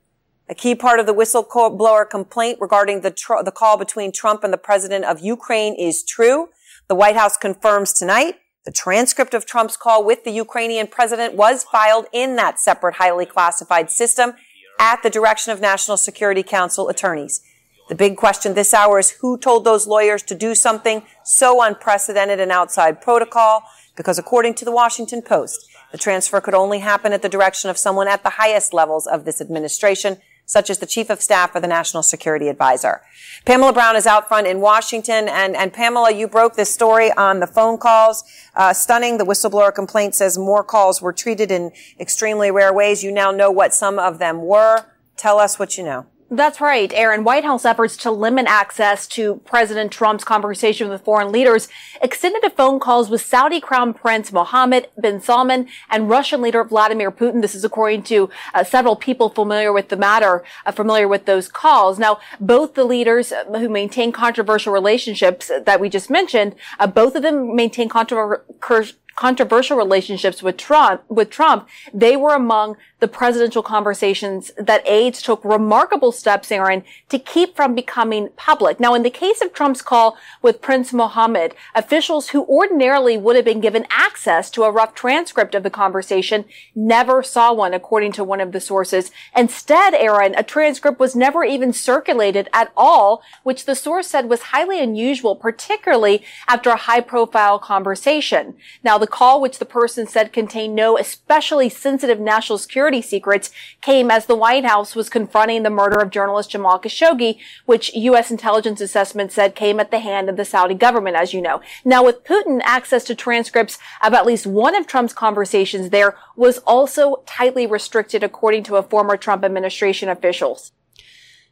a 0.50 0.55
key 0.55 0.74
part 0.74 1.00
of 1.00 1.07
the 1.07 1.14
whistleblower 1.14 2.09
complaint 2.09 2.59
regarding 2.61 3.00
the, 3.00 3.11
tr- 3.11 3.42
the 3.42 3.50
call 3.50 3.78
between 3.78 4.12
Trump 4.12 4.44
and 4.44 4.53
the 4.53 4.59
president 4.59 5.07
of 5.07 5.20
Ukraine 5.20 5.74
is 5.74 6.05
true. 6.05 6.50
The 6.88 6.94
White 6.94 7.16
House 7.16 7.38
confirms 7.38 7.94
tonight 7.94 8.36
the 8.66 8.70
transcript 8.70 9.32
of 9.32 9.46
Trump's 9.46 9.78
call 9.78 10.05
with 10.05 10.24
the 10.24 10.30
Ukrainian 10.30 10.88
president 10.88 11.34
was 11.34 11.64
filed 11.64 12.07
in 12.12 12.36
that 12.36 12.61
separate, 12.61 12.96
highly 12.96 13.24
classified 13.24 13.90
system 13.90 14.34
at 14.78 15.03
the 15.03 15.11
direction 15.11 15.53
of 15.53 15.61
National 15.61 15.96
Security 15.96 16.42
Council 16.42 16.90
attorneys. 16.90 17.40
The 17.88 17.94
big 17.94 18.16
question 18.16 18.55
this 18.55 18.74
hour 18.74 18.98
is 18.98 19.11
who 19.11 19.38
told 19.38 19.64
those 19.64 19.86
lawyers 19.86 20.22
to 20.24 20.34
do 20.34 20.55
something 20.55 21.03
so 21.24 21.62
unprecedented 21.62 22.40
and 22.40 22.53
outside 22.53 23.00
protocol? 23.00 23.64
Because 23.97 24.18
according 24.18 24.55
to 24.55 24.64
the 24.64 24.72
Washington 24.72 25.22
Post, 25.22 25.68
the 25.90 25.99
transfer 25.99 26.40
could 26.40 26.55
only 26.55 26.78
happen 26.78 27.12
at 27.12 27.22
the 27.22 27.28
direction 27.28 27.68
of 27.68 27.76
someone 27.76 28.09
at 28.09 28.22
the 28.22 28.30
highest 28.30 28.72
levels 28.72 29.07
of 29.07 29.24
this 29.24 29.40
administration, 29.40 30.16
such 30.47 30.70
as 30.70 30.78
the 30.78 30.86
chief 30.86 31.11
of 31.11 31.20
staff 31.20 31.55
or 31.55 31.61
the 31.61 31.66
national 31.68 32.03
security 32.03 32.49
advisor. 32.49 33.03
Pamela 33.45 33.72
Brown 33.72 33.97
is 33.97 34.07
out 34.07 34.28
front 34.28 34.47
in 34.47 34.61
Washington, 34.61 35.28
and, 35.28 35.55
and 35.55 35.72
Pamela, 35.72 36.11
you 36.11 36.26
broke 36.26 36.57
this 36.57 36.72
story 36.72 37.12
on 37.12 37.40
the 37.40 37.47
phone 37.47 37.78
calls. 37.78 38.24
Uh, 38.55 38.72
stunning. 38.72 39.18
The 39.18 39.24
whistleblower 39.24 39.74
complaint 39.74 40.14
says 40.14 40.38
more 40.38 40.64
calls 40.64 41.01
were 41.01 41.12
treated 41.12 41.51
in 41.51 41.70
extremely 42.01 42.51
rare 42.51 42.72
ways. 42.72 43.05
You 43.05 43.12
now 43.12 43.30
know 43.30 43.51
what 43.51 43.74
some 43.74 43.99
of 43.99 44.18
them 44.18 44.43
were. 44.43 44.84
Tell 45.16 45.38
us 45.38 45.59
what 45.59 45.76
you 45.76 45.84
know. 45.84 46.07
That's 46.35 46.62
right, 46.62 46.91
Erin. 46.95 47.24
White 47.24 47.45
House 47.45 47.66
efforts 47.66 47.95
to 47.99 48.11
limit 48.11 48.47
access 48.47 49.07
to 49.09 49.43
President 49.45 49.93
Trump's 49.93 50.24
conversation 50.24 50.89
with 50.89 51.05
foreign 51.05 51.30
leaders 51.30 51.68
extended 52.01 52.43
to 52.43 52.49
phone 52.49 52.80
calls 52.80 53.11
with 53.11 53.20
Saudi 53.20 53.61
Crown 53.61 53.93
Prince 53.93 54.33
Mohammed 54.33 54.89
bin 54.99 55.20
Salman 55.20 55.68
and 55.91 56.09
Russian 56.09 56.41
leader 56.41 56.64
Vladimir 56.64 57.12
Putin. 57.12 57.43
This 57.43 57.55
is 57.55 57.66
according 57.66 58.05
to 58.05 58.30
uh, 58.55 58.64
several 58.64 58.97
people 58.97 59.28
familiar 59.28 59.74
with 59.74 59.91
the 59.91 59.97
matter, 59.99 60.43
uh, 60.64 60.72
familiar 60.72 61.07
with 61.07 61.26
those 61.26 61.49
calls. 61.49 61.99
Now, 61.99 62.18
both 62.41 62.72
the 62.72 62.85
leaders 62.85 63.30
uh, 63.30 63.45
who 63.59 63.68
maintain 63.68 64.11
controversial 64.11 64.72
relationships 64.72 65.51
that 65.66 65.80
we 65.80 65.91
just 65.91 66.09
mentioned, 66.09 66.55
uh, 66.80 66.87
both 66.87 67.14
of 67.14 67.22
them 67.22 67.55
maintain 67.55 67.91
controversial 67.91 68.97
controversial 69.14 69.76
relationships 69.76 70.43
with 70.43 70.57
Trump, 70.57 71.03
with 71.09 71.30
Trump, 71.30 71.68
they 71.93 72.16
were 72.16 72.35
among 72.35 72.76
the 73.03 73.09
presidential 73.09 73.64
conversations 73.64 74.53
that 74.57 74.80
aides 74.86 75.20
took 75.20 75.44
remarkable 75.44 76.12
steps, 76.12 76.53
Erin, 76.53 76.84
to 77.09 77.18
keep 77.18 77.57
from 77.57 77.74
becoming 77.74 78.28
public. 78.36 78.78
Now, 78.78 78.94
in 78.94 79.03
the 79.03 79.11
case 79.11 79.42
of 79.42 79.53
Trump's 79.53 79.82
call 79.82 80.16
with 80.40 80.62
Prince 80.62 80.92
Mohammed, 80.92 81.57
officials 81.74 82.28
who 82.28 82.44
ordinarily 82.44 83.18
would 83.18 83.34
have 83.34 83.44
been 83.44 83.61
given 83.61 83.88
access 83.90 84.50
to 84.50 84.62
a 84.62 84.70
rough 84.70 84.94
transcript 84.94 85.57
of 85.57 85.64
the 85.64 85.68
conversation 85.68 86.44
never 86.76 87.24
saw 87.24 87.53
one, 87.53 87.74
according 87.74 88.12
to 88.12 88.22
one 88.22 88.40
of 88.40 88.53
the 88.53 88.61
sources. 88.61 89.11
Instead, 89.36 89.94
Erin, 89.94 90.36
a 90.36 90.44
transcript 90.44 91.00
was 91.00 91.16
never 91.16 91.42
even 91.42 91.72
circulated 91.72 92.48
at 92.53 92.70
all, 92.76 93.20
which 93.42 93.64
the 93.64 93.74
source 93.74 94.07
said 94.07 94.28
was 94.28 94.42
highly 94.42 94.80
unusual, 94.80 95.34
particularly 95.34 96.22
after 96.46 96.70
a 96.70 96.76
high 96.76 97.00
profile 97.00 97.59
conversation. 97.59 98.55
Now, 98.84 98.96
the 98.96 99.09
call, 99.09 99.40
which 99.40 99.59
the 99.59 99.64
person 99.64 100.07
said 100.07 100.32
contained 100.32 100.76
no 100.76 100.96
especially 100.96 101.68
sensitive 101.68 102.20
national 102.20 102.59
security 102.59 102.91
secrets, 103.01 103.51
came 103.80 104.11
as 104.11 104.26
the 104.26 104.36
White 104.36 104.64
House 104.64 104.95
was 104.95 105.09
confronting 105.09 105.62
the 105.62 105.70
murder 105.70 105.99
of 106.01 106.11
journalist 106.11 106.51
Jamal 106.51 106.78
Khashoggi, 106.78 107.38
which 107.64 107.95
U.S. 107.95 108.30
intelligence 108.30 108.80
assessment 108.80 109.32
said 109.32 109.55
came 109.55 109.80
at 109.80 109.90
the 109.90 110.01
hand 110.01 110.28
of 110.28 110.36
the 110.36 110.45
Saudi 110.45 110.74
government, 110.74 111.16
as 111.16 111.32
you 111.32 111.40
know. 111.40 111.61
Now, 111.84 112.05
with 112.05 112.24
Putin, 112.24 112.61
access 112.64 113.05
to 113.05 113.14
transcripts 113.14 113.78
of 114.05 114.12
at 114.12 114.26
least 114.26 114.47
one 114.47 114.74
of 114.74 114.86
Trump's 114.86 115.12
conversations 115.12 115.90
there 115.90 116.16
was 116.36 116.59
also 116.59 117.22
tightly 117.26 117.66
restricted, 117.66 118.22
according 118.22 118.64
to 118.64 118.76
a 118.76 118.82
former 118.82 119.16
Trump 119.16 119.45
administration 119.45 120.09
officials. 120.09 120.72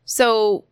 So 0.05 0.64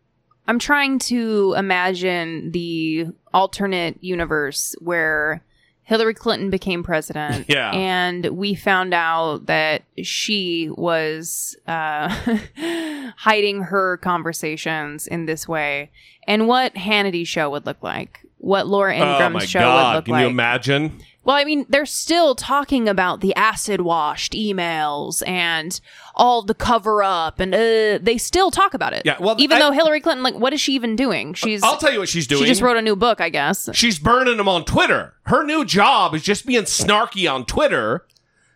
I'm 0.47 0.59
trying 0.59 0.99
to 0.99 1.53
imagine 1.57 2.51
the 2.51 3.07
alternate 3.33 4.03
universe 4.03 4.75
where 4.79 5.43
Hillary 5.89 6.13
Clinton 6.13 6.51
became 6.51 6.83
president. 6.83 7.47
Yeah. 7.49 7.71
And 7.71 8.25
we 8.27 8.53
found 8.53 8.93
out 8.93 9.47
that 9.47 9.81
she 10.03 10.69
was 10.77 11.57
uh, 11.67 12.09
hiding 13.17 13.63
her 13.63 13.97
conversations 13.97 15.07
in 15.07 15.25
this 15.25 15.47
way. 15.47 15.89
And 16.27 16.47
what 16.47 16.77
Hannity's 16.77 17.27
show 17.27 17.49
would 17.49 17.65
look 17.65 17.81
like. 17.81 18.19
What 18.37 18.67
Laura 18.67 18.95
oh 18.95 18.97
Ingram's 18.97 19.33
my 19.33 19.45
show 19.45 19.61
god! 19.61 19.75
would 19.75 19.95
look 19.97 20.05
Can 20.05 20.11
like. 20.11 20.19
Can 20.19 20.27
you 20.27 20.31
imagine? 20.31 20.99
Well, 21.29 21.37
I 21.37 21.45
mean, 21.45 21.67
they're 21.69 21.85
still 21.85 22.33
talking 22.33 22.89
about 22.89 23.21
the 23.21 23.35
acid 23.35 23.81
washed 23.81 24.33
emails 24.33 25.21
and 25.27 25.79
all 26.15 26.41
the 26.41 26.55
cover 26.55 27.03
up, 27.03 27.39
and 27.39 27.53
uh, 27.53 27.99
they 28.01 28.17
still 28.17 28.49
talk 28.49 28.73
about 28.73 28.93
it. 28.93 29.03
Yeah, 29.05 29.15
well, 29.19 29.35
even 29.37 29.57
I- 29.57 29.59
though 29.59 29.71
Hillary 29.71 30.01
Clinton, 30.01 30.23
like, 30.23 30.33
what 30.33 30.53
is 30.53 30.59
she 30.59 30.73
even 30.73 30.95
doing? 30.95 31.35
She's. 31.35 31.61
I'll 31.61 31.77
tell 31.77 31.93
you 31.93 31.99
what 31.99 32.09
she's 32.09 32.25
doing. 32.25 32.41
She 32.41 32.47
just 32.47 32.63
wrote 32.63 32.77
a 32.77 32.81
new 32.81 32.95
book, 32.95 33.21
I 33.21 33.29
guess. 33.29 33.69
She's 33.73 33.99
burning 33.99 34.37
them 34.37 34.47
on 34.47 34.65
Twitter. 34.65 35.13
Her 35.27 35.43
new 35.43 35.65
job 35.65 36.15
is 36.15 36.23
just 36.23 36.47
being 36.47 36.63
snarky 36.63 37.31
on 37.31 37.45
Twitter. 37.45 38.07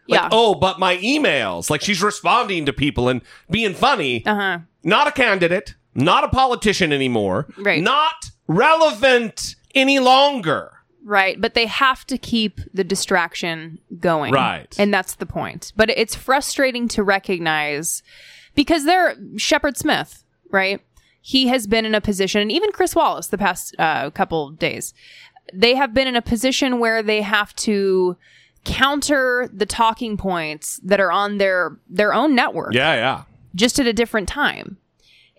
Like, 0.07 0.21
Yeah. 0.21 0.29
oh, 0.31 0.55
but 0.55 0.79
my 0.79 0.97
emails. 0.97 1.69
Like 1.69 1.81
she's 1.81 2.01
responding 2.01 2.65
to 2.65 2.73
people 2.73 3.07
and 3.07 3.21
being 3.51 3.75
funny. 3.75 4.25
Uh 4.25 4.33
huh. 4.35 4.59
Not 4.83 5.05
a 5.05 5.11
candidate, 5.11 5.75
not 5.93 6.23
a 6.23 6.27
politician 6.27 6.91
anymore. 6.91 7.45
Right. 7.55 7.83
Not 7.83 8.31
relevant 8.47 9.57
any 9.75 9.99
longer. 9.99 10.72
Right, 11.05 11.39
but 11.39 11.53
they 11.53 11.65
have 11.65 12.05
to 12.07 12.17
keep 12.17 12.61
the 12.73 12.83
distraction 12.83 13.79
going. 13.99 14.33
Right. 14.33 14.73
And 14.79 14.93
that's 14.93 15.15
the 15.15 15.25
point. 15.25 15.73
But 15.75 15.89
it's 15.89 16.15
frustrating 16.15 16.87
to 16.89 17.03
recognize 17.03 18.03
because 18.55 18.85
they're 18.85 19.15
Shepard 19.37 19.77
Smith, 19.77 20.23
right? 20.49 20.79
He 21.21 21.47
has 21.47 21.67
been 21.67 21.85
in 21.85 21.95
a 21.95 22.01
position, 22.01 22.41
and 22.41 22.51
even 22.51 22.71
Chris 22.71 22.95
Wallace 22.95 23.27
the 23.27 23.37
past 23.37 23.75
uh, 23.79 24.09
couple 24.11 24.51
days, 24.51 24.93
they 25.53 25.75
have 25.75 25.93
been 25.93 26.07
in 26.07 26.15
a 26.15 26.21
position 26.21 26.79
where 26.79 27.03
they 27.03 27.21
have 27.21 27.53
to 27.57 28.17
counter 28.63 29.49
the 29.53 29.65
talking 29.65 30.15
points 30.15 30.79
that 30.83 30.99
are 31.01 31.11
on 31.11 31.37
their 31.37 31.77
their 31.89 32.13
own 32.13 32.33
network 32.33 32.73
Yeah, 32.73 32.93
yeah. 32.95 33.23
just 33.55 33.77
at 33.79 33.87
a 33.87 33.93
different 33.93 34.29
time. 34.29 34.77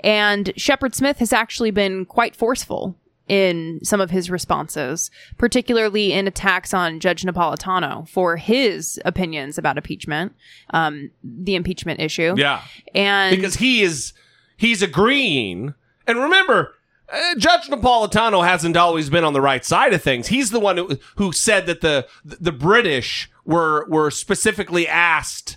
And 0.02 0.52
Shepard 0.56 0.94
Smith 0.94 1.18
has 1.20 1.32
actually 1.32 1.70
been 1.70 2.04
quite 2.04 2.36
forceful 2.36 2.96
in 3.28 3.80
some 3.82 4.00
of 4.00 4.10
his 4.10 4.30
responses, 4.30 5.10
particularly 5.38 6.12
in 6.12 6.26
attacks 6.26 6.74
on 6.74 7.00
Judge 7.00 7.22
Napolitano 7.22 8.08
for 8.08 8.36
his 8.36 9.00
opinions 9.04 9.56
about 9.56 9.76
impeachment, 9.76 10.34
um, 10.70 11.10
the 11.22 11.54
impeachment 11.54 12.00
issue. 12.00 12.34
Yeah. 12.36 12.62
And 12.94 13.34
because 13.34 13.56
he 13.56 13.82
is 13.82 14.12
he's 14.56 14.82
agreeing. 14.82 15.74
And 16.06 16.18
remember, 16.18 16.74
uh, 17.10 17.34
Judge 17.36 17.68
Napolitano 17.68 18.46
hasn't 18.46 18.76
always 18.76 19.08
been 19.08 19.24
on 19.24 19.32
the 19.32 19.40
right 19.40 19.64
side 19.64 19.94
of 19.94 20.02
things. 20.02 20.28
He's 20.28 20.50
the 20.50 20.60
one 20.60 20.76
who, 20.76 20.98
who 21.16 21.32
said 21.32 21.66
that 21.66 21.80
the 21.80 22.06
the 22.24 22.52
British 22.52 23.30
were 23.44 23.86
were 23.88 24.10
specifically 24.10 24.86
asked 24.86 25.56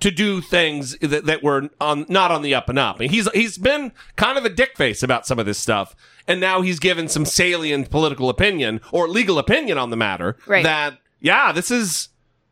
to 0.00 0.10
do 0.10 0.40
things 0.40 0.96
that, 0.98 1.26
that 1.26 1.42
were 1.42 1.68
on 1.80 2.06
not 2.08 2.30
on 2.30 2.42
the 2.42 2.54
up 2.54 2.68
and 2.68 2.78
up. 2.78 3.00
And 3.00 3.10
he's 3.10 3.30
he's 3.32 3.58
been 3.58 3.92
kind 4.16 4.38
of 4.38 4.44
a 4.44 4.50
dick 4.50 4.76
face 4.76 5.02
about 5.02 5.26
some 5.26 5.38
of 5.38 5.46
this 5.46 5.58
stuff. 5.58 5.94
And 6.28 6.40
now 6.40 6.60
he's 6.60 6.78
given 6.78 7.08
some 7.08 7.24
salient 7.24 7.90
political 7.90 8.28
opinion 8.28 8.80
or 8.92 9.08
legal 9.08 9.38
opinion 9.38 9.78
on 9.78 9.90
the 9.90 9.96
matter 9.96 10.36
Right. 10.46 10.62
that 10.62 10.98
yeah, 11.20 11.50
this 11.50 11.70
is 11.72 12.10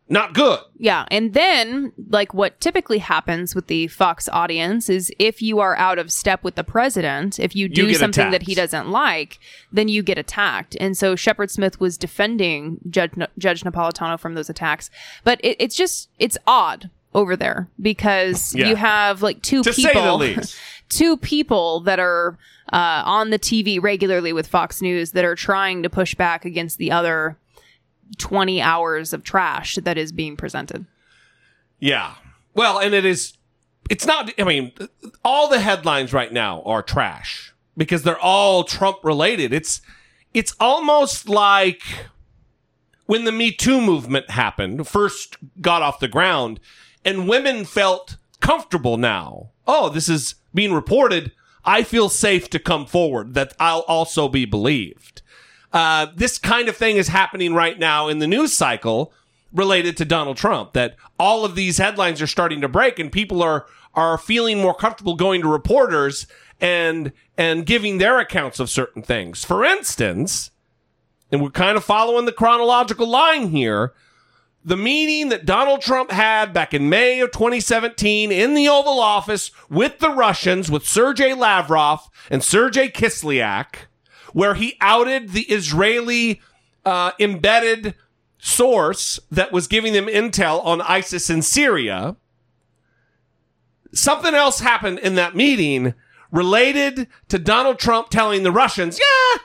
not 0.09 0.35
good. 0.35 0.61
Yeah. 0.79 1.05
And 1.11 1.35
then, 1.35 1.93
like 2.11 2.33
what 2.33 2.61
typically 2.61 2.99
happens 2.99 3.55
with 3.57 3.67
the 3.67 3.89
Fox 3.89 4.29
audience 4.29 4.89
is 4.89 5.11
if 5.19 5.43
you 5.43 5.59
are 5.59 5.77
out 5.77 5.99
of 5.99 6.13
step 6.13 6.45
with 6.45 6.55
the 6.55 6.63
president, 6.63 7.39
if 7.41 7.57
you 7.57 7.69
do 7.69 7.89
get 7.89 7.99
something 7.99 8.31
that 8.31 8.43
he 8.43 8.55
doesn't 8.55 8.89
like, 8.89 9.39
then 9.73 9.89
you 9.89 10.03
get 10.05 10.17
attacked. 10.17 10.77
And 10.81 10.97
so 10.97 11.17
Shepard 11.17 11.51
Smith 11.51 11.81
was 11.81 11.99
defending 11.99 12.79
Judge, 12.89 13.13
Judge 13.37 13.63
Napolitano 13.63 14.19
from 14.19 14.35
those 14.35 14.49
attacks. 14.49 14.91
But 15.25 15.41
it, 15.45 15.57
it's 15.59 15.75
just, 15.75 16.09
it's 16.21 16.39
odd 16.47 16.89
over 17.13 17.35
there 17.35 17.69
because 17.81 18.55
Yeah. 18.55 18.69
you 18.69 18.77
have 18.77 19.23
like 19.23 19.43
two 19.43 19.63
To 19.65 19.73
say 19.73 19.93
people. 19.93 20.19
two 20.89 21.17
people 21.17 21.81
that 21.81 21.99
are 21.99 22.39
uh, 22.73 23.03
on 23.05 23.31
the 23.31 23.39
TV 23.39 23.81
regularly 23.81 24.33
with 24.33 24.47
Fox 24.47 24.83
News 24.83 25.13
that 25.13 25.25
are 25.25 25.35
trying 25.35 25.83
to 25.83 25.91
push 25.91 26.15
back 26.15 26.45
against 26.45 26.79
the 26.79 26.91
other 26.91 27.37
20 28.19 28.61
hours 28.61 29.13
of 29.13 29.23
trash 29.25 29.77
that 29.77 29.99
is 29.99 30.13
being 30.13 30.37
presented. 30.37 30.87
Yeah. 31.79 32.15
Well, 32.55 32.79
and 32.79 32.95
it 32.95 33.05
is, 33.05 33.35
it's 33.91 34.07
not, 34.07 34.33
I 34.39 34.45
mean, 34.45 34.73
all 35.25 35.49
the 35.49 35.61
headlines 35.61 36.13
right 36.13 36.33
now 36.33 36.63
are 36.63 36.83
trash 36.83 37.53
because 37.77 38.03
they're 38.03 38.19
all 38.19 38.65
Trump 38.65 38.99
related. 39.03 39.53
It's, 39.53 39.81
it's 40.33 40.55
almost 40.61 41.29
like 41.29 41.83
when 43.07 43.25
the 43.25 43.33
Me 43.33 43.53
Too 43.53 43.81
movement 43.81 44.31
happened, 44.31 44.87
first 44.87 45.37
got 45.61 45.83
off 45.83 46.01
the 46.01 46.09
ground, 46.09 46.61
and 47.05 47.29
women 47.29 47.65
felt 47.65 48.17
comfortable 48.41 48.97
now. 48.97 49.51
Oh, 49.67 49.89
this 49.89 50.09
is 50.09 50.37
being 50.57 50.73
reported. 50.73 51.31
I 51.65 51.85
feel 51.85 52.09
safe 52.09 52.51
to 52.51 52.59
come 52.59 52.87
forward, 52.87 53.35
that 53.35 53.55
I'll 53.61 53.85
also 53.87 54.29
be 54.29 54.45
believed. 54.45 55.23
Uh, 55.73 56.07
this 56.15 56.39
kind 56.39 56.69
of 56.69 56.77
thing 56.77 56.97
is 56.97 57.09
happening 57.09 57.55
right 57.55 57.79
now 57.79 58.09
in 58.09 58.19
the 58.19 58.27
news 58.27 58.53
cycle 58.53 59.13
related 59.53 59.97
to 59.99 60.05
Donald 60.05 60.37
Trump. 60.37 60.73
That 60.73 60.97
all 61.19 61.45
of 61.45 61.55
these 61.55 61.79
headlines 61.79 62.23
are 62.23 62.27
starting 62.27 62.61
to 62.61 62.69
break, 62.69 62.99
and 62.99 63.13
people 63.13 63.43
are 63.43 63.67
are 63.95 64.19
feeling 64.19 64.59
more 64.61 64.75
comfortable 64.75 65.17
going 65.17 65.43
to 65.43 65.49
reporters 65.49 66.27
and 66.61 67.13
and 67.37 67.67
giving 67.67 67.99
their 67.99 68.19
accounts 68.19 68.61
of 68.61 68.71
certain 68.71 69.03
things. 69.03 69.45
For 69.45 69.65
instance, 69.65 70.51
and 71.31 71.43
we're 71.43 71.51
kind 71.51 71.77
of 71.77 71.85
following 71.85 72.25
the 72.25 72.33
chronological 72.33 73.09
line 73.09 73.49
here. 73.49 73.93
The 74.67 74.77
meeting 74.77 75.29
that 75.29 75.47
Donald 75.47 75.81
Trump 75.81 76.11
had 76.11 76.53
back 76.53 76.75
in 76.75 76.89
May 76.89 77.21
of 77.21 77.31
2017 77.31 78.33
in 78.33 78.55
the 78.55 78.69
Oval 78.69 78.99
Office 78.99 79.53
with 79.71 80.01
the 80.01 80.11
Russians, 80.11 80.69
with 80.69 80.85
Sergei 80.85 81.35
Lavrov 81.35 82.11
and 82.33 82.43
Sergei 82.43 82.89
Kislyak, 82.89 83.77
where 84.33 84.55
he 84.55 84.77
outed 84.81 85.31
the 85.31 85.43
Israeli 85.43 86.41
uh, 86.85 87.13
embedded 87.21 87.95
source 88.39 89.21
that 89.31 89.53
was 89.53 89.69
giving 89.69 89.93
them 89.93 90.07
intel 90.07 90.65
on 90.65 90.81
ISIS 90.81 91.31
in 91.31 91.43
Syria. 91.43 92.17
Something 93.93 94.35
else 94.35 94.59
happened 94.59 94.99
in 94.99 95.15
that 95.15 95.37
meeting 95.37 95.95
related 96.33 97.07
to 97.29 97.39
Donald 97.39 97.79
Trump 97.79 98.09
telling 98.09 98.43
the 98.43 98.51
Russians, 98.51 98.99
yeah, 98.99 99.43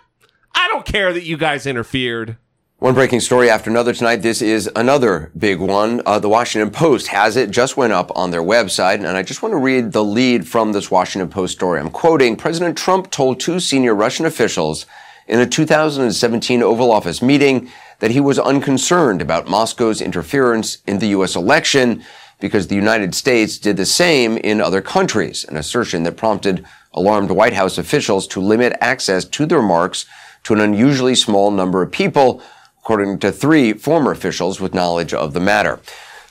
I 0.55 0.67
don't 0.67 0.86
care 0.86 1.13
that 1.13 1.26
you 1.26 1.38
guys 1.38 1.67
interfered. 1.67 2.38
One 2.82 2.96
breaking 2.96 3.20
story 3.20 3.48
after 3.48 3.70
another 3.70 3.94
tonight. 3.94 4.24
This 4.24 4.42
is 4.42 4.68
another 4.76 5.32
big 5.38 5.60
one. 5.60 6.02
Uh, 6.04 6.18
the 6.18 6.28
Washington 6.28 6.72
Post 6.72 7.10
has 7.10 7.38
it, 7.38 7.52
just 7.52 7.78
went 7.78 7.94
up 7.94 8.12
on 8.16 8.32
their 8.32 8.42
website. 8.42 8.96
And 8.96 9.10
I 9.10 9.22
just 9.22 9.44
want 9.44 9.54
to 9.54 9.58
read 9.58 9.92
the 9.92 10.04
lead 10.04 10.48
from 10.48 10.72
this 10.72 10.90
Washington 10.90 11.30
Post 11.30 11.54
story. 11.54 11.80
I'm 11.80 11.92
quoting 11.92 12.36
President 12.36 12.76
Trump 12.76 13.12
told 13.12 13.40
two 13.40 13.60
senior 13.60 13.94
Russian 13.94 14.26
officials 14.26 14.88
in 15.28 15.40
a 15.40 15.46
2017 15.46 16.64
Oval 16.64 16.92
Office 16.92 17.22
meeting 17.22 17.70
that 18.00 18.10
he 18.10 18.20
was 18.20 18.40
unconcerned 18.40 19.22
about 19.22 19.48
Moscow's 19.48 20.02
interference 20.02 20.80
in 20.88 20.98
the 20.98 21.10
U.S. 21.10 21.36
election 21.36 22.04
because 22.40 22.66
the 22.66 22.74
United 22.74 23.14
States 23.14 23.60
did 23.60 23.78
the 23.78 23.86
same 23.86 24.38
in 24.38 24.60
other 24.60 24.82
countries, 24.82 25.46
an 25.46 25.56
assertion 25.56 26.02
that 26.02 26.18
prompted 26.18 26.66
alarmed 26.96 27.30
White 27.30 27.54
House 27.54 27.78
officials 27.78 28.26
to 28.30 28.42
limit 28.42 28.76
access 28.82 29.24
to 29.26 29.46
the 29.46 29.58
remarks 29.58 30.08
to 30.46 30.56
an 30.56 30.60
unusually 30.60 31.14
small 31.14 31.52
number 31.52 31.84
of 31.84 31.92
people, 31.92 32.42
according 32.82 33.20
to 33.20 33.32
three 33.32 33.74
former 33.74 34.12
officials 34.12 34.60
with 34.60 34.74
knowledge 34.74 35.14
of 35.14 35.34
the 35.34 35.40
matter. 35.40 35.80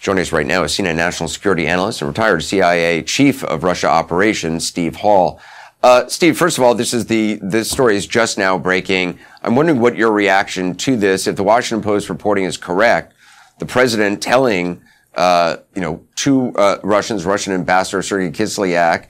Joining 0.00 0.22
us 0.22 0.32
right 0.32 0.46
now 0.46 0.64
is 0.64 0.72
CNN 0.72 0.96
national 0.96 1.28
security 1.28 1.66
analyst 1.66 2.00
and 2.00 2.08
retired 2.08 2.42
CIA 2.42 3.02
chief 3.02 3.44
of 3.44 3.62
Russia 3.62 3.86
operations, 3.86 4.66
Steve 4.66 4.96
Hall. 4.96 5.38
Uh, 5.82 6.06
Steve, 6.08 6.36
first 6.36 6.58
of 6.58 6.64
all, 6.64 6.74
this 6.74 6.92
is 6.92 7.06
the 7.06 7.38
this 7.42 7.70
story 7.70 7.96
is 7.96 8.06
just 8.06 8.36
now 8.36 8.58
breaking. 8.58 9.18
I'm 9.42 9.54
wondering 9.54 9.78
what 9.80 9.96
your 9.96 10.10
reaction 10.10 10.74
to 10.76 10.96
this, 10.96 11.26
if 11.26 11.36
the 11.36 11.42
Washington 11.42 11.82
Post 11.82 12.08
reporting 12.08 12.44
is 12.44 12.56
correct, 12.56 13.14
the 13.58 13.66
president 13.66 14.22
telling 14.22 14.82
uh, 15.14 15.58
you 15.74 15.80
know 15.80 16.04
two 16.16 16.54
uh, 16.56 16.78
Russians, 16.82 17.24
Russian 17.24 17.52
ambassador 17.52 18.02
Sergei 18.02 18.30
Kislyak, 18.30 19.06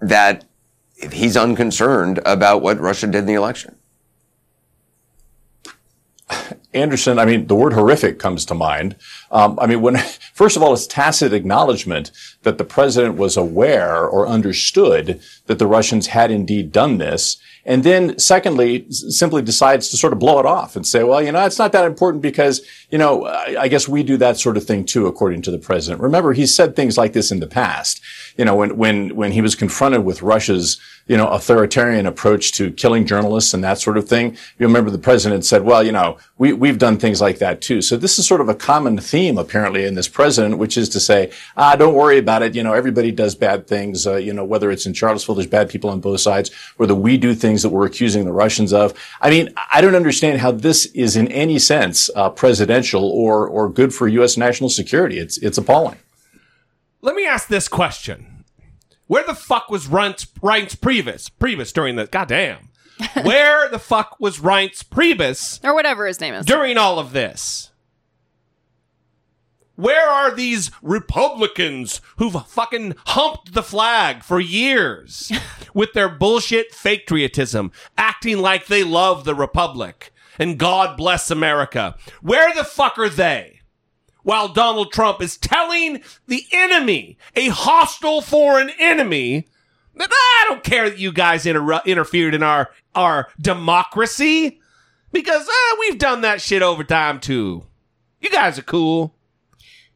that 0.00 0.44
he's 1.12 1.36
unconcerned 1.36 2.20
about 2.24 2.62
what 2.62 2.78
Russia 2.80 3.06
did 3.06 3.18
in 3.18 3.26
the 3.26 3.34
election. 3.34 3.76
Anderson, 6.74 7.18
I 7.18 7.24
mean, 7.26 7.46
the 7.46 7.54
word 7.54 7.74
horrific 7.74 8.18
comes 8.18 8.44
to 8.46 8.54
mind. 8.54 8.96
Um, 9.30 9.58
I 9.60 9.66
mean, 9.66 9.82
when, 9.82 9.96
first 10.34 10.56
of 10.56 10.62
all, 10.62 10.72
it's 10.72 10.86
tacit 10.86 11.32
acknowledgement 11.32 12.10
that 12.42 12.58
the 12.58 12.64
president 12.64 13.16
was 13.16 13.36
aware 13.36 14.06
or 14.06 14.26
understood 14.26 15.20
that 15.46 15.58
the 15.58 15.66
Russians 15.66 16.08
had 16.08 16.30
indeed 16.30 16.72
done 16.72 16.98
this. 16.98 17.36
And 17.64 17.84
then 17.84 18.18
secondly, 18.18 18.90
simply 18.90 19.40
decides 19.40 19.88
to 19.90 19.96
sort 19.96 20.12
of 20.12 20.18
blow 20.18 20.40
it 20.40 20.46
off 20.46 20.74
and 20.74 20.84
say, 20.84 21.04
well, 21.04 21.22
you 21.22 21.30
know, 21.30 21.44
it's 21.44 21.58
not 21.58 21.70
that 21.72 21.84
important 21.84 22.20
because, 22.20 22.60
you 22.90 22.98
know, 22.98 23.26
I, 23.26 23.62
I 23.62 23.68
guess 23.68 23.86
we 23.86 24.02
do 24.02 24.16
that 24.16 24.36
sort 24.36 24.56
of 24.56 24.64
thing 24.64 24.84
too, 24.84 25.06
according 25.06 25.42
to 25.42 25.52
the 25.52 25.58
president. 25.58 26.02
Remember, 26.02 26.32
he's 26.32 26.54
said 26.54 26.74
things 26.74 26.98
like 26.98 27.12
this 27.12 27.30
in 27.30 27.38
the 27.38 27.46
past. 27.46 28.00
You 28.36 28.44
know, 28.44 28.56
when, 28.56 28.76
when, 28.76 29.14
when 29.14 29.32
he 29.32 29.42
was 29.42 29.54
confronted 29.54 30.04
with 30.04 30.22
Russia's, 30.22 30.80
you 31.06 31.16
know, 31.16 31.28
authoritarian 31.28 32.06
approach 32.06 32.52
to 32.52 32.72
killing 32.72 33.06
journalists 33.06 33.54
and 33.54 33.62
that 33.62 33.78
sort 33.78 33.96
of 33.96 34.08
thing, 34.08 34.32
you 34.58 34.66
remember 34.66 34.90
the 34.90 34.98
president 34.98 35.44
said, 35.44 35.62
well, 35.62 35.84
you 35.84 35.92
know, 35.92 36.18
we, 36.38 36.52
we've 36.62 36.78
done 36.78 36.96
things 36.96 37.20
like 37.20 37.38
that 37.38 37.60
too. 37.60 37.82
So 37.82 37.96
this 37.96 38.20
is 38.20 38.26
sort 38.28 38.40
of 38.40 38.48
a 38.48 38.54
common 38.54 38.96
theme 38.96 39.36
apparently 39.36 39.84
in 39.84 39.96
this 39.96 40.06
president, 40.06 40.58
which 40.58 40.78
is 40.78 40.88
to 40.90 41.00
say, 41.00 41.32
ah, 41.56 41.74
don't 41.74 41.94
worry 41.94 42.18
about 42.18 42.42
it. 42.42 42.54
You 42.54 42.62
know, 42.62 42.72
everybody 42.72 43.10
does 43.10 43.34
bad 43.34 43.66
things. 43.66 44.06
Uh, 44.06 44.14
you 44.14 44.32
know, 44.32 44.44
whether 44.44 44.70
it's 44.70 44.86
in 44.86 44.94
Charlottesville, 44.94 45.34
there's 45.34 45.48
bad 45.48 45.68
people 45.68 45.90
on 45.90 45.98
both 45.98 46.20
sides, 46.20 46.50
or 46.50 46.84
whether 46.84 46.94
we 46.94 47.16
do 47.16 47.34
things 47.34 47.62
that 47.62 47.70
we're 47.70 47.84
accusing 47.84 48.24
the 48.24 48.32
Russians 48.32 48.72
of. 48.72 48.94
I 49.20 49.28
mean, 49.28 49.52
I 49.72 49.80
don't 49.80 49.96
understand 49.96 50.38
how 50.40 50.52
this 50.52 50.86
is 50.86 51.16
in 51.16 51.26
any 51.32 51.58
sense 51.58 52.08
uh, 52.14 52.30
presidential 52.30 53.10
or 53.10 53.48
or 53.48 53.68
good 53.68 53.92
for 53.92 54.06
U.S. 54.06 54.36
national 54.36 54.70
security. 54.70 55.18
It's 55.18 55.38
it's 55.38 55.58
appalling. 55.58 55.98
Let 57.00 57.16
me 57.16 57.26
ask 57.26 57.48
this 57.48 57.66
question: 57.66 58.44
Where 59.08 59.24
the 59.24 59.34
fuck 59.34 59.68
was 59.68 59.88
Reince, 59.88 60.28
Reince 60.38 60.76
Priebus? 60.76 61.28
Priebus 61.28 61.72
during 61.72 61.96
the 61.96 62.06
goddamn. 62.06 62.68
Where 63.22 63.68
the 63.68 63.78
fuck 63.78 64.16
was 64.20 64.38
Reince 64.38 64.84
Priebus 64.84 65.64
or 65.64 65.74
whatever 65.74 66.06
his 66.06 66.20
name 66.20 66.34
is 66.34 66.46
during 66.46 66.76
all 66.76 66.98
of 66.98 67.12
this? 67.12 67.70
Where 69.74 70.06
are 70.08 70.34
these 70.34 70.70
Republicans 70.82 72.00
who've 72.18 72.46
fucking 72.46 72.94
humped 73.06 73.54
the 73.54 73.62
flag 73.62 74.22
for 74.22 74.38
years 74.38 75.32
with 75.74 75.92
their 75.92 76.08
bullshit 76.08 76.74
fake 76.74 77.00
patriotism, 77.06 77.72
acting 77.96 78.38
like 78.38 78.66
they 78.66 78.84
love 78.84 79.24
the 79.24 79.34
Republic 79.34 80.12
and 80.38 80.58
God 80.58 80.96
bless 80.96 81.30
America? 81.30 81.96
Where 82.20 82.54
the 82.54 82.64
fuck 82.64 82.98
are 82.98 83.08
they? 83.08 83.60
While 84.22 84.48
Donald 84.48 84.92
Trump 84.92 85.20
is 85.20 85.36
telling 85.36 86.02
the 86.28 86.44
enemy, 86.52 87.18
a 87.34 87.48
hostile 87.48 88.20
foreign 88.20 88.70
enemy, 88.78 89.48
I 89.98 90.44
don't 90.48 90.64
care 90.64 90.90
that 90.90 90.98
you 90.98 91.12
guys 91.12 91.46
inter- 91.46 91.82
interfered 91.84 92.34
in 92.34 92.42
our, 92.42 92.70
our 92.94 93.28
democracy 93.40 94.60
because 95.12 95.46
uh, 95.48 95.76
we've 95.80 95.98
done 95.98 96.22
that 96.22 96.40
shit 96.40 96.62
over 96.62 96.84
time 96.84 97.20
too. 97.20 97.66
You 98.20 98.30
guys 98.30 98.58
are 98.58 98.62
cool 98.62 99.14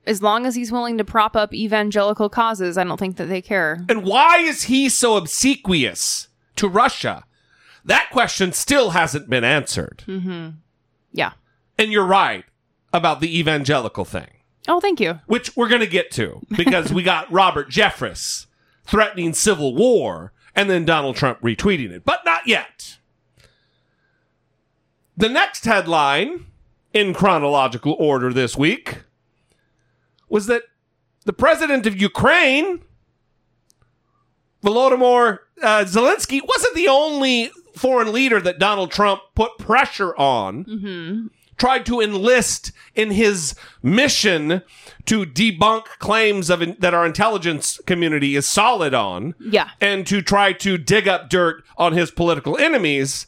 as 0.06 0.22
long 0.22 0.46
as 0.46 0.54
he's 0.54 0.72
willing 0.72 0.98
to 0.98 1.04
prop 1.04 1.36
up 1.36 1.52
evangelical 1.52 2.28
causes, 2.28 2.78
I 2.78 2.84
don't 2.84 2.98
think 2.98 3.16
that 3.16 3.26
they 3.26 3.42
care. 3.42 3.84
And 3.88 4.04
why 4.04 4.38
is 4.38 4.64
he 4.64 4.88
so 4.88 5.16
obsequious 5.16 6.28
to 6.56 6.68
Russia? 6.68 7.24
That 7.84 8.08
question 8.10 8.52
still 8.52 8.90
hasn't 8.90 9.28
been 9.28 9.44
answered. 9.44 10.04
Mm-hmm. 10.06 10.50
Yeah. 11.12 11.32
And 11.78 11.92
you're 11.92 12.06
right 12.06 12.44
about 12.92 13.20
the 13.20 13.38
evangelical 13.38 14.04
thing. 14.04 14.28
Oh, 14.68 14.80
thank 14.80 15.00
you. 15.00 15.20
Which 15.26 15.56
we're 15.56 15.68
going 15.68 15.80
to 15.80 15.86
get 15.86 16.10
to 16.12 16.40
because 16.56 16.92
we 16.92 17.02
got 17.02 17.30
Robert 17.32 17.68
Jeffress 17.68 18.46
threatening 18.86 19.32
civil 19.32 19.74
war 19.74 20.32
and 20.54 20.70
then 20.70 20.84
Donald 20.84 21.16
Trump 21.16 21.40
retweeting 21.42 21.90
it, 21.90 22.04
but 22.04 22.24
not 22.24 22.46
yet. 22.46 22.96
The 25.16 25.28
next 25.28 25.64
headline 25.64 26.46
in 26.92 27.14
chronological 27.14 27.94
order 27.98 28.32
this 28.32 28.56
week 28.56 29.02
was 30.28 30.46
that 30.46 30.62
the 31.24 31.32
president 31.32 31.86
of 31.86 32.00
Ukraine, 32.00 32.82
Volodymyr 34.62 35.38
uh, 35.62 35.84
Zelensky, 35.84 36.40
wasn't 36.46 36.74
the 36.74 36.88
only 36.88 37.50
foreign 37.74 38.12
leader 38.12 38.40
that 38.40 38.58
Donald 38.58 38.90
Trump 38.90 39.20
put 39.34 39.58
pressure 39.58 40.16
on. 40.16 40.64
Mm-hmm. 40.64 41.26
Tried 41.56 41.86
to 41.86 42.00
enlist 42.00 42.72
in 42.94 43.12
his 43.12 43.54
mission 43.82 44.62
to 45.06 45.24
debunk 45.24 45.84
claims 45.98 46.50
of 46.50 46.80
that 46.80 46.94
our 46.94 47.06
intelligence 47.06 47.80
community 47.86 48.36
is 48.36 48.46
solid 48.46 48.92
on, 48.92 49.34
yeah, 49.40 49.70
and 49.80 50.06
to 50.06 50.20
try 50.20 50.52
to 50.52 50.76
dig 50.76 51.08
up 51.08 51.30
dirt 51.30 51.64
on 51.76 51.92
his 51.92 52.10
political 52.10 52.56
enemies. 52.58 53.26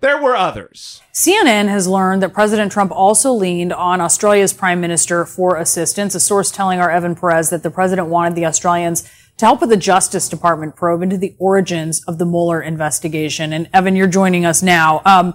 There 0.00 0.20
were 0.20 0.36
others. 0.36 1.00
CNN 1.14 1.68
has 1.68 1.88
learned 1.88 2.22
that 2.22 2.34
President 2.34 2.70
Trump 2.70 2.92
also 2.92 3.32
leaned 3.32 3.72
on 3.72 4.02
Australia's 4.02 4.52
prime 4.52 4.78
minister 4.78 5.24
for 5.24 5.56
assistance. 5.56 6.14
A 6.14 6.20
source 6.20 6.50
telling 6.50 6.78
our 6.78 6.90
Evan 6.90 7.14
Perez 7.14 7.48
that 7.48 7.62
the 7.62 7.70
president 7.70 8.08
wanted 8.08 8.34
the 8.34 8.44
Australians 8.44 9.10
to 9.38 9.46
help 9.46 9.62
with 9.62 9.70
the 9.70 9.76
Justice 9.78 10.28
Department 10.28 10.76
probe 10.76 11.02
into 11.02 11.16
the 11.16 11.34
origins 11.38 12.04
of 12.04 12.18
the 12.18 12.26
Mueller 12.26 12.60
investigation. 12.60 13.52
And 13.52 13.68
Evan, 13.72 13.96
you're 13.96 14.06
joining 14.06 14.44
us 14.44 14.62
now. 14.62 15.00
Um, 15.06 15.34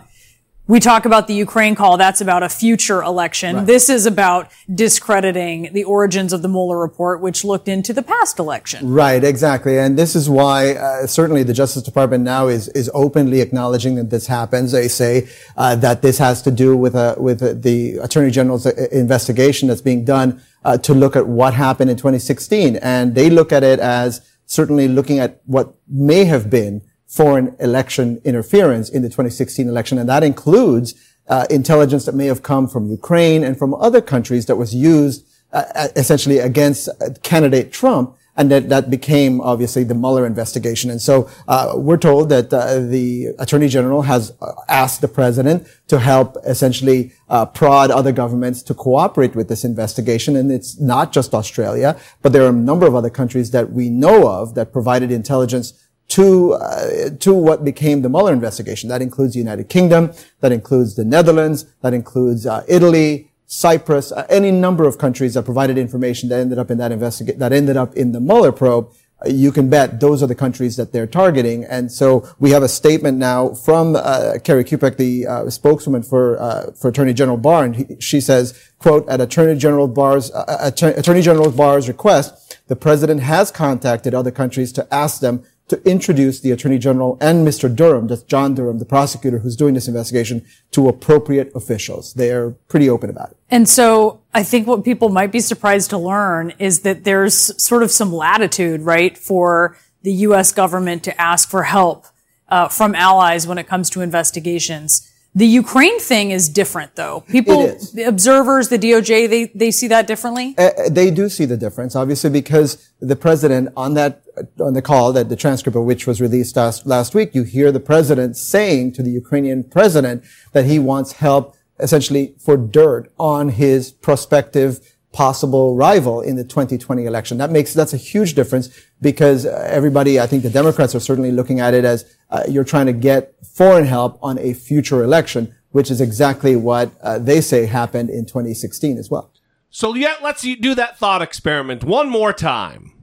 we 0.70 0.80
talk 0.80 1.06
about 1.06 1.26
the 1.26 1.34
Ukraine 1.34 1.74
call, 1.74 1.98
that's 1.98 2.22
about 2.22 2.44
a 2.44 2.48
future 2.48 3.02
election. 3.02 3.56
Right. 3.56 3.66
This 3.66 3.90
is 3.90 4.06
about 4.06 4.52
discrediting 4.72 5.74
the 5.74 5.84
origins 5.84 6.32
of 6.32 6.44
the 6.44 6.48
Mueller 6.48 6.78
report, 6.78 7.22
which 7.22 7.44
looked 7.44 7.68
into 7.68 7.92
the 7.92 8.04
past 8.04 8.38
election. 8.38 8.88
Right, 8.88 9.24
exactly. 9.24 9.80
And 9.80 9.98
this 9.98 10.16
is 10.16 10.30
why 10.30 10.74
uh, 10.74 11.08
certainly 11.08 11.42
the 11.42 11.56
Justice 11.56 11.82
Department 11.82 12.24
now 12.24 12.48
is, 12.48 12.68
is 12.70 12.90
openly 12.94 13.42
acknowledging 13.42 13.96
that 13.96 14.12
this 14.12 14.28
happens. 14.28 14.72
They 14.72 14.88
say 14.88 15.28
uh, 15.58 15.76
that 15.78 16.04
this 16.04 16.20
has 16.20 16.44
to 16.44 16.52
do 16.52 16.78
with, 16.78 16.94
uh, 16.94 17.16
with 17.18 17.42
uh, 17.42 17.54
the 17.54 17.98
Attorney 17.98 18.30
General's 18.30 18.68
uh, 18.68 18.88
investigation 18.92 19.70
that's 19.70 19.82
being 19.82 20.06
done 20.06 20.40
uh, 20.64 20.78
to 20.78 20.94
look 20.94 21.16
at 21.16 21.28
what 21.28 21.56
happened 21.56 21.90
in 21.90 21.98
2016. 21.98 22.76
And 22.76 23.16
they 23.16 23.32
look 23.32 23.52
at 23.52 23.64
it 23.64 23.80
as 23.80 24.22
certainly 24.46 24.88
looking 24.88 25.18
at 25.18 25.42
what 25.48 25.74
may 25.88 26.26
have 26.26 26.52
been 26.52 26.84
foreign 27.10 27.56
election 27.60 28.22
interference 28.24 28.88
in 28.88 29.02
the 29.02 29.10
2016 29.10 29.68
election. 29.68 29.98
And 29.98 30.08
that 30.08 30.24
includes 30.24 30.94
uh, 31.28 31.46
intelligence 31.50 32.06
that 32.06 32.16
may 32.16 32.28
have 32.28 32.44
come 32.44 32.68
from 32.68 32.88
Ukraine 32.88 33.44
and 33.44 33.58
from 33.58 33.74
other 33.74 34.00
countries 34.00 34.46
that 34.46 34.56
was 34.56 34.74
used 34.74 35.26
uh, 35.52 35.88
essentially 35.96 36.38
against 36.38 36.88
uh, 36.88 37.10
candidate 37.24 37.72
Trump. 37.72 38.16
And 38.36 38.50
that, 38.52 38.70
that 38.70 38.90
became 38.90 39.42
obviously 39.42 39.84
the 39.84 39.96
Mueller 39.96 40.26
investigation. 40.26 40.90
And 40.90 41.02
so 41.02 41.30
uh, 41.48 41.74
we're 41.76 41.98
told 41.98 42.30
that 42.30 42.54
uh, 42.54 42.80
the 42.80 43.34
Attorney 43.38 43.68
General 43.68 44.04
has 44.04 44.32
uh, 44.42 44.54
asked 44.70 45.02
the 45.02 45.10
president 45.10 45.68
to 45.88 46.00
help 46.00 46.38
essentially 46.46 47.12
uh, 47.28 47.48
prod 47.48 47.92
other 47.92 48.14
governments 48.14 48.62
to 48.64 48.74
cooperate 48.74 49.36
with 49.36 49.50
this 49.50 49.66
investigation. 49.66 50.38
And 50.38 50.52
it's 50.52 50.80
not 50.80 51.12
just 51.12 51.34
Australia, 51.34 52.00
but 52.22 52.32
there 52.32 52.46
are 52.46 52.50
a 52.50 52.54
number 52.54 52.88
of 52.88 52.96
other 52.96 53.10
countries 53.10 53.52
that 53.52 53.74
we 53.74 53.90
know 53.90 54.30
of 54.30 54.56
that 54.56 54.72
provided 54.72 55.12
intelligence 55.12 55.74
to 56.10 56.54
uh, 56.54 57.10
to 57.20 57.34
what 57.34 57.64
became 57.64 58.02
the 58.02 58.10
Mueller 58.10 58.34
investigation. 58.34 58.90
That 58.90 59.02
includes 59.02 59.34
the 59.34 59.40
United 59.40 59.70
Kingdom, 59.70 60.12
that 60.42 60.52
includes 60.52 60.96
the 60.96 61.06
Netherlands, 61.06 61.66
that 61.82 61.94
includes 61.94 62.46
uh, 62.46 62.64
Italy, 62.68 63.32
Cyprus, 63.46 64.12
uh, 64.12 64.26
any 64.30 64.52
number 64.52 64.86
of 64.86 64.98
countries 64.98 65.36
that 65.36 65.44
provided 65.46 65.78
information 65.78 66.30
that 66.30 66.40
ended 66.40 66.58
up 66.58 66.70
in 66.72 66.78
that 66.80 66.92
investigate 66.92 67.40
that 67.40 67.54
ended 67.54 67.78
up 67.78 67.96
in 67.96 68.12
the 68.12 68.20
Mueller 68.20 68.52
probe. 68.52 68.92
Uh, 69.24 69.30
you 69.30 69.52
can 69.52 69.70
bet 69.70 70.00
those 70.00 70.24
are 70.24 70.28
the 70.28 70.34
countries 70.34 70.78
that 70.78 70.94
they're 70.94 71.06
targeting. 71.06 71.64
And 71.64 71.92
so 71.92 72.28
we 72.40 72.52
have 72.52 72.64
a 72.64 72.70
statement 72.70 73.18
now 73.18 73.50
from 73.54 73.96
uh, 73.96 74.36
Kerri 74.38 74.64
Kupec, 74.64 74.98
the 74.98 75.28
uh, 75.28 75.50
spokeswoman 75.50 76.02
for 76.02 76.38
for 76.76 76.88
Attorney 76.88 77.14
General 77.14 77.38
Barr, 77.38 77.66
and 77.66 77.76
he, 77.76 77.98
she 78.00 78.20
says, 78.20 78.60
"quote 78.80 79.08
At 79.08 79.22
Attorney 79.22 79.60
General 79.60 79.88
Barr's 79.88 80.32
Attorney 80.34 81.22
General 81.22 81.52
Barr's 81.52 81.88
request, 81.88 82.60
the 82.68 82.76
president 82.76 83.22
has 83.22 83.52
contacted 83.52 84.16
other 84.16 84.32
countries 84.32 84.72
to 84.72 84.88
ask 84.92 85.22
them." 85.22 85.44
To 85.70 85.82
introduce 85.90 86.40
the 86.40 86.52
Attorney 86.52 86.78
General 86.78 87.18
and 87.22 87.48
Mr. 87.48 87.74
Durham, 87.74 88.08
that's 88.08 88.24
John 88.24 88.56
Durham, 88.56 88.80
the 88.80 88.86
prosecutor 88.86 89.40
who's 89.40 89.56
doing 89.56 89.76
this 89.76 89.88
investigation, 89.88 90.46
to 90.72 90.88
appropriate 90.88 91.52
officials. 91.56 92.14
They're 92.14 92.52
pretty 92.52 92.90
open 92.90 93.10
about 93.10 93.32
it. 93.32 93.38
And 93.50 93.70
so 93.70 94.22
I 94.34 94.44
think 94.44 94.68
what 94.68 94.84
people 94.84 95.10
might 95.10 95.32
be 95.32 95.40
surprised 95.40 95.92
to 95.92 95.98
learn 95.98 96.54
is 96.60 96.82
that 96.82 97.04
there's 97.04 97.64
sort 97.64 97.84
of 97.84 97.92
some 97.92 98.12
latitude, 98.12 98.82
right, 98.82 99.18
for 99.18 99.78
the 100.02 100.14
U.S. 100.14 100.52
government 100.52 101.04
to 101.04 101.22
ask 101.22 101.50
for 101.50 101.64
help 101.64 102.06
uh, 102.50 102.68
from 102.68 102.96
allies 102.96 103.46
when 103.48 103.58
it 103.58 103.68
comes 103.68 103.90
to 103.92 104.02
investigations. 104.02 105.09
The 105.36 105.46
Ukraine 105.46 106.00
thing 106.00 106.32
is 106.32 106.50
different, 106.50 106.96
though. 106.96 107.22
People, 107.28 107.78
the 107.94 108.04
observers, 108.04 108.70
the 108.70 108.80
DOJ, 108.80 109.30
they 109.30 109.46
they 109.54 109.72
see 109.72 109.88
that 109.88 110.08
differently. 110.08 110.56
Uh, 110.58 110.72
they 110.90 111.12
do 111.12 111.30
see 111.30 111.46
the 111.46 111.56
difference, 111.56 111.96
obviously, 111.96 112.32
because 112.32 112.90
the 113.00 113.16
president 113.16 113.70
on 113.78 113.94
that 113.94 114.24
on 114.60 114.74
the 114.74 114.82
call 114.82 115.14
that 115.14 115.30
the 115.30 115.36
transcript 115.36 115.76
of 115.76 115.84
which 115.84 116.08
was 116.08 116.20
released 116.20 116.56
last, 116.56 116.86
last 116.86 117.14
week, 117.14 117.36
you 117.36 117.44
hear 117.44 117.72
the 117.72 117.80
president 117.80 118.38
saying 118.38 118.94
to 118.94 119.04
the 119.04 119.12
Ukrainian 119.12 119.64
president 119.64 120.24
that 120.54 120.66
he 120.66 120.80
wants 120.80 121.14
help 121.14 121.56
essentially 121.80 122.36
for 122.38 122.58
dirt 122.58 123.12
on 123.18 123.50
his 123.50 123.92
prospective 123.92 124.80
possible 125.12 125.76
rival 125.76 126.22
in 126.22 126.36
the 126.36 126.44
2020 126.44 127.06
election. 127.06 127.38
That 127.38 127.52
makes, 127.52 127.74
that's 127.74 127.94
a 127.94 127.98
huge 127.98 128.36
difference 128.36 128.70
because 129.02 129.46
uh, 129.46 129.68
everybody, 129.70 130.20
I 130.20 130.28
think 130.28 130.44
the 130.44 130.50
Democrats 130.50 130.94
are 130.94 131.00
certainly 131.00 131.32
looking 131.32 131.60
at 131.60 131.74
it 131.74 131.84
as 131.84 132.06
uh, 132.30 132.44
you're 132.48 132.64
trying 132.64 132.86
to 132.86 132.94
get 132.94 133.34
foreign 133.46 133.86
help 133.86 134.20
on 134.22 134.38
a 134.40 134.54
future 134.54 135.04
election, 135.04 135.56
which 135.72 135.90
is 135.90 136.00
exactly 136.02 136.56
what 136.56 136.92
uh, 137.02 137.18
they 137.20 137.42
say 137.42 137.66
happened 137.66 138.10
in 138.10 138.26
2016 138.26 138.98
as 138.98 139.10
well. 139.10 139.32
So 139.70 139.94
yeah, 139.94 140.16
let's 140.22 140.42
do 140.42 140.76
that 140.76 140.98
thought 140.98 141.22
experiment 141.22 141.84
one 141.84 142.10
more 142.10 142.34
time. 142.34 142.94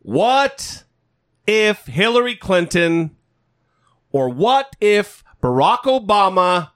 What 0.00 0.84
if 1.46 1.86
Hillary 1.86 2.36
Clinton 2.36 3.16
or 4.10 4.28
what 4.28 4.76
if 4.80 5.24
Barack 5.42 5.82
Obama 5.82 6.70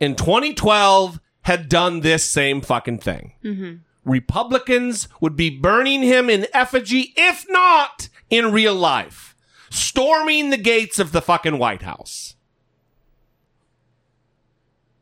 in 0.00 0.16
2012 0.16 1.20
had 1.42 1.68
done 1.68 2.00
this 2.00 2.24
same 2.28 2.60
fucking 2.60 2.98
thing? 2.98 3.34
Mm-hmm. 3.44 3.74
Republicans 4.04 5.08
would 5.20 5.36
be 5.36 5.50
burning 5.50 6.02
him 6.02 6.28
in 6.28 6.46
effigy, 6.52 7.12
if 7.16 7.46
not 7.48 8.08
in 8.30 8.52
real 8.52 8.74
life, 8.74 9.31
storming 9.72 10.50
the 10.50 10.56
gates 10.56 10.98
of 10.98 11.12
the 11.12 11.22
fucking 11.22 11.58
White 11.58 11.82
House. 11.82 12.34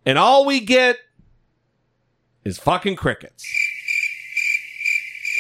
And 0.07 0.19
all 0.19 0.47
we 0.47 0.61
get 0.61 0.97
is 2.45 2.59
fucking 2.59 2.97
crickets. 2.97 3.45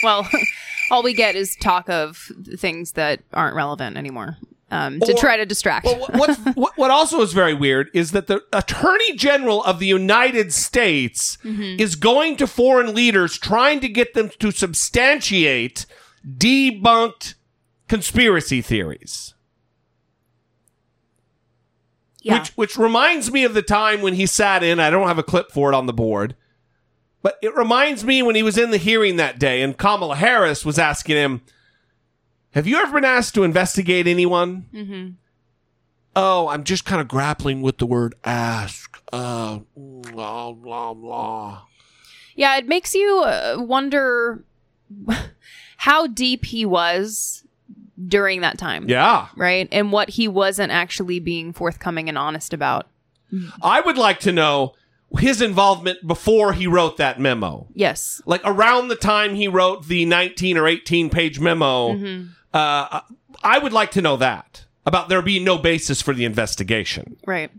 Well, 0.02 0.28
all 0.90 1.02
we 1.02 1.14
get 1.14 1.34
is 1.36 1.56
talk 1.56 1.88
of 1.88 2.18
things 2.56 2.92
that 2.92 3.20
aren't 3.32 3.56
relevant 3.56 3.96
anymore 3.96 4.36
um, 4.70 5.00
to 5.00 5.12
Or- 5.12 5.18
try 5.18 5.36
to 5.36 5.46
distract. 5.46 5.86
Well, 5.86 6.06
what, 6.12 6.36
what 6.56 6.76
what 6.76 6.90
also 6.90 7.20
is 7.22 7.32
very 7.32 7.54
weird 7.54 7.88
is 7.94 8.12
that 8.12 8.26
the 8.26 8.42
Attorney 8.52 9.16
General 9.16 9.62
of 9.64 9.78
the 9.78 9.86
United 9.86 10.52
States 10.52 11.38
Mhm. 11.44 11.80
is 11.80 11.96
going 11.96 12.36
to 12.36 12.46
foreign 12.46 12.94
leaders 12.94 13.38
trying 13.38 13.80
to 13.80 13.88
get 13.88 14.14
them 14.14 14.30
to 14.40 14.50
substantiate 14.50 15.86
debunked 16.28 17.34
conspiracy 17.90 18.62
theories. 18.62 19.34
Yeah. 22.22 22.38
Which 22.38 22.50
which 22.50 22.76
reminds 22.78 23.32
me 23.32 23.42
of 23.42 23.52
the 23.52 23.62
time 23.62 24.00
when 24.00 24.14
he 24.14 24.26
sat 24.26 24.62
in, 24.62 24.78
I 24.78 24.90
don't 24.90 25.08
have 25.08 25.18
a 25.18 25.24
clip 25.24 25.50
for 25.50 25.72
it 25.72 25.74
on 25.74 25.86
the 25.86 25.92
board. 25.92 26.36
But 27.20 27.36
it 27.42 27.52
reminds 27.56 28.04
me 28.04 28.22
when 28.22 28.36
he 28.36 28.44
was 28.44 28.56
in 28.56 28.70
the 28.70 28.76
hearing 28.76 29.16
that 29.16 29.40
day 29.40 29.60
and 29.60 29.76
Kamala 29.76 30.14
Harris 30.14 30.64
was 30.64 30.78
asking 30.78 31.16
him, 31.16 31.40
"Have 32.52 32.68
you 32.68 32.76
ever 32.76 32.92
been 32.92 33.04
asked 33.04 33.34
to 33.34 33.42
investigate 33.42 34.06
anyone?" 34.06 34.66
mm-hmm. 34.72 35.08
Oh, 36.14 36.48
I'm 36.48 36.62
just 36.62 36.84
kind 36.84 37.00
of 37.00 37.08
grappling 37.08 37.60
with 37.60 37.78
the 37.78 37.86
word 37.86 38.14
ask. 38.22 39.02
Uh, 39.12 39.60
blah, 39.76 40.52
blah, 40.52 40.94
blah. 40.94 41.62
Yeah, 42.36 42.56
it 42.56 42.68
makes 42.68 42.94
you 42.94 43.22
uh, 43.24 43.56
wonder 43.58 44.44
how 45.78 46.06
deep 46.06 46.44
he 46.44 46.64
was 46.64 47.39
during 48.06 48.40
that 48.40 48.58
time. 48.58 48.88
Yeah. 48.88 49.28
Right? 49.36 49.68
And 49.72 49.92
what 49.92 50.10
he 50.10 50.28
wasn't 50.28 50.72
actually 50.72 51.20
being 51.20 51.52
forthcoming 51.52 52.08
and 52.08 52.16
honest 52.18 52.52
about. 52.52 52.88
I 53.62 53.80
would 53.80 53.96
like 53.98 54.18
to 54.20 54.32
know 54.32 54.74
his 55.18 55.40
involvement 55.42 56.06
before 56.06 56.52
he 56.52 56.66
wrote 56.66 56.96
that 56.96 57.20
memo. 57.20 57.66
Yes. 57.74 58.20
Like 58.26 58.40
around 58.44 58.88
the 58.88 58.96
time 58.96 59.34
he 59.34 59.46
wrote 59.48 59.86
the 59.86 60.04
19 60.04 60.56
or 60.56 60.66
18 60.66 61.10
page 61.10 61.38
memo, 61.40 61.94
Mhm. 61.94 62.28
uh, 62.52 63.00
I 63.42 63.58
would 63.58 63.72
like 63.72 63.90
to 63.92 64.02
know 64.02 64.16
that 64.16 64.64
about 64.86 65.08
there 65.08 65.22
being 65.22 65.44
no 65.44 65.58
basis 65.58 66.00
for 66.02 66.12
the 66.14 66.24
investigation. 66.24 67.16
Right. 67.26 67.50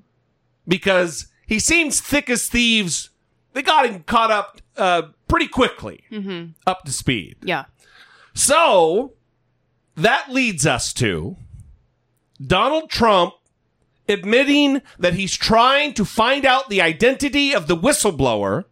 Because 0.68 1.28
he 1.48 1.60
seems 1.60 2.00
thick 2.02 2.30
as 2.30 2.48
thieves. 2.48 3.10
They 3.54 3.62
got 3.62 3.86
him 3.86 4.04
caught 4.04 4.32
up 4.32 4.62
uh, 4.78 5.04
pretty 5.28 5.48
quickly, 5.48 6.04
Mm-hmm. 6.12 6.52
up 6.66 6.84
to 6.86 6.92
speed. 6.92 7.36
Yeah. 7.44 7.66
So 8.34 9.14
that 9.96 10.32
leads 10.32 10.66
us 10.66 10.94
to 10.94 11.38
Donald 12.46 12.89
Trump 12.89 13.34
admitting 14.08 14.82
that 15.00 15.14
he's 15.14 15.36
trying 15.36 15.94
to 15.94 16.06
find 16.06 16.46
out 16.46 16.70
the 16.70 16.82
identity 16.82 17.54
of 17.54 17.68
the 17.68 17.78
whistleblower 17.78 18.66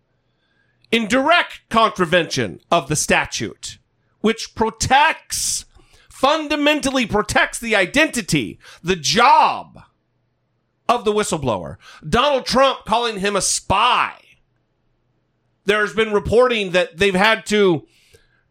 in 0.92 1.08
direct 1.08 1.62
contravention 1.70 2.60
of 2.72 2.90
the 2.90 2.96
statute, 2.96 3.78
which 4.22 4.56
protects, 4.56 5.66
fundamentally 6.10 7.06
protects 7.06 7.60
the 7.60 7.76
identity, 7.76 8.60
the 8.84 8.96
job 8.96 9.84
of 10.88 11.06
the 11.06 11.14
whistleblower. 11.14 11.78
Donald 12.08 12.46
Trump 12.46 12.86
calling 12.86 13.20
him 13.20 13.36
a 13.36 13.42
spy. 13.42 14.16
There's 15.66 15.94
been 15.94 16.12
reporting 16.12 16.72
that 16.72 16.98
they've 16.98 17.14
had 17.14 17.46
to 17.48 17.86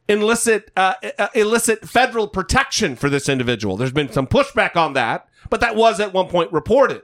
elicit 0.08 0.70
uh, 0.76 0.94
uh, 1.18 1.28
elicit 1.34 1.86
federal 1.88 2.28
protection 2.28 2.96
for 2.96 3.08
this 3.08 3.28
individual. 3.28 3.76
There's 3.76 3.92
been 3.92 4.10
some 4.10 4.26
pushback 4.26 4.76
on 4.76 4.94
that, 4.94 5.28
but 5.50 5.60
that 5.60 5.76
was 5.76 6.00
at 6.00 6.12
one 6.12 6.28
point 6.28 6.52
reported. 6.52 7.02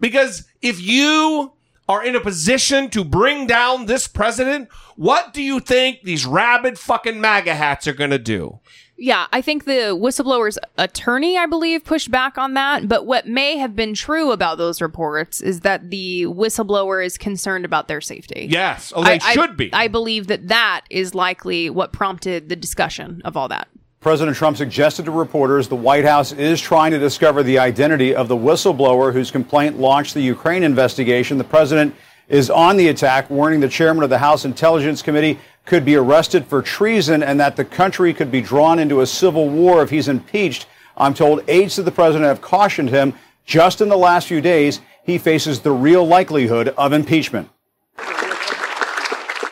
Because 0.00 0.44
if 0.60 0.80
you 0.80 1.52
are 1.88 2.04
in 2.04 2.14
a 2.14 2.20
position 2.20 2.90
to 2.90 3.04
bring 3.04 3.46
down 3.46 3.86
this 3.86 4.06
president, 4.06 4.68
what 4.96 5.32
do 5.32 5.42
you 5.42 5.60
think 5.60 6.02
these 6.02 6.26
rabid 6.26 6.78
fucking 6.78 7.20
MAGA 7.20 7.54
hats 7.54 7.86
are 7.86 7.92
going 7.92 8.10
to 8.10 8.18
do? 8.18 8.60
Yeah, 9.02 9.26
I 9.32 9.42
think 9.42 9.64
the 9.64 9.98
whistleblower's 10.00 10.60
attorney, 10.78 11.36
I 11.36 11.46
believe, 11.46 11.84
pushed 11.84 12.12
back 12.12 12.38
on 12.38 12.54
that. 12.54 12.86
But 12.86 13.04
what 13.04 13.26
may 13.26 13.56
have 13.56 13.74
been 13.74 13.94
true 13.94 14.30
about 14.30 14.58
those 14.58 14.80
reports 14.80 15.40
is 15.40 15.60
that 15.62 15.90
the 15.90 16.26
whistleblower 16.26 17.04
is 17.04 17.18
concerned 17.18 17.64
about 17.64 17.88
their 17.88 18.00
safety. 18.00 18.46
Yes. 18.48 18.92
Oh, 18.94 19.02
they 19.02 19.14
I- 19.14 19.20
I- 19.24 19.32
should 19.32 19.56
be. 19.56 19.70
I 19.72 19.88
believe 19.88 20.28
that 20.28 20.46
that 20.46 20.82
is 20.88 21.16
likely 21.16 21.68
what 21.68 21.92
prompted 21.92 22.48
the 22.48 22.54
discussion 22.54 23.20
of 23.24 23.36
all 23.36 23.48
that. 23.48 23.66
President 23.98 24.36
Trump 24.36 24.56
suggested 24.56 25.06
to 25.06 25.10
reporters 25.10 25.66
the 25.66 25.74
White 25.74 26.04
House 26.04 26.30
is 26.30 26.60
trying 26.60 26.92
to 26.92 26.98
discover 27.00 27.42
the 27.42 27.58
identity 27.58 28.14
of 28.14 28.28
the 28.28 28.36
whistleblower 28.36 29.12
whose 29.12 29.32
complaint 29.32 29.80
launched 29.80 30.14
the 30.14 30.22
Ukraine 30.22 30.62
investigation. 30.62 31.38
The 31.38 31.44
president 31.44 31.92
is 32.28 32.50
on 32.50 32.76
the 32.76 32.86
attack, 32.86 33.28
warning 33.30 33.58
the 33.58 33.68
chairman 33.68 34.04
of 34.04 34.10
the 34.10 34.18
House 34.18 34.44
Intelligence 34.44 35.02
Committee 35.02 35.40
could 35.64 35.84
be 35.84 35.96
arrested 35.96 36.46
for 36.46 36.62
treason 36.62 37.22
and 37.22 37.38
that 37.40 37.56
the 37.56 37.64
country 37.64 38.12
could 38.12 38.30
be 38.30 38.40
drawn 38.40 38.78
into 38.78 39.00
a 39.00 39.06
civil 39.06 39.48
war 39.48 39.82
if 39.82 39.90
he's 39.90 40.08
impeached. 40.08 40.66
I'm 40.96 41.14
told 41.14 41.42
aides 41.48 41.76
to 41.76 41.82
the 41.82 41.92
president 41.92 42.28
have 42.28 42.40
cautioned 42.40 42.90
him 42.90 43.14
just 43.44 43.80
in 43.80 43.88
the 43.88 43.96
last 43.96 44.28
few 44.28 44.40
days 44.40 44.80
he 45.04 45.18
faces 45.18 45.60
the 45.60 45.72
real 45.72 46.06
likelihood 46.06 46.68
of 46.76 46.92
impeachment. 46.92 47.48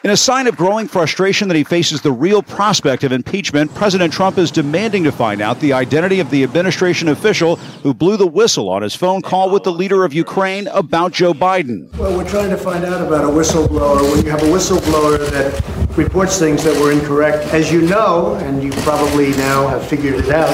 In 0.02 0.10
a 0.10 0.16
sign 0.16 0.46
of 0.46 0.56
growing 0.56 0.88
frustration 0.88 1.46
that 1.48 1.58
he 1.58 1.64
faces 1.64 2.00
the 2.00 2.10
real 2.10 2.42
prospect 2.42 3.04
of 3.04 3.12
impeachment, 3.12 3.74
President 3.74 4.10
Trump 4.10 4.38
is 4.38 4.50
demanding 4.50 5.04
to 5.04 5.12
find 5.12 5.42
out 5.42 5.60
the 5.60 5.74
identity 5.74 6.20
of 6.20 6.30
the 6.30 6.42
administration 6.42 7.08
official 7.08 7.56
who 7.82 7.92
blew 7.92 8.16
the 8.16 8.26
whistle 8.26 8.70
on 8.70 8.80
his 8.80 8.94
phone 8.94 9.20
call 9.20 9.50
with 9.50 9.62
the 9.62 9.72
leader 9.72 10.02
of 10.02 10.14
Ukraine 10.14 10.68
about 10.68 11.12
Joe 11.12 11.34
Biden. 11.34 11.94
Well, 11.98 12.16
we're 12.16 12.26
trying 12.26 12.48
to 12.48 12.56
find 12.56 12.82
out 12.82 13.06
about 13.06 13.24
a 13.24 13.28
whistleblower. 13.28 14.10
When 14.10 14.24
you 14.24 14.30
have 14.30 14.42
a 14.42 14.46
whistleblower 14.46 15.18
that 15.18 15.79
reports 15.96 16.38
things 16.38 16.62
that 16.64 16.78
were 16.80 16.92
incorrect, 16.92 17.52
as 17.52 17.72
you 17.72 17.82
know, 17.82 18.34
and 18.36 18.62
you 18.62 18.70
probably 18.82 19.30
now 19.32 19.66
have 19.68 19.86
figured 19.86 20.14
it 20.14 20.30
out, 20.30 20.48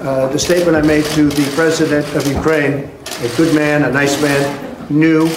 uh, 0.00 0.28
the 0.28 0.38
statement 0.38 0.76
I 0.76 0.82
made 0.82 1.04
to 1.06 1.28
the 1.28 1.50
president 1.54 2.06
of 2.14 2.26
Ukraine, 2.26 2.90
a 3.20 3.36
good 3.36 3.54
man, 3.54 3.84
a 3.84 3.90
nice 3.90 4.20
man, 4.20 4.76
knew, 4.90 5.28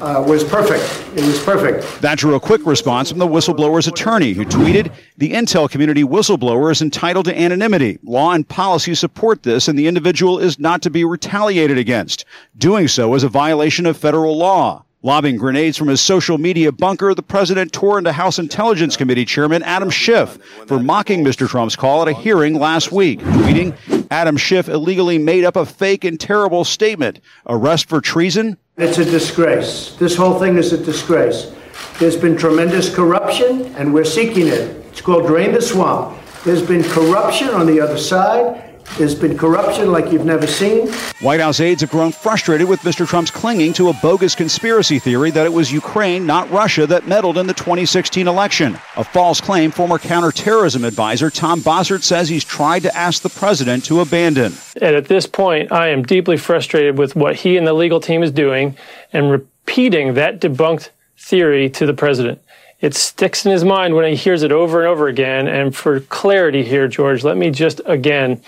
uh, 0.00 0.24
was 0.26 0.44
perfect. 0.44 0.82
It 1.16 1.24
was 1.24 1.42
perfect. 1.42 2.00
That 2.00 2.18
drew 2.18 2.34
a 2.34 2.40
quick 2.40 2.64
response 2.64 3.10
from 3.10 3.18
the 3.18 3.26
whistleblower's 3.26 3.88
attorney, 3.88 4.32
who 4.32 4.44
tweeted 4.44 4.92
The 5.16 5.32
intel 5.32 5.68
community 5.68 6.04
whistleblower 6.04 6.70
is 6.70 6.82
entitled 6.82 7.26
to 7.26 7.38
anonymity. 7.38 7.98
Law 8.04 8.32
and 8.32 8.48
policy 8.48 8.94
support 8.94 9.42
this, 9.42 9.68
and 9.68 9.78
the 9.78 9.88
individual 9.88 10.38
is 10.38 10.58
not 10.58 10.82
to 10.82 10.90
be 10.90 11.04
retaliated 11.04 11.78
against. 11.78 12.24
Doing 12.56 12.88
so 12.88 13.14
is 13.14 13.24
a 13.24 13.28
violation 13.28 13.86
of 13.86 13.96
federal 13.96 14.36
law. 14.36 14.84
Lobbing 15.08 15.38
grenades 15.38 15.78
from 15.78 15.88
his 15.88 16.02
social 16.02 16.36
media 16.36 16.70
bunker, 16.70 17.14
the 17.14 17.22
president 17.22 17.72
tore 17.72 17.96
into 17.96 18.12
House 18.12 18.38
Intelligence 18.38 18.94
Committee 18.94 19.24
Chairman 19.24 19.62
Adam 19.62 19.88
Schiff 19.88 20.36
for 20.66 20.78
mocking 20.78 21.24
Mr. 21.24 21.48
Trump's 21.48 21.74
call 21.76 22.02
at 22.02 22.08
a 22.08 22.12
hearing 22.12 22.52
last 22.52 22.92
week, 22.92 23.20
tweeting, 23.20 23.74
Adam 24.10 24.36
Schiff 24.36 24.68
illegally 24.68 25.16
made 25.16 25.44
up 25.44 25.56
a 25.56 25.64
fake 25.64 26.04
and 26.04 26.20
terrible 26.20 26.62
statement. 26.62 27.20
Arrest 27.46 27.88
for 27.88 28.02
treason? 28.02 28.58
It's 28.76 28.98
a 28.98 29.04
disgrace. 29.06 29.96
This 29.96 30.14
whole 30.14 30.38
thing 30.38 30.58
is 30.58 30.74
a 30.74 30.84
disgrace. 30.84 31.54
There's 31.98 32.18
been 32.18 32.36
tremendous 32.36 32.94
corruption, 32.94 33.74
and 33.76 33.94
we're 33.94 34.04
seeking 34.04 34.48
it. 34.48 34.76
It's 34.90 35.00
called 35.00 35.26
Drain 35.26 35.52
the 35.52 35.62
Swamp. 35.62 36.18
There's 36.44 36.60
been 36.60 36.82
corruption 36.82 37.48
on 37.48 37.64
the 37.64 37.80
other 37.80 37.96
side. 37.96 38.67
There's 38.96 39.14
been 39.14 39.36
corruption 39.36 39.92
like 39.92 40.10
you've 40.10 40.24
never 40.24 40.46
seen. 40.46 40.88
White 41.20 41.40
House 41.40 41.60
aides 41.60 41.82
have 41.82 41.90
grown 41.90 42.12
frustrated 42.12 42.68
with 42.68 42.80
Mr. 42.80 43.06
Trump's 43.06 43.30
clinging 43.30 43.72
to 43.74 43.90
a 43.90 43.92
bogus 43.92 44.34
conspiracy 44.34 44.98
theory 44.98 45.30
that 45.30 45.46
it 45.46 45.52
was 45.52 45.70
Ukraine, 45.70 46.26
not 46.26 46.50
Russia, 46.50 46.86
that 46.86 47.06
meddled 47.06 47.38
in 47.38 47.46
the 47.46 47.54
2016 47.54 48.26
election. 48.26 48.78
A 48.96 49.04
false 49.04 49.40
claim 49.40 49.70
former 49.70 49.98
counterterrorism 49.98 50.84
advisor 50.84 51.30
Tom 51.30 51.60
Bossert 51.60 52.02
says 52.02 52.28
he's 52.28 52.44
tried 52.44 52.82
to 52.82 52.96
ask 52.96 53.22
the 53.22 53.28
president 53.28 53.84
to 53.84 54.00
abandon. 54.00 54.54
And 54.80 54.96
at 54.96 55.06
this 55.06 55.26
point, 55.26 55.70
I 55.70 55.88
am 55.88 56.02
deeply 56.02 56.36
frustrated 56.36 56.98
with 56.98 57.14
what 57.14 57.36
he 57.36 57.56
and 57.56 57.66
the 57.66 57.74
legal 57.74 58.00
team 58.00 58.22
is 58.22 58.30
doing 58.30 58.76
and 59.12 59.30
repeating 59.30 60.14
that 60.14 60.40
debunked 60.40 60.90
theory 61.16 61.68
to 61.70 61.86
the 61.86 61.94
president. 61.94 62.40
It 62.80 62.94
sticks 62.94 63.44
in 63.44 63.50
his 63.50 63.64
mind 63.64 63.94
when 63.94 64.08
he 64.08 64.14
hears 64.14 64.42
it 64.42 64.52
over 64.52 64.80
and 64.80 64.88
over 64.88 65.08
again. 65.08 65.48
And 65.48 65.74
for 65.74 66.00
clarity 66.00 66.62
here, 66.62 66.86
George, 66.86 67.24
let 67.24 67.36
me 67.36 67.50
just 67.50 67.80
again 67.86 68.40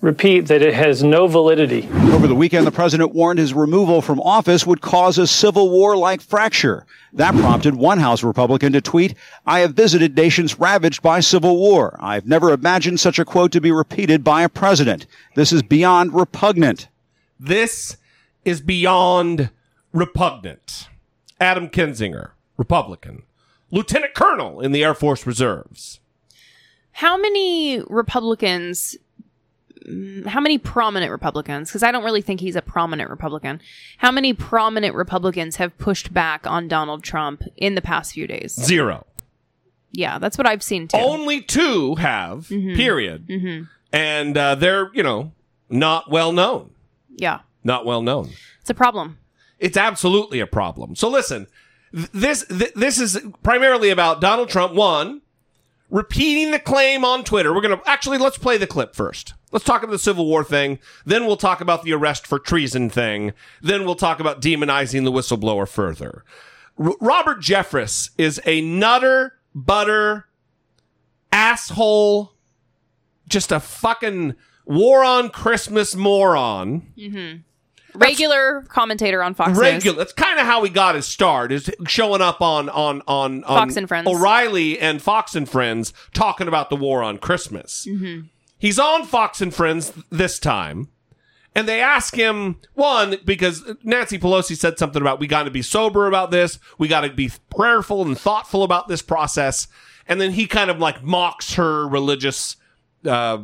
repeat 0.00 0.42
that 0.42 0.62
it 0.62 0.74
has 0.74 1.02
no 1.02 1.26
validity. 1.26 1.88
Over 2.12 2.28
the 2.28 2.34
weekend, 2.34 2.66
the 2.66 2.72
president 2.72 3.14
warned 3.14 3.38
his 3.38 3.52
removal 3.52 4.00
from 4.00 4.20
office 4.20 4.66
would 4.66 4.80
cause 4.80 5.18
a 5.18 5.26
civil 5.26 5.70
war 5.70 5.96
like 5.96 6.20
fracture. 6.20 6.86
That 7.12 7.34
prompted 7.34 7.74
one 7.74 7.98
House 7.98 8.22
Republican 8.22 8.72
to 8.74 8.80
tweet, 8.80 9.14
I 9.44 9.60
have 9.60 9.74
visited 9.74 10.16
nations 10.16 10.58
ravaged 10.58 11.02
by 11.02 11.20
civil 11.20 11.56
war. 11.56 11.96
I've 12.00 12.26
never 12.26 12.52
imagined 12.52 13.00
such 13.00 13.18
a 13.18 13.24
quote 13.24 13.50
to 13.52 13.60
be 13.60 13.72
repeated 13.72 14.22
by 14.22 14.42
a 14.42 14.48
president. 14.48 15.06
This 15.34 15.52
is 15.52 15.62
beyond 15.62 16.14
repugnant. 16.14 16.88
This 17.40 17.96
is 18.44 18.60
beyond 18.60 19.50
repugnant. 19.92 20.88
Adam 21.40 21.68
Kinzinger, 21.68 22.30
Republican, 22.56 23.22
Lieutenant 23.70 24.14
Colonel 24.14 24.60
in 24.60 24.72
the 24.72 24.84
Air 24.84 24.94
Force 24.94 25.26
Reserves. 25.26 26.00
How 26.92 27.16
many 27.16 27.80
Republicans, 27.88 28.96
how 30.26 30.40
many 30.40 30.58
prominent 30.58 31.10
Republicans, 31.10 31.68
because 31.68 31.82
I 31.82 31.92
don't 31.92 32.04
really 32.04 32.22
think 32.22 32.40
he's 32.40 32.56
a 32.56 32.62
prominent 32.62 33.10
Republican, 33.10 33.60
how 33.98 34.10
many 34.10 34.32
prominent 34.34 34.94
Republicans 34.94 35.56
have 35.56 35.76
pushed 35.78 36.12
back 36.12 36.46
on 36.46 36.68
Donald 36.68 37.02
Trump 37.02 37.42
in 37.56 37.74
the 37.74 37.82
past 37.82 38.12
few 38.14 38.26
days? 38.26 38.52
Zero. 38.52 39.06
Yeah, 39.92 40.18
that's 40.18 40.36
what 40.36 40.46
I've 40.46 40.62
seen 40.62 40.88
too. 40.88 40.98
Only 40.98 41.40
two 41.40 41.94
have, 41.96 42.48
Mhm. 42.48 42.76
period. 42.76 43.26
Mhm. 43.28 43.68
And 43.92 44.36
uh, 44.36 44.54
they're, 44.54 44.90
you 44.94 45.02
know, 45.02 45.32
not 45.70 46.10
well 46.10 46.32
known. 46.32 46.70
Yeah, 47.16 47.40
Not 47.64 47.84
well 47.86 48.02
known. 48.02 48.30
it's 48.60 48.70
a 48.70 48.74
problem. 48.74 49.18
It's 49.58 49.76
absolutely 49.76 50.40
a 50.40 50.46
problem. 50.46 50.94
So 50.94 51.08
listen, 51.08 51.46
th- 51.94 52.08
this 52.12 52.44
th- 52.46 52.74
this 52.74 53.00
is 53.00 53.18
primarily 53.42 53.88
about 53.90 54.20
Donald 54.20 54.50
Trump 54.50 54.74
one 54.74 55.22
repeating 55.90 56.50
the 56.50 56.58
claim 56.58 57.04
on 57.04 57.24
Twitter. 57.24 57.54
We're 57.54 57.60
going 57.60 57.78
to 57.78 57.88
actually 57.88 58.18
let's 58.18 58.38
play 58.38 58.56
the 58.56 58.66
clip 58.66 58.94
first. 58.94 59.34
Let's 59.52 59.64
talk 59.64 59.82
about 59.82 59.92
the 59.92 59.98
Civil 59.98 60.26
War 60.26 60.44
thing, 60.44 60.78
then 61.06 61.26
we'll 61.26 61.36
talk 61.36 61.60
about 61.60 61.82
the 61.82 61.92
arrest 61.94 62.26
for 62.26 62.38
treason 62.38 62.90
thing, 62.90 63.32
then 63.62 63.84
we'll 63.84 63.94
talk 63.94 64.20
about 64.20 64.42
demonizing 64.42 65.04
the 65.04 65.12
whistleblower 65.12 65.66
further. 65.66 66.24
R- 66.78 66.94
Robert 67.00 67.40
Jeffress 67.40 68.10
is 68.18 68.40
a 68.44 68.60
nutter 68.60 69.38
butter 69.54 70.26
asshole 71.32 72.34
just 73.28 73.52
a 73.52 73.60
fucking 73.60 74.34
war 74.64 75.04
on 75.04 75.30
Christmas 75.30 75.94
moron. 75.94 76.92
Mm-hmm. 76.96 77.40
Regular 77.98 78.62
commentator 78.68 79.22
on 79.22 79.34
Fox 79.34 79.50
News. 79.50 79.58
regular. 79.58 79.98
That's 79.98 80.12
kind 80.12 80.38
of 80.38 80.46
how 80.46 80.62
he 80.64 80.70
got 80.70 80.94
his 80.94 81.06
start. 81.06 81.52
Is 81.52 81.70
showing 81.86 82.20
up 82.22 82.40
on 82.40 82.68
on 82.68 83.02
on, 83.06 83.44
on 83.44 83.58
Fox 83.58 83.76
and 83.76 83.88
Friends. 83.88 84.08
O'Reilly 84.08 84.78
and 84.78 85.02
Fox 85.02 85.34
and 85.34 85.48
Friends 85.48 85.92
talking 86.14 86.48
about 86.48 86.70
the 86.70 86.76
war 86.76 87.02
on 87.02 87.18
Christmas. 87.18 87.86
Mm-hmm. 87.88 88.26
He's 88.58 88.78
on 88.78 89.04
Fox 89.04 89.40
and 89.40 89.54
Friends 89.54 89.92
this 90.10 90.38
time, 90.38 90.88
and 91.54 91.68
they 91.68 91.80
ask 91.80 92.14
him 92.14 92.56
one 92.74 93.16
because 93.24 93.64
Nancy 93.82 94.18
Pelosi 94.18 94.56
said 94.56 94.78
something 94.78 95.00
about 95.00 95.20
we 95.20 95.26
got 95.26 95.44
to 95.44 95.50
be 95.50 95.62
sober 95.62 96.06
about 96.06 96.30
this, 96.30 96.58
we 96.78 96.88
got 96.88 97.02
to 97.02 97.10
be 97.10 97.30
prayerful 97.54 98.02
and 98.02 98.18
thoughtful 98.18 98.62
about 98.64 98.88
this 98.88 99.02
process, 99.02 99.68
and 100.06 100.20
then 100.20 100.32
he 100.32 100.46
kind 100.46 100.70
of 100.70 100.78
like 100.78 101.02
mocks 101.02 101.54
her 101.54 101.86
religious 101.86 102.56
uh, 103.04 103.38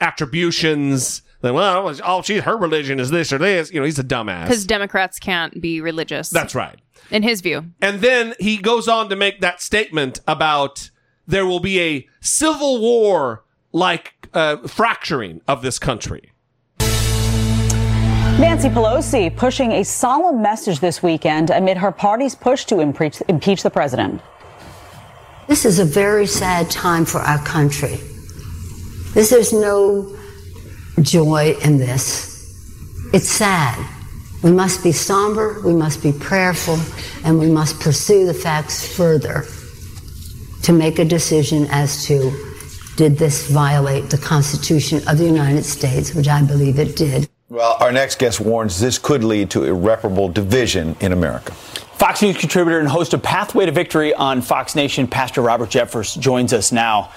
attributions. 0.00 1.22
Then, 1.42 1.54
well, 1.54 1.94
oh, 2.04 2.22
she 2.22 2.38
her 2.38 2.56
religion 2.56 2.98
is 3.00 3.10
this 3.10 3.32
or 3.32 3.38
this. 3.38 3.72
You 3.72 3.80
know, 3.80 3.84
he's 3.84 3.98
a 3.98 4.04
dumbass. 4.04 4.44
Because 4.44 4.64
Democrats 4.64 5.18
can't 5.18 5.60
be 5.60 5.80
religious. 5.80 6.30
That's 6.30 6.54
right. 6.54 6.78
In 7.10 7.22
his 7.22 7.40
view. 7.40 7.66
And 7.80 8.00
then 8.00 8.34
he 8.38 8.56
goes 8.56 8.88
on 8.88 9.08
to 9.10 9.16
make 9.16 9.40
that 9.40 9.60
statement 9.60 10.20
about 10.26 10.90
there 11.26 11.44
will 11.44 11.60
be 11.60 11.80
a 11.80 12.08
civil 12.20 12.80
war 12.80 13.44
like 13.72 14.28
uh, 14.32 14.56
fracturing 14.68 15.40
of 15.48 15.62
this 15.62 15.78
country. 15.78 16.30
Nancy 18.38 18.68
Pelosi 18.68 19.36
pushing 19.36 19.72
a 19.72 19.84
solemn 19.84 20.42
message 20.42 20.80
this 20.80 21.02
weekend 21.02 21.50
amid 21.50 21.76
her 21.76 21.92
party's 21.92 22.34
push 22.34 22.64
to 22.66 22.80
impeach, 22.80 23.20
impeach 23.28 23.62
the 23.62 23.70
president. 23.70 24.20
This 25.48 25.64
is 25.64 25.78
a 25.78 25.84
very 25.84 26.26
sad 26.26 26.70
time 26.70 27.04
for 27.04 27.20
our 27.20 27.44
country. 27.44 27.98
This, 29.12 29.32
is 29.32 29.52
no 29.52 30.16
joy 31.00 31.56
in 31.64 31.78
this. 31.78 32.32
It's 33.12 33.28
sad. 33.28 33.88
We 34.42 34.50
must 34.50 34.82
be 34.82 34.92
somber, 34.92 35.62
we 35.64 35.72
must 35.72 36.02
be 36.02 36.12
prayerful, 36.12 36.78
and 37.24 37.38
we 37.38 37.48
must 37.48 37.78
pursue 37.80 38.26
the 38.26 38.34
facts 38.34 38.96
further 38.96 39.44
to 40.62 40.72
make 40.72 40.98
a 40.98 41.04
decision 41.04 41.66
as 41.70 42.04
to 42.06 42.32
did 42.96 43.16
this 43.16 43.50
violate 43.50 44.10
the 44.10 44.18
Constitution 44.18 45.00
of 45.08 45.18
the 45.18 45.24
United 45.24 45.64
States, 45.64 46.14
which 46.14 46.28
I 46.28 46.42
believe 46.42 46.78
it 46.78 46.96
did. 46.96 47.28
Well, 47.48 47.76
our 47.80 47.92
next 47.92 48.18
guest 48.18 48.40
warns 48.40 48.80
this 48.80 48.98
could 48.98 49.24
lead 49.24 49.50
to 49.50 49.64
irreparable 49.64 50.28
division 50.28 50.96
in 51.00 51.12
America. 51.12 51.52
Fox 51.52 52.22
News 52.22 52.36
contributor 52.36 52.80
and 52.80 52.88
host 52.88 53.14
of 53.14 53.22
Pathway 53.22 53.66
to 53.66 53.72
Victory 53.72 54.12
on 54.14 54.42
Fox 54.42 54.74
Nation, 54.74 55.06
Pastor 55.06 55.40
Robert 55.40 55.70
Jeffress, 55.70 56.18
joins 56.18 56.52
us 56.52 56.72
now. 56.72 57.12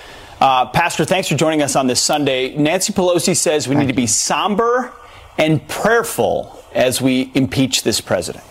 Uh, 0.45 0.63
Pastor, 0.63 1.05
thanks 1.05 1.27
for 1.27 1.33
joining 1.33 1.63
us 1.63 1.75
on 1.75 1.87
this 1.87 1.99
Sunday. 1.99 2.55
Nancy 2.55 2.93
Pelosi 2.93 3.35
says 3.35 3.67
we 3.67 3.73
need 3.73 3.87
to 3.87 3.95
be 3.95 4.05
somber 4.05 4.93
and 5.39 5.67
prayerful 5.67 6.63
as 6.71 7.01
we 7.01 7.31
impeach 7.33 7.81
this 7.81 7.99
president. 7.99 8.43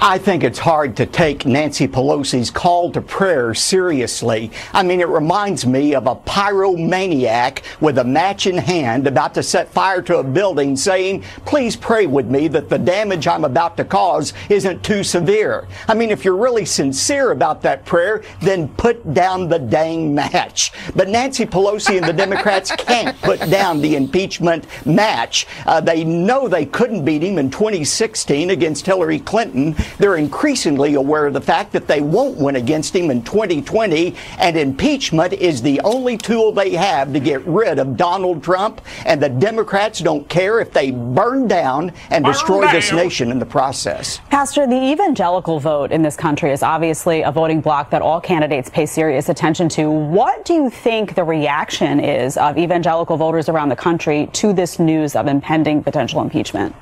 I 0.00 0.16
think 0.16 0.44
it's 0.44 0.60
hard 0.60 0.96
to 0.98 1.06
take 1.06 1.44
Nancy 1.44 1.88
Pelosi's 1.88 2.52
call 2.52 2.92
to 2.92 3.00
prayer 3.00 3.52
seriously. 3.52 4.52
I 4.72 4.84
mean, 4.84 5.00
it 5.00 5.08
reminds 5.08 5.66
me 5.66 5.92
of 5.96 6.06
a 6.06 6.14
pyromaniac 6.14 7.62
with 7.80 7.98
a 7.98 8.04
match 8.04 8.46
in 8.46 8.56
hand 8.56 9.08
about 9.08 9.34
to 9.34 9.42
set 9.42 9.68
fire 9.68 10.00
to 10.02 10.18
a 10.18 10.22
building 10.22 10.76
saying, 10.76 11.24
please 11.46 11.74
pray 11.74 12.06
with 12.06 12.26
me 12.26 12.46
that 12.46 12.68
the 12.68 12.78
damage 12.78 13.26
I'm 13.26 13.44
about 13.44 13.76
to 13.78 13.84
cause 13.84 14.34
isn't 14.48 14.84
too 14.84 15.02
severe. 15.02 15.66
I 15.88 15.94
mean, 15.94 16.12
if 16.12 16.24
you're 16.24 16.36
really 16.36 16.64
sincere 16.64 17.32
about 17.32 17.60
that 17.62 17.84
prayer, 17.84 18.22
then 18.40 18.68
put 18.68 19.14
down 19.14 19.48
the 19.48 19.58
dang 19.58 20.14
match. 20.14 20.70
But 20.94 21.08
Nancy 21.08 21.44
Pelosi 21.44 21.96
and 21.96 22.06
the 22.06 22.12
Democrats 22.12 22.70
can't 22.78 23.20
put 23.20 23.40
down 23.50 23.80
the 23.80 23.96
impeachment 23.96 24.64
match. 24.86 25.48
Uh, 25.66 25.80
they 25.80 26.04
know 26.04 26.46
they 26.46 26.66
couldn't 26.66 27.04
beat 27.04 27.24
him 27.24 27.36
in 27.36 27.50
2016 27.50 28.50
against 28.50 28.86
Hillary 28.86 29.18
Clinton. 29.18 29.74
They're 29.98 30.16
increasingly 30.16 30.94
aware 30.94 31.26
of 31.26 31.32
the 31.32 31.40
fact 31.40 31.72
that 31.72 31.86
they 31.86 32.00
won't 32.00 32.36
win 32.36 32.56
against 32.56 32.94
him 32.94 33.10
in 33.10 33.22
2020, 33.22 34.14
and 34.38 34.56
impeachment 34.56 35.32
is 35.32 35.62
the 35.62 35.80
only 35.80 36.16
tool 36.16 36.52
they 36.52 36.72
have 36.72 37.12
to 37.12 37.20
get 37.20 37.44
rid 37.46 37.78
of 37.78 37.96
Donald 37.96 38.42
Trump. 38.42 38.80
And 39.06 39.22
the 39.22 39.28
Democrats 39.28 40.00
don't 40.00 40.28
care 40.28 40.60
if 40.60 40.72
they 40.72 40.90
burn 40.90 41.48
down 41.48 41.92
and 42.10 42.24
destroy 42.24 42.70
this 42.70 42.92
nation 42.92 43.30
in 43.30 43.38
the 43.38 43.46
process. 43.46 44.20
Pastor, 44.30 44.66
the 44.66 44.90
evangelical 44.92 45.60
vote 45.60 45.92
in 45.92 46.02
this 46.02 46.16
country 46.16 46.52
is 46.52 46.62
obviously 46.62 47.22
a 47.22 47.32
voting 47.32 47.60
bloc 47.60 47.90
that 47.90 48.02
all 48.02 48.20
candidates 48.20 48.68
pay 48.68 48.86
serious 48.86 49.28
attention 49.28 49.68
to. 49.70 49.90
What 49.90 50.44
do 50.44 50.54
you 50.54 50.70
think 50.70 51.14
the 51.14 51.24
reaction 51.24 52.00
is 52.00 52.36
of 52.36 52.58
evangelical 52.58 53.16
voters 53.16 53.48
around 53.48 53.68
the 53.68 53.76
country 53.76 54.28
to 54.34 54.52
this 54.52 54.78
news 54.78 55.16
of 55.16 55.26
impending 55.26 55.82
potential 55.82 56.20
impeachment? 56.20 56.74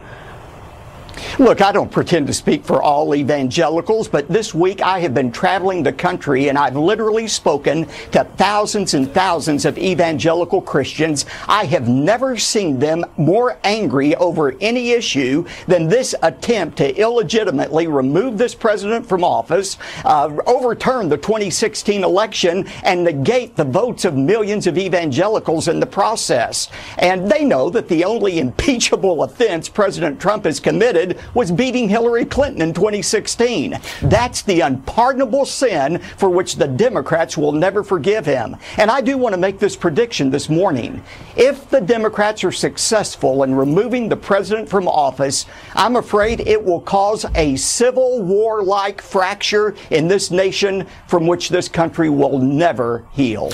Look, 1.39 1.61
I 1.61 1.71
don't 1.71 1.93
pretend 1.93 2.29
to 2.29 2.33
speak 2.33 2.65
for 2.65 2.83
all 2.83 3.15
evangelicals, 3.15 4.09
but 4.09 4.27
this 4.27 4.55
week 4.55 4.81
I 4.81 5.01
have 5.01 5.13
been 5.13 5.31
traveling 5.31 5.83
the 5.83 5.93
country 5.93 6.49
and 6.49 6.57
I've 6.57 6.77
literally 6.77 7.29
spoken 7.29 7.87
to 8.13 8.25
thousands 8.39 8.95
and 8.95 9.13
thousands 9.13 9.67
of 9.67 9.77
evangelical 9.77 10.63
Christians. 10.63 11.27
I 11.47 11.67
have 11.67 11.89
never 11.89 12.39
seen 12.39 12.79
them 12.79 13.05
more 13.19 13.59
angry 13.65 14.15
over 14.17 14.57
any 14.63 14.93
issue 14.93 15.45
than 15.67 15.89
this 15.89 16.15
attempt 16.23 16.79
to 16.79 16.99
illegitimately 16.99 17.87
remove 17.87 18.39
this 18.39 18.55
president 18.55 19.05
from 19.05 19.23
office, 19.23 19.77
uh, 20.07 20.35
overturn 20.47 21.11
the 21.11 21.19
2016 21.19 22.03
election, 22.03 22.67
and 22.83 23.05
negate 23.05 23.57
the 23.57 23.65
votes 23.65 24.07
of 24.07 24.17
millions 24.17 24.67
of 24.67 24.79
evangelicals 24.79 25.69
in 25.69 25.81
the 25.81 25.87
process. 25.87 26.71
And 26.97 27.31
they 27.31 27.45
know 27.45 27.69
that 27.69 27.89
the 27.89 28.07
only 28.07 28.39
impeachable 28.39 29.23
offense 29.23 29.69
President 29.69 30.19
Trump 30.19 30.47
has 30.47 30.61
committed 30.61 31.19
was 31.35 31.51
beating 31.51 31.89
Hillary 31.89 32.25
Clinton 32.25 32.63
in 32.63 32.75
2016. 32.75 33.79
That's 34.03 34.43
the 34.43 34.61
unpardonable 34.61 35.45
sin 35.45 35.99
for 36.17 36.29
which 36.29 36.57
the 36.57 36.69
Democrats 36.69 37.37
will 37.37 37.53
never 37.53 37.83
forgive 37.83 38.27
him. 38.27 38.57
And 38.77 38.91
I 38.91 39.01
do 39.01 39.19
want 39.19 39.35
to 39.35 39.41
make 39.41 39.59
this 39.59 39.77
prediction 39.77 40.31
this 40.31 40.49
morning. 40.49 41.03
If 41.37 41.69
the 41.71 41.81
Democrats 41.81 42.45
are 42.45 42.53
successful 42.53 43.43
in 43.43 43.55
removing 43.55 44.09
the 44.09 44.17
president 44.17 44.69
from 44.69 44.89
office, 44.89 45.47
I'm 45.75 45.97
afraid 45.97 46.41
it 46.41 46.63
will 46.63 46.81
cause 46.81 47.27
a 47.35 47.57
civil 47.57 48.23
war 48.23 48.63
like 48.63 49.01
fracture 49.01 49.75
in 49.91 50.09
this 50.09 50.31
nation 50.31 50.87
from 51.07 51.27
which 51.27 51.49
this 51.49 51.69
country 51.69 52.11
will 52.11 52.39
never 52.39 53.07
heal. 53.13 53.51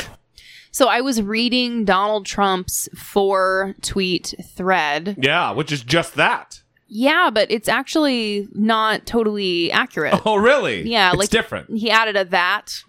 So 0.74 0.88
I 0.88 1.02
was 1.02 1.20
reading 1.20 1.84
Donald 1.84 2.24
Trump's 2.24 2.88
four 2.96 3.74
tweet 3.82 4.34
thread. 4.56 5.16
Yeah, 5.20 5.52
which 5.52 5.70
is 5.70 5.82
just 5.82 6.14
that. 6.14 6.61
Yeah, 6.94 7.30
but 7.32 7.50
it's 7.50 7.70
actually 7.70 8.48
not 8.52 9.06
totally 9.06 9.72
accurate. 9.72 10.20
Oh, 10.26 10.36
really? 10.36 10.82
Yeah, 10.82 11.08
It's 11.10 11.18
like 11.18 11.30
different. 11.30 11.70
He 11.74 11.90
added 11.90 12.16
a 12.16 12.24
that 12.26 12.82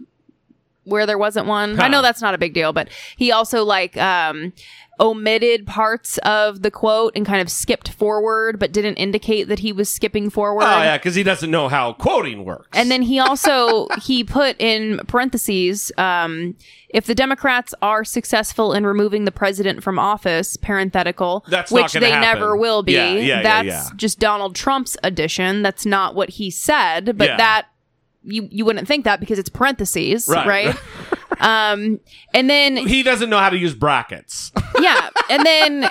where 0.83 1.05
there 1.05 1.17
wasn't 1.17 1.47
one. 1.47 1.79
I 1.79 1.87
know 1.87 2.01
that's 2.01 2.21
not 2.21 2.33
a 2.33 2.37
big 2.37 2.53
deal, 2.53 2.73
but 2.73 2.89
he 3.15 3.31
also 3.31 3.63
like 3.63 3.95
um 3.95 4.51
omitted 4.99 5.65
parts 5.65 6.17
of 6.19 6.61
the 6.61 6.69
quote 6.69 7.13
and 7.15 7.25
kind 7.25 7.41
of 7.41 7.49
skipped 7.49 7.89
forward 7.89 8.59
but 8.59 8.71
didn't 8.71 8.95
indicate 8.95 9.47
that 9.47 9.59
he 9.59 9.71
was 9.73 9.89
skipping 9.89 10.29
forward. 10.29 10.63
Oh 10.63 10.67
yeah, 10.83 10.97
because 10.97 11.15
he 11.15 11.23
doesn't 11.23 11.49
know 11.49 11.67
how 11.67 11.93
quoting 11.93 12.45
works. 12.45 12.69
And 12.73 12.91
then 12.91 13.01
he 13.01 13.17
also 13.19 13.87
he 14.01 14.23
put 14.23 14.55
in 14.61 14.99
parentheses, 15.07 15.91
um, 15.97 16.55
if 16.89 17.07
the 17.07 17.15
Democrats 17.15 17.73
are 17.81 18.03
successful 18.05 18.71
in 18.73 18.85
removing 18.85 19.25
the 19.25 19.31
president 19.31 19.81
from 19.83 19.97
office, 19.97 20.57
parenthetical, 20.57 21.43
That's 21.49 21.71
which 21.71 21.93
they 21.93 22.11
happen. 22.11 22.21
never 22.21 22.55
will 22.55 22.83
be. 22.83 22.93
Yeah, 22.93 23.13
yeah, 23.13 23.19
yeah, 23.21 23.41
that's 23.41 23.67
yeah. 23.67 23.89
just 23.95 24.19
Donald 24.19 24.55
Trump's 24.55 24.95
addition. 25.03 25.63
That's 25.63 25.85
not 25.87 26.13
what 26.13 26.29
he 26.29 26.51
said, 26.51 27.17
but 27.17 27.37
that 27.37 27.65
you 28.23 28.47
you 28.51 28.63
wouldn't 28.63 28.87
think 28.87 29.05
that 29.05 29.19
because 29.19 29.39
it's 29.39 29.49
parentheses, 29.49 30.27
Right. 30.29 30.45
right? 30.47 30.75
um, 31.39 31.99
and 32.33 32.49
then 32.49 32.77
he 32.77 33.03
doesn't 33.03 33.29
know 33.29 33.39
how 33.39 33.49
to 33.49 33.57
use 33.57 33.73
brackets. 33.73 34.51
yeah. 34.79 35.09
And 35.29 35.45
then 35.45 35.89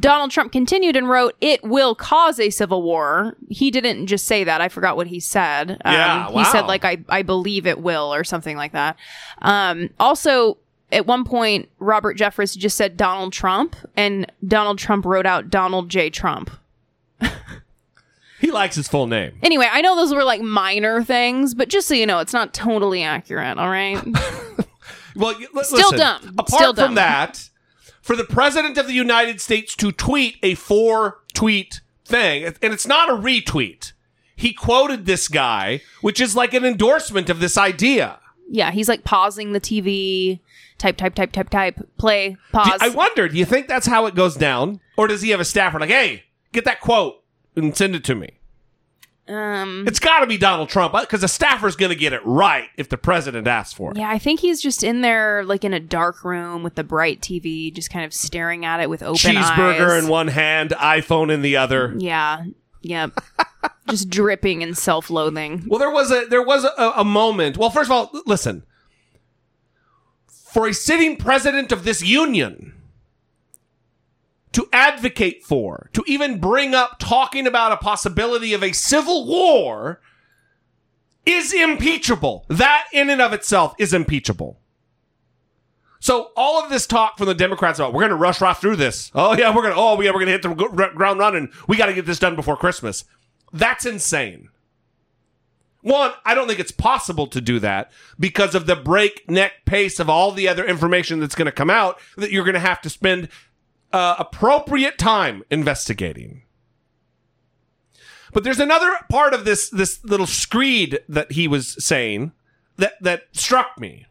Donald 0.00 0.30
Trump 0.30 0.52
continued 0.52 0.96
and 0.96 1.08
wrote, 1.08 1.34
It 1.40 1.62
will 1.62 1.94
cause 1.94 2.38
a 2.40 2.50
civil 2.50 2.82
war. 2.82 3.36
He 3.48 3.70
didn't 3.70 4.06
just 4.06 4.26
say 4.26 4.44
that. 4.44 4.60
I 4.60 4.68
forgot 4.68 4.96
what 4.96 5.06
he 5.06 5.20
said. 5.20 5.72
Um, 5.84 5.92
Yeah, 5.92 6.30
He 6.30 6.44
said, 6.44 6.62
like, 6.66 6.84
I, 6.84 6.98
I 7.08 7.22
believe 7.22 7.66
it 7.66 7.80
will, 7.80 8.12
or 8.12 8.24
something 8.24 8.56
like 8.56 8.72
that. 8.72 8.96
Um, 9.42 9.90
also, 9.98 10.58
at 10.92 11.06
one 11.06 11.24
point, 11.24 11.68
Robert 11.78 12.16
Jeffress 12.16 12.56
just 12.56 12.76
said 12.76 12.96
Donald 12.96 13.32
Trump, 13.32 13.76
and 13.96 14.30
Donald 14.46 14.78
Trump 14.78 15.04
wrote 15.04 15.26
out 15.26 15.50
Donald 15.50 15.88
J. 15.88 16.10
Trump. 16.10 16.50
he 18.40 18.50
likes 18.50 18.76
his 18.76 18.88
full 18.88 19.06
name. 19.06 19.36
Anyway, 19.42 19.68
I 19.70 19.80
know 19.80 19.96
those 19.96 20.14
were 20.14 20.24
like 20.24 20.40
minor 20.42 21.02
things, 21.02 21.54
but 21.54 21.68
just 21.68 21.88
so 21.88 21.94
you 21.94 22.06
know, 22.06 22.18
it's 22.20 22.32
not 22.32 22.52
totally 22.54 23.02
accurate, 23.02 23.58
all 23.58 23.70
right? 23.70 24.02
Well, 25.16 25.36
li- 25.38 25.46
Still 25.62 25.76
listen, 25.76 25.98
dumb. 25.98 26.34
Apart 26.38 26.48
Still 26.48 26.74
from 26.74 26.84
dumb. 26.86 26.94
that, 26.96 27.48
for 28.02 28.16
the 28.16 28.24
president 28.24 28.76
of 28.78 28.86
the 28.86 28.92
United 28.94 29.40
States 29.40 29.74
to 29.76 29.92
tweet 29.92 30.36
a 30.42 30.54
four 30.54 31.20
tweet 31.32 31.80
thing, 32.04 32.44
and 32.44 32.72
it's 32.74 32.86
not 32.86 33.08
a 33.10 33.14
retweet. 33.14 33.92
He 34.36 34.52
quoted 34.52 35.06
this 35.06 35.28
guy, 35.28 35.80
which 36.00 36.20
is 36.20 36.34
like 36.34 36.52
an 36.54 36.64
endorsement 36.64 37.30
of 37.30 37.38
this 37.40 37.56
idea. 37.56 38.18
yeah, 38.50 38.72
he's 38.72 38.88
like 38.88 39.04
pausing 39.04 39.52
the 39.52 39.60
TV, 39.60 40.40
type, 40.78 40.96
type, 40.96 41.14
type, 41.14 41.32
type, 41.32 41.48
type, 41.50 41.88
play, 41.98 42.36
pause. 42.52 42.78
I 42.80 42.88
wonder, 42.90 43.28
do 43.28 43.38
you 43.38 43.44
think 43.44 43.68
that's 43.68 43.86
how 43.86 44.06
it 44.06 44.14
goes 44.14 44.36
down? 44.36 44.80
Or 44.96 45.06
does 45.06 45.22
he 45.22 45.30
have 45.30 45.40
a 45.40 45.44
staffer 45.44 45.78
like, 45.80 45.88
hey, 45.90 46.24
get 46.52 46.64
that 46.66 46.80
quote 46.80 47.22
and 47.56 47.74
send 47.76 47.94
it 47.94 48.04
to 48.04 48.14
me? 48.14 48.30
Um, 49.26 49.84
It's 49.86 49.98
got 50.00 50.20
to 50.20 50.26
be 50.26 50.36
Donald 50.36 50.68
Trump 50.68 50.92
because 51.00 51.22
the 51.22 51.28
staffer's 51.28 51.76
going 51.76 51.88
to 51.90 51.96
get 51.96 52.12
it 52.12 52.20
right 52.26 52.68
if 52.76 52.90
the 52.90 52.98
president 52.98 53.46
asks 53.46 53.72
for 53.72 53.92
it. 53.92 53.96
Yeah, 53.96 54.10
I 54.10 54.18
think 54.18 54.40
he's 54.40 54.60
just 54.60 54.82
in 54.82 55.00
there, 55.00 55.42
like 55.44 55.64
in 55.64 55.72
a 55.72 55.80
dark 55.80 56.24
room 56.24 56.62
with 56.62 56.74
the 56.74 56.84
bright 56.84 57.20
TV, 57.22 57.72
just 57.72 57.88
kind 57.90 58.04
of 58.04 58.12
staring 58.12 58.66
at 58.66 58.80
it 58.80 58.90
with 58.90 59.02
open 59.02 59.16
Cheeseburger 59.16 59.96
eyes. 59.96 60.04
in 60.04 60.10
one 60.10 60.28
hand, 60.28 60.70
iPhone 60.72 61.32
in 61.32 61.40
the 61.40 61.56
other. 61.56 61.94
Yeah, 61.96 62.44
yep. 62.82 63.12
just 63.88 64.10
dripping 64.10 64.60
in 64.60 64.74
self-loathing. 64.74 65.64
Well, 65.68 65.78
there 65.78 65.90
was 65.90 66.10
a 66.10 66.26
there 66.26 66.42
was 66.42 66.64
a, 66.64 66.92
a 66.96 67.04
moment. 67.04 67.56
Well, 67.56 67.70
first 67.70 67.90
of 67.90 67.92
all, 67.92 68.10
listen. 68.26 68.64
For 70.26 70.68
a 70.68 70.74
sitting 70.74 71.16
president 71.16 71.72
of 71.72 71.82
this 71.84 72.00
union 72.02 72.73
to 74.54 74.68
advocate 74.72 75.44
for, 75.44 75.90
to 75.92 76.04
even 76.06 76.38
bring 76.38 76.74
up 76.74 76.98
talking 76.98 77.46
about 77.46 77.72
a 77.72 77.76
possibility 77.76 78.54
of 78.54 78.62
a 78.62 78.72
civil 78.72 79.26
war 79.26 80.00
is 81.26 81.52
impeachable. 81.52 82.46
That 82.48 82.86
in 82.92 83.10
and 83.10 83.20
of 83.20 83.32
itself 83.32 83.74
is 83.78 83.92
impeachable. 83.92 84.60
So 85.98 86.30
all 86.36 86.62
of 86.62 86.70
this 86.70 86.86
talk 86.86 87.18
from 87.18 87.26
the 87.26 87.34
Democrats 87.34 87.78
about 87.78 87.94
we're 87.94 88.02
going 88.02 88.10
to 88.10 88.16
rush 88.16 88.40
right 88.40 88.56
through 88.56 88.76
this. 88.76 89.10
Oh 89.14 89.36
yeah, 89.36 89.54
we're 89.54 89.62
going 89.62 89.74
to 89.74 89.80
oh 89.80 90.00
yeah, 90.00 90.10
we're 90.10 90.24
going 90.24 90.26
to 90.26 90.32
hit 90.32 90.42
the 90.42 90.90
ground 90.94 91.18
running. 91.18 91.50
We 91.66 91.76
got 91.76 91.86
to 91.86 91.94
get 91.94 92.06
this 92.06 92.18
done 92.18 92.36
before 92.36 92.56
Christmas. 92.56 93.04
That's 93.52 93.86
insane. 93.86 94.50
One, 95.80 96.12
I 96.24 96.34
don't 96.34 96.46
think 96.46 96.60
it's 96.60 96.72
possible 96.72 97.26
to 97.26 97.40
do 97.40 97.58
that 97.58 97.90
because 98.18 98.54
of 98.54 98.66
the 98.66 98.76
breakneck 98.76 99.64
pace 99.64 99.98
of 99.98 100.08
all 100.08 100.30
the 100.30 100.48
other 100.48 100.64
information 100.64 101.20
that's 101.20 101.34
going 101.34 101.46
to 101.46 101.52
come 101.52 101.70
out 101.70 101.98
that 102.16 102.30
you're 102.30 102.44
going 102.44 102.54
to 102.54 102.60
have 102.60 102.80
to 102.82 102.90
spend 102.90 103.28
uh, 103.94 104.16
appropriate 104.18 104.98
time 104.98 105.44
investigating. 105.52 106.42
But 108.32 108.42
there's 108.42 108.58
another 108.58 108.92
part 109.08 109.32
of 109.32 109.44
this 109.44 109.70
this 109.70 110.02
little 110.04 110.26
screed 110.26 110.98
that 111.08 111.30
he 111.32 111.46
was 111.46 111.76
saying 111.82 112.32
that 112.76 112.94
that 113.00 113.28
struck 113.30 113.78
me. 113.78 114.06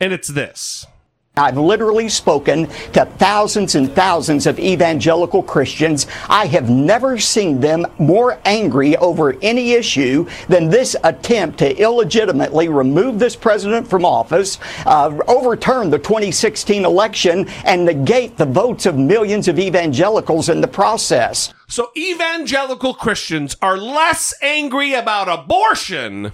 And 0.00 0.14
it's 0.14 0.28
this. 0.28 0.86
I've 1.34 1.56
literally 1.56 2.10
spoken 2.10 2.66
to 2.92 3.06
thousands 3.16 3.74
and 3.74 3.90
thousands 3.90 4.46
of 4.46 4.58
evangelical 4.58 5.42
Christians. 5.42 6.06
I 6.28 6.44
have 6.48 6.68
never 6.68 7.16
seen 7.16 7.58
them 7.58 7.86
more 7.98 8.38
angry 8.44 8.98
over 8.98 9.38
any 9.40 9.72
issue 9.72 10.28
than 10.48 10.68
this 10.68 10.94
attempt 11.04 11.58
to 11.60 11.74
illegitimately 11.74 12.68
remove 12.68 13.18
this 13.18 13.34
president 13.34 13.88
from 13.88 14.04
office, 14.04 14.58
uh, 14.84 15.18
overturn 15.26 15.88
the 15.88 15.98
2016 15.98 16.84
election, 16.84 17.48
and 17.64 17.86
negate 17.86 18.36
the 18.36 18.44
votes 18.44 18.84
of 18.84 18.98
millions 18.98 19.48
of 19.48 19.58
evangelicals 19.58 20.50
in 20.50 20.60
the 20.60 20.68
process. 20.68 21.54
So 21.66 21.92
evangelical 21.96 22.92
Christians 22.92 23.56
are 23.62 23.78
less 23.78 24.34
angry 24.42 24.92
about 24.92 25.30
abortion, 25.30 26.32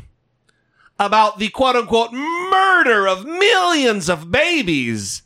about 0.98 1.38
the 1.38 1.48
quote 1.48 1.76
unquote 1.76 2.12
murder 2.12 3.06
of 3.06 3.24
millions 3.24 4.08
of 4.08 4.30
babies, 4.30 5.22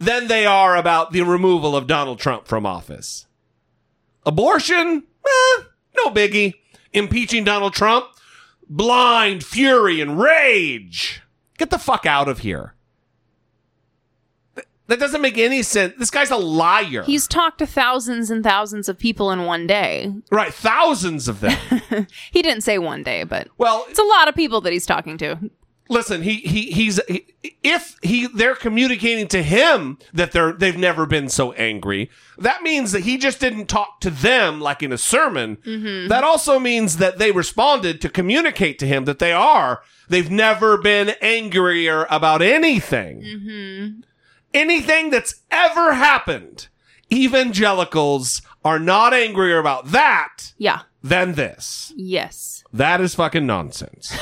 than 0.00 0.28
they 0.28 0.46
are 0.46 0.76
about 0.76 1.12
the 1.12 1.22
removal 1.22 1.76
of 1.76 1.86
Donald 1.86 2.18
Trump 2.18 2.46
from 2.46 2.64
office. 2.64 3.26
Abortion? 4.24 5.04
Eh, 5.24 5.62
no 5.96 6.10
biggie. 6.10 6.54
Impeaching 6.92 7.44
Donald 7.44 7.74
Trump? 7.74 8.06
Blind 8.68 9.44
fury 9.44 10.00
and 10.00 10.18
rage. 10.18 11.22
Get 11.58 11.70
the 11.70 11.78
fuck 11.78 12.06
out 12.06 12.28
of 12.28 12.38
here. 12.38 12.74
Th- 14.90 14.98
That 14.98 15.04
doesn't 15.04 15.22
make 15.22 15.38
any 15.38 15.62
sense. 15.62 15.94
This 15.98 16.10
guy's 16.10 16.30
a 16.30 16.36
liar. 16.36 17.02
He's 17.04 17.26
talked 17.26 17.58
to 17.58 17.66
thousands 17.66 18.30
and 18.30 18.42
thousands 18.44 18.88
of 18.88 18.98
people 18.98 19.30
in 19.30 19.44
one 19.44 19.66
day. 19.66 20.12
Right, 20.30 20.52
thousands 20.52 21.28
of 21.28 21.40
them. 21.40 21.56
he 22.32 22.42
didn't 22.42 22.62
say 22.62 22.78
one 22.78 23.02
day, 23.02 23.24
but 23.24 23.48
well, 23.58 23.86
it's 23.88 23.98
a 23.98 24.02
lot 24.04 24.28
of 24.28 24.34
people 24.34 24.60
that 24.62 24.72
he's 24.72 24.86
talking 24.86 25.16
to. 25.18 25.38
Listen, 25.88 26.22
he 26.22 26.34
he 26.36 26.70
he's 26.70 27.00
he, 27.08 27.26
if 27.64 27.96
he 28.02 28.28
they're 28.28 28.54
communicating 28.54 29.26
to 29.26 29.42
him 29.42 29.98
that 30.14 30.30
they're 30.30 30.52
they've 30.52 30.76
never 30.76 31.04
been 31.04 31.28
so 31.28 31.50
angry. 31.54 32.08
That 32.38 32.62
means 32.62 32.92
that 32.92 33.00
he 33.00 33.18
just 33.18 33.40
didn't 33.40 33.66
talk 33.66 34.00
to 34.02 34.10
them 34.10 34.60
like 34.60 34.84
in 34.84 34.92
a 34.92 34.98
sermon. 34.98 35.56
Mhm. 35.66 36.08
That 36.08 36.22
also 36.22 36.60
means 36.60 36.98
that 36.98 37.18
they 37.18 37.32
responded 37.32 38.00
to 38.02 38.08
communicate 38.08 38.78
to 38.78 38.86
him 38.86 39.04
that 39.06 39.18
they 39.18 39.32
are. 39.32 39.82
They've 40.08 40.30
never 40.30 40.78
been 40.78 41.10
angrier 41.20 42.06
about 42.08 42.40
anything. 42.40 43.22
Mm-hmm. 43.22 44.00
Anything 44.52 45.10
that's 45.10 45.42
ever 45.50 45.94
happened. 45.94 46.68
Evangelicals 47.12 48.42
are 48.64 48.78
not 48.78 49.12
angrier 49.14 49.58
about 49.58 49.92
that 49.92 50.52
Yeah. 50.58 50.80
than 51.02 51.34
this. 51.34 51.92
Yes. 51.96 52.62
That 52.72 53.00
is 53.00 53.14
fucking 53.14 53.46
nonsense. 53.46 54.16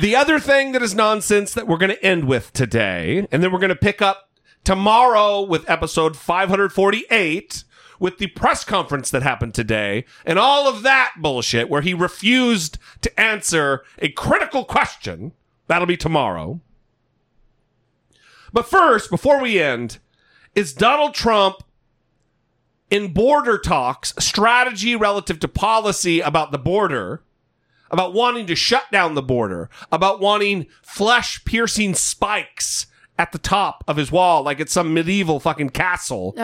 the 0.00 0.16
other 0.16 0.38
thing 0.38 0.72
that 0.72 0.82
is 0.82 0.94
nonsense 0.94 1.54
that 1.54 1.66
we're 1.66 1.76
going 1.78 1.90
to 1.90 2.04
end 2.04 2.24
with 2.26 2.52
today, 2.52 3.26
and 3.30 3.42
then 3.42 3.52
we're 3.52 3.58
going 3.58 3.68
to 3.70 3.76
pick 3.76 4.00
up 4.02 4.30
tomorrow 4.64 5.40
with 5.42 5.68
episode 5.68 6.16
548 6.16 7.64
with 7.98 8.18
the 8.18 8.26
press 8.28 8.64
conference 8.64 9.10
that 9.10 9.22
happened 9.22 9.54
today 9.54 10.04
and 10.24 10.38
all 10.38 10.68
of 10.68 10.82
that 10.82 11.12
bullshit 11.18 11.68
where 11.68 11.82
he 11.82 11.94
refused 11.94 12.78
to 13.00 13.20
answer 13.20 13.82
a 13.98 14.08
critical 14.10 14.64
question. 14.64 15.32
That'll 15.68 15.86
be 15.86 15.96
tomorrow. 15.96 16.60
But 18.52 18.66
first, 18.66 19.10
before 19.10 19.40
we 19.40 19.60
end, 19.60 19.98
is 20.54 20.72
Donald 20.74 21.14
Trump 21.14 21.56
in 22.90 23.12
border 23.12 23.56
talks 23.58 24.12
strategy 24.18 24.94
relative 24.94 25.40
to 25.40 25.48
policy 25.48 26.20
about 26.20 26.52
the 26.52 26.58
border, 26.58 27.22
about 27.90 28.12
wanting 28.12 28.46
to 28.46 28.54
shut 28.54 28.84
down 28.92 29.14
the 29.14 29.22
border, 29.22 29.70
about 29.90 30.20
wanting 30.20 30.66
flesh 30.82 31.42
piercing 31.44 31.94
spikes 31.94 32.86
at 33.18 33.32
the 33.32 33.38
top 33.38 33.82
of 33.88 33.96
his 33.96 34.10
wall 34.12 34.42
like 34.42 34.60
it's 34.60 34.72
some 34.72 34.92
medieval 34.92 35.40
fucking 35.40 35.70
castle, 35.70 36.34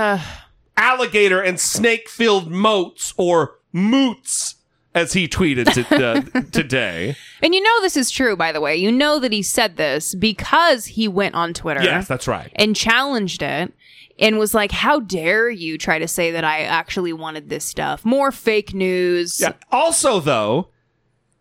alligator 0.76 1.40
and 1.42 1.58
snake 1.60 2.08
filled 2.08 2.50
moats 2.50 3.12
or 3.16 3.56
moots, 3.72 4.54
as 4.98 5.12
he 5.12 5.28
tweeted 5.28 5.72
to, 5.72 6.04
uh, 6.04 6.42
today. 6.52 7.16
And 7.42 7.54
you 7.54 7.60
know 7.60 7.80
this 7.80 7.96
is 7.96 8.10
true, 8.10 8.36
by 8.36 8.52
the 8.52 8.60
way. 8.60 8.76
You 8.76 8.90
know 8.90 9.18
that 9.20 9.32
he 9.32 9.42
said 9.42 9.76
this 9.76 10.14
because 10.14 10.86
he 10.86 11.08
went 11.08 11.34
on 11.34 11.54
Twitter. 11.54 11.82
Yes, 11.82 12.08
that's 12.08 12.26
right. 12.28 12.50
And 12.56 12.74
challenged 12.74 13.42
it 13.42 13.72
and 14.18 14.38
was 14.38 14.54
like, 14.54 14.72
How 14.72 15.00
dare 15.00 15.48
you 15.48 15.78
try 15.78 15.98
to 15.98 16.08
say 16.08 16.30
that 16.32 16.44
I 16.44 16.62
actually 16.62 17.12
wanted 17.12 17.48
this 17.48 17.64
stuff? 17.64 18.04
More 18.04 18.32
fake 18.32 18.74
news. 18.74 19.40
Yeah. 19.40 19.52
Also, 19.70 20.20
though, 20.20 20.68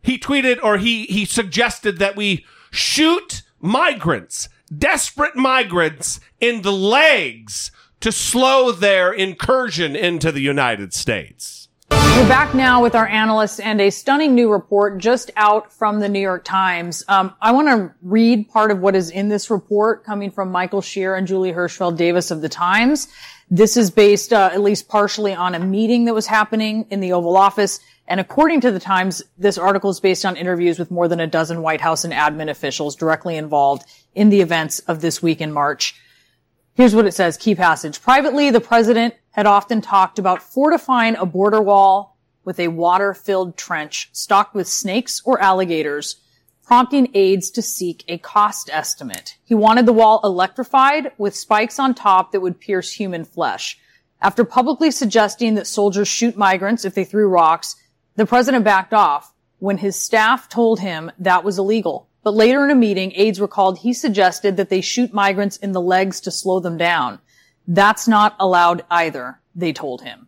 he 0.02 0.18
tweeted 0.18 0.60
or 0.64 0.78
he 0.78 1.06
he 1.06 1.26
suggested 1.26 1.98
that 2.00 2.16
we 2.16 2.46
shoot 2.72 3.44
migrants, 3.60 4.50
desperate 4.76 5.36
migrants, 5.36 6.20
in 6.40 6.62
the 6.62 6.72
legs 6.72 7.72
to 8.00 8.12
slow 8.12 8.72
their 8.72 9.12
incursion 9.12 9.96
into 9.96 10.32
the 10.32 10.42
United 10.42 10.94
States. 10.94 11.67
We're 12.18 12.28
back 12.28 12.56
now 12.56 12.82
with 12.82 12.96
our 12.96 13.06
analysts 13.06 13.60
and 13.60 13.80
a 13.80 13.92
stunning 13.92 14.34
new 14.34 14.52
report 14.52 14.98
just 14.98 15.30
out 15.38 15.72
from 15.72 16.00
the 16.00 16.10
New 16.10 16.20
York 16.20 16.44
Times. 16.44 17.04
Um, 17.08 17.36
I 17.40 17.52
want 17.52 17.68
to 17.68 17.94
read 18.02 18.50
part 18.50 18.72
of 18.72 18.80
what 18.80 18.96
is 18.96 19.12
in 19.12 19.30
this 19.30 19.52
report 19.52 20.04
coming 20.04 20.32
from 20.32 20.52
Michael 20.52 20.82
Shear 20.82 21.14
and 21.14 21.28
Julie 21.28 21.54
Hirschfeld 21.54 21.96
Davis 21.96 22.32
of 22.32 22.42
the 22.42 22.50
Times. 22.50 23.08
This 23.52 23.78
is 23.78 23.92
based, 23.92 24.34
uh, 24.34 24.50
at 24.52 24.62
least 24.62 24.88
partially 24.88 25.36
on 25.36 25.54
a 25.54 25.60
meeting 25.60 26.06
that 26.06 26.16
was 26.16 26.26
happening 26.26 26.88
in 26.90 27.02
the 27.02 27.14
Oval 27.14 27.38
Office. 27.38 27.80
And 28.08 28.20
according 28.20 28.62
to 28.62 28.72
the 28.72 28.80
Times, 28.80 29.22
this 29.38 29.60
article 29.60 29.92
is 29.92 30.00
based 30.00 30.26
on 30.26 30.36
interviews 30.38 30.80
with 30.80 30.90
more 30.90 31.08
than 31.08 31.20
a 31.20 31.28
dozen 31.28 31.62
White 31.62 31.82
House 31.82 32.04
and 32.04 32.12
admin 32.12 32.50
officials 32.50 32.96
directly 32.96 33.38
involved 33.38 33.86
in 34.16 34.30
the 34.30 34.42
events 34.42 34.80
of 34.80 35.02
this 35.02 35.22
week 35.22 35.40
in 35.40 35.54
March. 35.54 35.94
Here's 36.74 36.96
what 36.96 37.06
it 37.06 37.14
says. 37.14 37.38
Key 37.38 37.54
passage. 37.54 38.02
Privately, 38.02 38.50
the 38.50 38.60
president 38.60 39.14
had 39.38 39.46
often 39.46 39.82
talked 39.82 40.18
about 40.18 40.42
fortifying 40.42 41.16
a 41.16 41.26
border 41.26 41.62
wall 41.62 42.18
with 42.44 42.60
a 42.60 42.70
water-filled 42.70 43.56
trench 43.56 44.10
stocked 44.12 44.56
with 44.56 44.68
snakes 44.68 45.22
or 45.24 45.40
alligators, 45.40 46.16
prompting 46.66 47.12
aides 47.14 47.52
to 47.52 47.62
seek 47.62 48.04
a 48.08 48.18
cost 48.18 48.68
estimate. 48.74 49.38
He 49.46 49.54
wanted 49.54 49.86
the 49.86 49.94
wall 49.94 50.20
electrified 50.24 51.12
with 51.20 51.36
spikes 51.36 51.78
on 51.78 51.94
top 51.94 52.32
that 52.32 52.42
would 52.42 52.60
pierce 52.60 52.92
human 52.92 53.26
flesh. 53.26 53.78
After 54.20 54.44
publicly 54.44 54.90
suggesting 54.90 55.54
that 55.54 55.68
soldiers 55.68 56.08
shoot 56.08 56.36
migrants 56.36 56.84
if 56.84 56.96
they 56.96 57.04
threw 57.04 57.30
rocks, 57.30 57.76
the 58.16 58.26
president 58.26 58.66
backed 58.66 58.94
off 58.94 59.36
when 59.60 59.78
his 59.78 59.96
staff 59.96 60.50
told 60.50 60.80
him 60.80 61.12
that 61.20 61.44
was 61.44 61.60
illegal. 61.60 62.10
But 62.24 62.34
later 62.34 62.66
in 62.66 62.72
a 62.72 62.76
meeting, 62.76 63.12
aides 63.14 63.40
recalled 63.40 63.78
he 63.78 63.94
suggested 63.94 64.58
that 64.58 64.70
they 64.70 64.82
shoot 64.82 65.14
migrants 65.14 65.58
in 65.58 65.74
the 65.74 65.82
legs 65.82 66.22
to 66.22 66.32
slow 66.32 66.60
them 66.60 66.78
down. 66.78 67.20
That's 67.68 68.08
not 68.08 68.36
allowed 68.40 68.86
either, 68.90 69.40
they 69.54 69.74
told 69.74 70.02
him. 70.02 70.28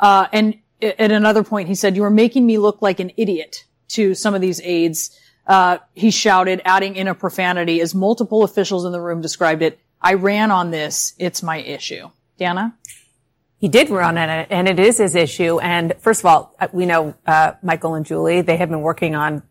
Uh, 0.00 0.26
and 0.32 0.58
at 0.82 1.12
another 1.12 1.44
point, 1.44 1.68
he 1.68 1.74
said, 1.76 1.94
you 1.94 2.02
are 2.04 2.10
making 2.10 2.44
me 2.44 2.58
look 2.58 2.82
like 2.82 2.98
an 2.98 3.12
idiot 3.16 3.64
to 3.88 4.14
some 4.14 4.34
of 4.34 4.40
these 4.40 4.60
aides. 4.62 5.16
Uh, 5.46 5.78
he 5.94 6.10
shouted, 6.10 6.60
adding 6.64 6.96
in 6.96 7.06
a 7.06 7.14
profanity 7.14 7.80
as 7.80 7.94
multiple 7.94 8.42
officials 8.42 8.84
in 8.84 8.92
the 8.92 9.00
room 9.00 9.20
described 9.20 9.62
it. 9.62 9.78
I 10.00 10.14
ran 10.14 10.50
on 10.50 10.72
this. 10.72 11.14
It's 11.18 11.42
my 11.42 11.58
issue. 11.58 12.10
Dana? 12.36 12.76
He 13.58 13.68
did 13.68 13.90
run 13.90 14.18
on 14.18 14.28
it, 14.28 14.48
and 14.50 14.66
it 14.66 14.80
is 14.80 14.98
his 14.98 15.14
issue. 15.14 15.60
And 15.60 15.94
first 16.00 16.20
of 16.20 16.26
all, 16.26 16.56
uh, 16.58 16.66
we 16.72 16.84
know 16.84 17.14
uh, 17.26 17.52
Michael 17.62 17.94
and 17.94 18.04
Julie. 18.04 18.40
They 18.40 18.56
have 18.56 18.68
been 18.68 18.80
working 18.80 19.14
on 19.14 19.44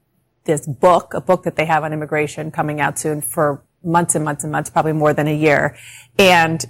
this 0.44 0.68
book, 0.68 1.14
a 1.14 1.22
book 1.22 1.44
that 1.44 1.56
they 1.56 1.66
have 1.66 1.86
on 1.86 1.94
immigration 1.94 2.52
coming 2.52 2.82
out 2.82 3.00
soon 3.00 3.22
for 3.22 3.64
months 3.84 4.16
and 4.16 4.26
months 4.26 4.44
and 4.44 4.52
months, 4.52 4.70
probably 4.70 4.92
more 4.92 5.14
than 5.14 5.28
a 5.28 5.36
year. 5.36 5.78
And 6.20 6.66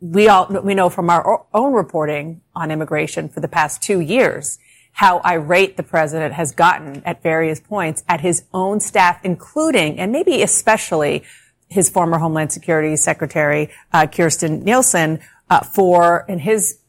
we 0.00 0.28
all 0.28 0.46
we 0.62 0.74
know 0.74 0.88
from 0.88 1.10
our 1.10 1.44
own 1.52 1.72
reporting 1.72 2.40
on 2.54 2.70
immigration 2.70 3.28
for 3.28 3.40
the 3.40 3.48
past 3.48 3.82
two 3.82 4.00
years 4.00 4.58
how 4.92 5.20
irate 5.24 5.76
the 5.76 5.82
president 5.82 6.34
has 6.34 6.52
gotten 6.52 7.02
at 7.04 7.22
various 7.22 7.60
points 7.60 8.02
at 8.08 8.20
his 8.20 8.44
own 8.52 8.80
staff, 8.80 9.20
including 9.24 9.98
and 9.98 10.10
maybe 10.10 10.42
especially 10.42 11.22
his 11.68 11.88
former 11.88 12.18
Homeland 12.18 12.50
Security 12.50 12.96
Secretary 12.96 13.70
uh, 13.92 14.06
Kirstjen 14.06 14.62
Nielsen 14.62 15.20
uh, 15.50 15.60
for, 15.60 16.24
in 16.28 16.40
his 16.40 16.80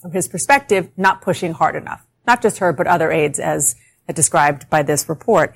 from 0.00 0.12
his 0.12 0.28
perspective, 0.28 0.88
not 0.96 1.20
pushing 1.20 1.52
hard 1.52 1.76
enough. 1.76 2.06
Not 2.26 2.42
just 2.42 2.58
her, 2.58 2.72
but 2.72 2.86
other 2.86 3.12
aides, 3.12 3.38
as 3.38 3.76
described 4.14 4.68
by 4.68 4.82
this 4.82 5.08
report. 5.08 5.54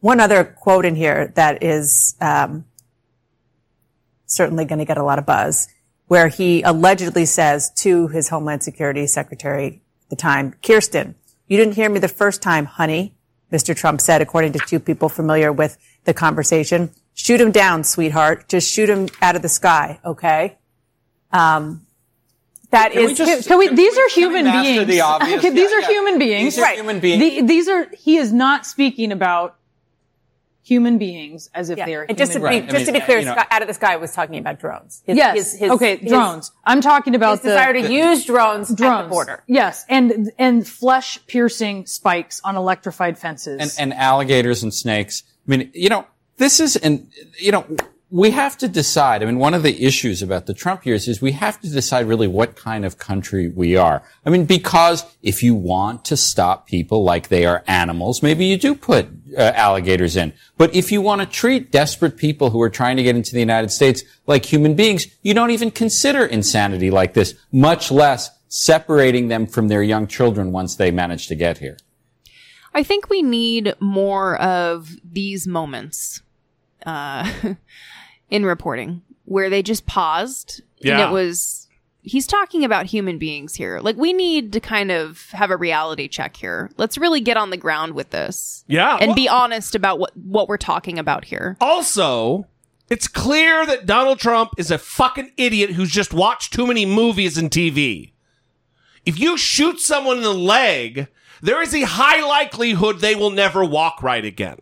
One 0.00 0.20
other 0.20 0.44
quote 0.44 0.84
in 0.84 0.96
here 0.96 1.32
that 1.34 1.62
is 1.62 2.14
um, 2.20 2.66
certainly 4.26 4.64
going 4.64 4.80
to 4.80 4.84
get 4.84 4.98
a 4.98 5.02
lot 5.02 5.18
of 5.18 5.26
buzz, 5.26 5.68
where 6.08 6.28
he 6.28 6.62
allegedly 6.62 7.24
says 7.24 7.70
to 7.76 8.08
his 8.08 8.28
Homeland 8.28 8.62
Security 8.62 9.06
Secretary 9.06 9.82
at 10.04 10.10
the 10.10 10.16
time, 10.16 10.54
Kirstjen, 10.62 11.14
you 11.48 11.56
didn't 11.56 11.74
hear 11.74 11.88
me 11.90 11.98
the 11.98 12.08
first 12.08 12.42
time, 12.42 12.64
honey, 12.64 13.14
Mr. 13.52 13.74
Trump 13.76 14.00
said, 14.00 14.20
according 14.22 14.52
to 14.52 14.58
two 14.60 14.80
people 14.80 15.08
familiar 15.08 15.52
with 15.52 15.78
the 16.04 16.14
conversation. 16.14 16.90
Shoot 17.14 17.40
him 17.40 17.50
down, 17.52 17.84
sweetheart. 17.84 18.48
Just 18.48 18.72
shoot 18.72 18.88
him 18.90 19.08
out 19.22 19.36
of 19.36 19.42
the 19.42 19.48
sky, 19.48 20.00
okay? 20.04 20.58
Um, 21.32 21.86
that 22.70 22.92
Can 22.92 23.06
we 23.06 23.14
just- 23.14 23.46
Can 23.48 23.58
we- 23.58 23.68
these 23.68 23.96
are 23.96 24.08
human 24.08 24.44
beings. 24.44 24.86
the 24.86 25.00
obvious? 25.00 25.38
Okay, 25.38 25.50
these 25.50 25.70
Yeah, 25.70 25.76
are 25.76 25.80
yeah. 25.82 25.88
human 25.88 26.18
beings. 26.18 26.54
These 26.56 26.64
are 26.64 26.72
human 26.74 27.00
beings. 27.00 27.20
The- 27.20 27.40
these 27.42 27.68
are, 27.68 27.86
he 27.96 28.16
is 28.16 28.32
not 28.32 28.66
speaking 28.66 29.12
about 29.12 29.56
human 30.66 30.98
beings 30.98 31.48
as 31.54 31.70
if 31.70 31.78
Yeah. 31.78 31.86
they 31.86 31.94
are 31.94 32.02
And 32.08 32.18
just 32.18 32.32
to 32.32 32.40
be, 32.40 32.48
beings. 32.48 32.72
just 32.72 32.86
to 32.86 32.92
be 32.92 33.00
clear, 33.00 33.22
Scott, 33.22 33.46
out 33.50 33.62
of 33.62 33.68
the 33.68 33.74
sky 33.74 33.94
was 33.96 34.12
talking 34.12 34.38
about 34.38 34.58
drones. 34.58 35.02
His- 35.06 35.16
yes. 35.16 35.34
his- 35.36 35.60
his- 35.60 35.70
okay, 35.70 35.96
his- 35.98 36.10
drones. 36.10 36.50
I'm 36.64 36.80
talking 36.80 37.14
about 37.14 37.32
his 37.38 37.40
desire 37.42 37.72
the, 37.72 37.82
to 37.86 37.92
use 37.92 38.24
drones, 38.24 38.70
at 38.72 38.76
the 38.76 39.08
border. 39.08 39.44
Yes, 39.46 39.84
and 39.88 40.32
and 40.38 40.66
flesh 40.66 41.20
piercing 41.28 41.86
spikes 41.86 42.40
on 42.42 42.56
electrified 42.56 43.16
fences. 43.16 43.60
and, 43.78 43.92
and 43.92 43.98
alligators 44.00 44.62
and 44.64 44.74
snakes. 44.74 45.22
I 45.46 45.50
mean, 45.56 45.70
you 45.72 45.88
know, 45.88 46.04
this 46.38 46.58
is, 46.58 46.74
and, 46.76 47.08
you 47.38 47.52
know, 47.52 47.64
we 48.10 48.30
have 48.30 48.56
to 48.58 48.68
decide. 48.68 49.22
I 49.22 49.26
mean, 49.26 49.38
one 49.38 49.52
of 49.52 49.64
the 49.64 49.84
issues 49.84 50.22
about 50.22 50.46
the 50.46 50.54
Trump 50.54 50.86
years 50.86 51.08
is 51.08 51.20
we 51.20 51.32
have 51.32 51.60
to 51.60 51.68
decide 51.68 52.06
really 52.06 52.28
what 52.28 52.54
kind 52.54 52.84
of 52.84 52.98
country 52.98 53.48
we 53.48 53.76
are. 53.76 54.02
I 54.24 54.30
mean, 54.30 54.44
because 54.44 55.04
if 55.22 55.42
you 55.42 55.56
want 55.56 56.04
to 56.06 56.16
stop 56.16 56.68
people 56.68 57.02
like 57.02 57.28
they 57.28 57.44
are 57.44 57.64
animals, 57.66 58.22
maybe 58.22 58.44
you 58.44 58.56
do 58.56 58.76
put 58.76 59.08
uh, 59.36 59.52
alligators 59.56 60.14
in. 60.14 60.32
But 60.56 60.72
if 60.74 60.92
you 60.92 61.02
want 61.02 61.20
to 61.20 61.26
treat 61.26 61.72
desperate 61.72 62.16
people 62.16 62.50
who 62.50 62.62
are 62.62 62.70
trying 62.70 62.96
to 62.96 63.02
get 63.02 63.16
into 63.16 63.32
the 63.32 63.40
United 63.40 63.72
States 63.72 64.04
like 64.26 64.44
human 64.44 64.76
beings, 64.76 65.08
you 65.22 65.34
don't 65.34 65.50
even 65.50 65.72
consider 65.72 66.24
insanity 66.24 66.92
like 66.92 67.14
this, 67.14 67.34
much 67.50 67.90
less 67.90 68.30
separating 68.48 69.26
them 69.26 69.48
from 69.48 69.66
their 69.66 69.82
young 69.82 70.06
children 70.06 70.52
once 70.52 70.76
they 70.76 70.92
manage 70.92 71.26
to 71.26 71.34
get 71.34 71.58
here. 71.58 71.76
I 72.72 72.84
think 72.84 73.10
we 73.10 73.22
need 73.22 73.74
more 73.80 74.40
of 74.40 74.90
these 75.02 75.46
moments 75.46 76.20
uh, 76.86 77.30
in 78.30 78.46
reporting 78.46 79.02
where 79.24 79.50
they 79.50 79.62
just 79.62 79.86
paused 79.86 80.62
and 80.84 81.00
it 81.00 81.10
was 81.10 81.66
he's 82.02 82.26
talking 82.26 82.64
about 82.64 82.86
human 82.86 83.18
beings 83.18 83.56
here. 83.56 83.80
Like 83.80 83.96
we 83.96 84.12
need 84.12 84.52
to 84.52 84.60
kind 84.60 84.90
of 84.92 85.28
have 85.30 85.50
a 85.50 85.56
reality 85.56 86.06
check 86.08 86.36
here. 86.36 86.70
Let's 86.76 86.96
really 86.96 87.20
get 87.20 87.36
on 87.36 87.50
the 87.50 87.56
ground 87.56 87.94
with 87.94 88.10
this. 88.10 88.64
Yeah, 88.68 88.96
And 89.00 89.08
well- 89.08 89.16
be 89.16 89.28
honest 89.28 89.74
about 89.74 89.98
what 89.98 90.16
what 90.16 90.48
we're 90.48 90.56
talking 90.56 90.98
about 90.98 91.24
here. 91.24 91.56
Also, 91.60 92.46
it's 92.88 93.08
clear 93.08 93.66
that 93.66 93.84
Donald 93.86 94.20
Trump 94.20 94.50
is 94.56 94.70
a 94.70 94.78
fucking 94.78 95.32
idiot 95.36 95.70
who's 95.70 95.90
just 95.90 96.14
watched 96.14 96.52
too 96.52 96.66
many 96.66 96.86
movies 96.86 97.36
and 97.36 97.50
TV. 97.50 98.12
If 99.04 99.18
you 99.18 99.36
shoot 99.36 99.80
someone 99.80 100.18
in 100.18 100.22
the 100.22 100.32
leg, 100.34 101.08
there 101.42 101.60
is 101.62 101.74
a 101.74 101.82
high 101.82 102.24
likelihood 102.24 103.00
they 103.00 103.14
will 103.14 103.30
never 103.30 103.64
walk 103.64 104.02
right 104.02 104.24
again. 104.24 104.58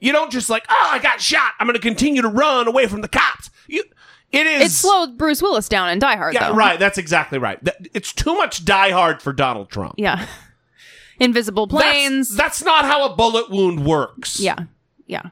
You 0.00 0.12
don't 0.12 0.30
just 0.30 0.48
like, 0.48 0.64
oh, 0.68 0.88
I 0.90 0.98
got 0.98 1.20
shot. 1.20 1.52
I'm 1.58 1.66
going 1.66 1.74
to 1.74 1.80
continue 1.80 2.22
to 2.22 2.28
run 2.28 2.68
away 2.68 2.86
from 2.86 3.00
the 3.00 3.08
cops. 3.08 3.50
You, 3.66 3.84
it 4.30 4.46
is. 4.46 4.66
It 4.66 4.70
slowed 4.72 5.18
Bruce 5.18 5.42
Willis 5.42 5.68
down 5.68 5.88
in 5.90 5.98
Die 5.98 6.16
Hard 6.16 6.34
yeah, 6.34 6.50
though. 6.50 6.54
right. 6.56 6.78
That's 6.78 6.98
exactly 6.98 7.38
right. 7.38 7.62
That- 7.64 7.88
It's 7.94 8.12
too 8.12 8.34
much 8.34 8.64
Die 8.64 8.90
Hard 8.90 9.20
for 9.22 9.32
Donald 9.32 9.70
Trump. 9.70 9.94
Yeah. 9.96 10.26
Invisible 11.20 11.66
planes. 11.66 12.28
That's, 12.36 12.60
that's 12.60 12.64
not 12.64 12.84
how 12.84 13.10
a 13.12 13.16
bullet 13.16 13.50
wound 13.50 13.84
works. 13.84 14.38
Yeah. 14.38 14.58
Yeah. 15.06 15.30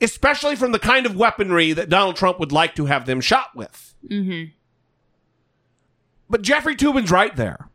Especially 0.00 0.54
from 0.54 0.70
the 0.70 0.78
kind 0.78 1.04
of 1.04 1.16
weaponry 1.16 1.72
that 1.72 1.88
Donald 1.88 2.14
Trump 2.14 2.38
would 2.38 2.52
like 2.52 2.76
to 2.76 2.84
have 2.86 3.06
them 3.06 3.20
shot 3.20 3.56
with. 3.56 3.94
Mm-hmm. 4.08 4.50
But 6.30 6.42
Jeffrey 6.42 6.76
Toobin's 6.76 7.10
right 7.10 7.34
there. 7.34 7.68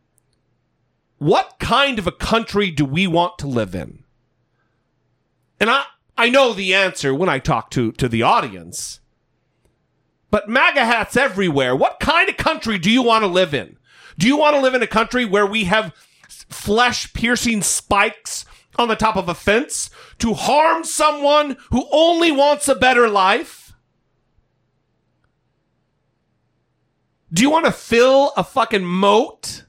What 1.18 1.56
kind 1.58 1.98
of 1.98 2.06
a 2.06 2.12
country 2.12 2.70
do 2.70 2.86
we 2.86 3.06
want 3.06 3.38
to 3.40 3.46
live 3.46 3.74
in? 3.74 4.04
And 5.60 5.70
I, 5.70 5.84
I 6.16 6.30
know 6.30 6.54
the 6.54 6.74
answer 6.74 7.14
when 7.14 7.28
I 7.28 7.38
talk 7.38 7.70
to, 7.72 7.92
to 7.92 8.08
the 8.08 8.22
audience. 8.22 9.00
But 10.30 10.48
MAGA 10.48 10.84
hats 10.84 11.16
everywhere. 11.16 11.76
What 11.76 12.00
kind 12.00 12.28
of 12.28 12.36
country 12.36 12.78
do 12.78 12.90
you 12.90 13.02
want 13.02 13.22
to 13.22 13.28
live 13.28 13.52
in? 13.52 13.76
Do 14.18 14.26
you 14.26 14.36
want 14.36 14.56
to 14.56 14.62
live 14.62 14.74
in 14.74 14.82
a 14.82 14.86
country 14.86 15.24
where 15.24 15.46
we 15.46 15.64
have 15.64 15.94
flesh 16.28 17.12
piercing 17.12 17.62
spikes 17.62 18.44
on 18.76 18.88
the 18.88 18.96
top 18.96 19.16
of 19.16 19.28
a 19.28 19.34
fence 19.34 19.90
to 20.18 20.34
harm 20.34 20.84
someone 20.84 21.56
who 21.70 21.86
only 21.92 22.32
wants 22.32 22.68
a 22.68 22.74
better 22.74 23.08
life? 23.08 23.74
Do 27.32 27.42
you 27.42 27.50
want 27.50 27.66
to 27.66 27.72
fill 27.72 28.32
a 28.36 28.42
fucking 28.42 28.84
moat? 28.84 29.64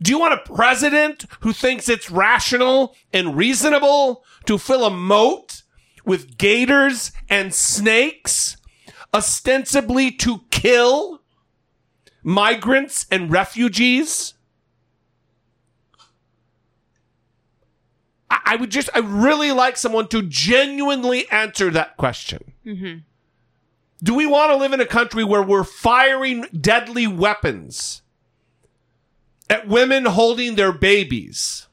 Do 0.00 0.12
you 0.12 0.18
want 0.18 0.34
a 0.34 0.52
president 0.54 1.24
who 1.40 1.52
thinks 1.52 1.88
it's 1.88 2.10
rational 2.10 2.94
and 3.12 3.36
reasonable 3.36 4.24
to 4.46 4.56
fill 4.56 4.84
a 4.84 4.90
moat 4.90 5.62
with 6.04 6.38
gators 6.38 7.10
and 7.28 7.52
snakes, 7.52 8.56
ostensibly 9.12 10.10
to 10.12 10.42
kill 10.50 11.22
migrants 12.22 13.06
and 13.10 13.30
refugees? 13.30 14.34
I, 18.30 18.40
I 18.44 18.56
would 18.56 18.70
just, 18.70 18.88
I 18.94 19.00
really 19.00 19.50
like 19.50 19.76
someone 19.76 20.06
to 20.08 20.22
genuinely 20.22 21.28
answer 21.30 21.70
that 21.70 21.96
question. 21.96 22.52
Mm-hmm. 22.64 22.98
Do 24.04 24.14
we 24.14 24.26
want 24.26 24.52
to 24.52 24.56
live 24.56 24.72
in 24.72 24.80
a 24.80 24.86
country 24.86 25.24
where 25.24 25.42
we're 25.42 25.64
firing 25.64 26.46
deadly 26.60 27.08
weapons 27.08 28.02
at 29.50 29.68
women 29.68 30.04
holding 30.04 30.54
their 30.54 30.72
babies? 30.72 31.66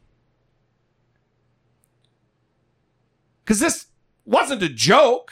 Because 3.44 3.60
this 3.60 3.88
wasn't 4.26 4.64
a 4.64 4.70
joke. 4.70 5.32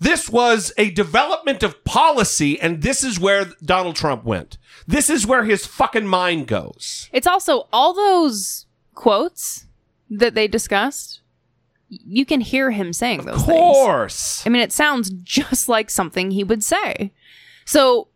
This 0.00 0.28
was 0.28 0.72
a 0.78 0.90
development 0.90 1.64
of 1.64 1.82
policy, 1.84 2.60
and 2.60 2.82
this 2.82 3.02
is 3.02 3.18
where 3.18 3.46
Donald 3.64 3.96
Trump 3.96 4.22
went. 4.22 4.56
This 4.86 5.10
is 5.10 5.26
where 5.26 5.44
his 5.44 5.66
fucking 5.66 6.06
mind 6.06 6.46
goes. 6.46 7.08
It's 7.12 7.26
also 7.26 7.66
all 7.72 7.92
those 7.92 8.66
quotes 8.94 9.66
that 10.08 10.34
they 10.34 10.46
discussed. 10.46 11.20
You 11.88 12.24
can 12.24 12.40
hear 12.40 12.70
him 12.70 12.92
saying 12.92 13.24
those 13.24 13.40
Of 13.40 13.42
course. 13.42 14.46
I 14.46 14.50
mean, 14.50 14.62
it 14.62 14.72
sounds 14.72 15.10
just 15.10 15.68
like 15.68 15.90
something 15.90 16.30
he 16.30 16.44
would 16.44 16.62
say. 16.62 17.12
So 17.64 18.08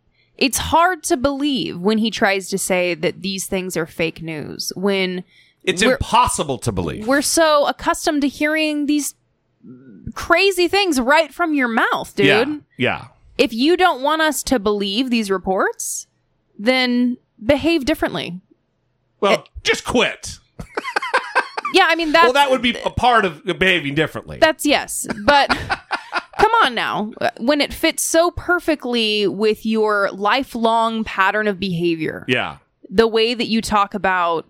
it's 0.43 0.57
hard 0.57 1.03
to 1.03 1.15
believe 1.15 1.79
when 1.79 1.97
he 1.97 2.11
tries 2.11 2.49
to 2.49 2.57
say 2.57 2.95
that 2.95 3.21
these 3.21 3.45
things 3.45 3.77
are 3.77 3.85
fake 3.85 4.21
news. 4.21 4.73
When 4.75 5.23
It's 5.63 5.81
impossible 5.81 6.57
to 6.57 6.71
believe. 6.73 7.07
we're 7.07 7.21
so 7.21 7.65
accustomed 7.65 8.23
to 8.23 8.27
hearing 8.27 8.85
these 8.85 9.15
crazy 10.15 10.67
things 10.67 10.99
right 10.99 11.33
from 11.33 11.53
your 11.53 11.69
mouth, 11.69 12.13
dude. 12.13 12.25
Yeah. 12.25 12.57
Yeah. 12.75 13.07
If 13.37 13.53
you 13.53 13.77
don't 13.77 14.01
want 14.01 14.21
us 14.21 14.43
to 14.43 14.59
believe 14.59 15.09
these 15.09 15.31
reports, 15.31 16.07
then 16.59 17.15
behave 17.41 17.85
differently. 17.85 18.41
Well, 19.21 19.31
eh. 19.31 19.41
just 19.63 19.85
quit. 19.85 20.39
Yeah, 21.73 21.87
I 21.87 21.95
mean 21.95 22.11
that's 22.11 22.25
well, 22.25 22.33
that 22.33 22.51
would 22.51 22.61
be 22.61 22.77
a 22.85 22.91
part 22.91 23.25
of 23.25 23.43
behaving 23.45 23.95
differently. 23.95 24.37
That's 24.39 24.63
yes, 24.63 25.07
but 25.25 25.49
come 26.37 26.51
on 26.63 26.75
now. 26.75 27.11
When 27.37 27.61
it 27.61 27.73
fits 27.73 28.03
so 28.03 28.31
perfectly 28.31 29.27
with 29.27 29.65
your 29.65 30.11
lifelong 30.11 31.03
pattern 31.03 31.47
of 31.47 31.59
behavior, 31.59 32.25
yeah. 32.27 32.57
the 32.89 33.07
way 33.07 33.33
that 33.33 33.47
you 33.47 33.61
talk 33.61 33.93
about 33.93 34.47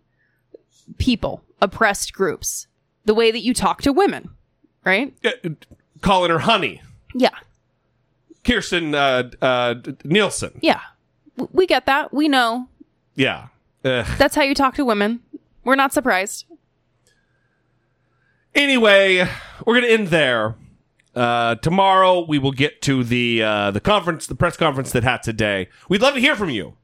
people, 0.97 1.43
oppressed 1.61 2.13
groups, 2.13 2.67
the 3.05 3.13
way 3.13 3.31
that 3.31 3.41
you 3.41 3.53
talk 3.53 3.81
to 3.81 3.91
women, 3.91 4.29
right? 4.85 5.13
Calling 6.01 6.31
her 6.31 6.39
honey. 6.39 6.81
Yeah, 7.15 7.29
Kirstjen 8.43 8.93
uh, 8.93 9.45
uh, 9.45 9.75
Nielsen. 10.03 10.59
yeah. 10.61 10.81
We 11.51 11.65
get 11.65 11.87
that. 11.87 12.13
We 12.13 12.27
know. 12.27 12.67
Yeah. 13.15 13.47
Ugh. 13.83 14.05
That's 14.19 14.35
how 14.35 14.43
you 14.43 14.53
talk 14.53 14.75
to 14.75 14.85
women. 14.85 15.21
We're 15.63 15.75
not 15.75 15.91
surprised. 15.91 16.45
Anyway, 18.53 19.27
we're 19.65 19.73
going 19.73 19.85
to 19.85 19.91
end 19.91 20.07
there. 20.09 20.55
Uh, 21.15 21.55
tomorrow 21.55 22.25
we 22.25 22.39
will 22.39 22.51
get 22.51 22.81
to 22.83 23.03
the 23.03 23.43
uh, 23.43 23.71
the 23.71 23.79
conference, 23.79 24.27
the 24.27 24.35
press 24.35 24.57
conference 24.57 24.91
that 24.91 25.03
had 25.03 25.23
today. 25.23 25.69
We'd 25.89 26.01
love 26.01 26.13
to 26.15 26.19
hear 26.19 26.35
from 26.35 26.49
you. 26.49 26.75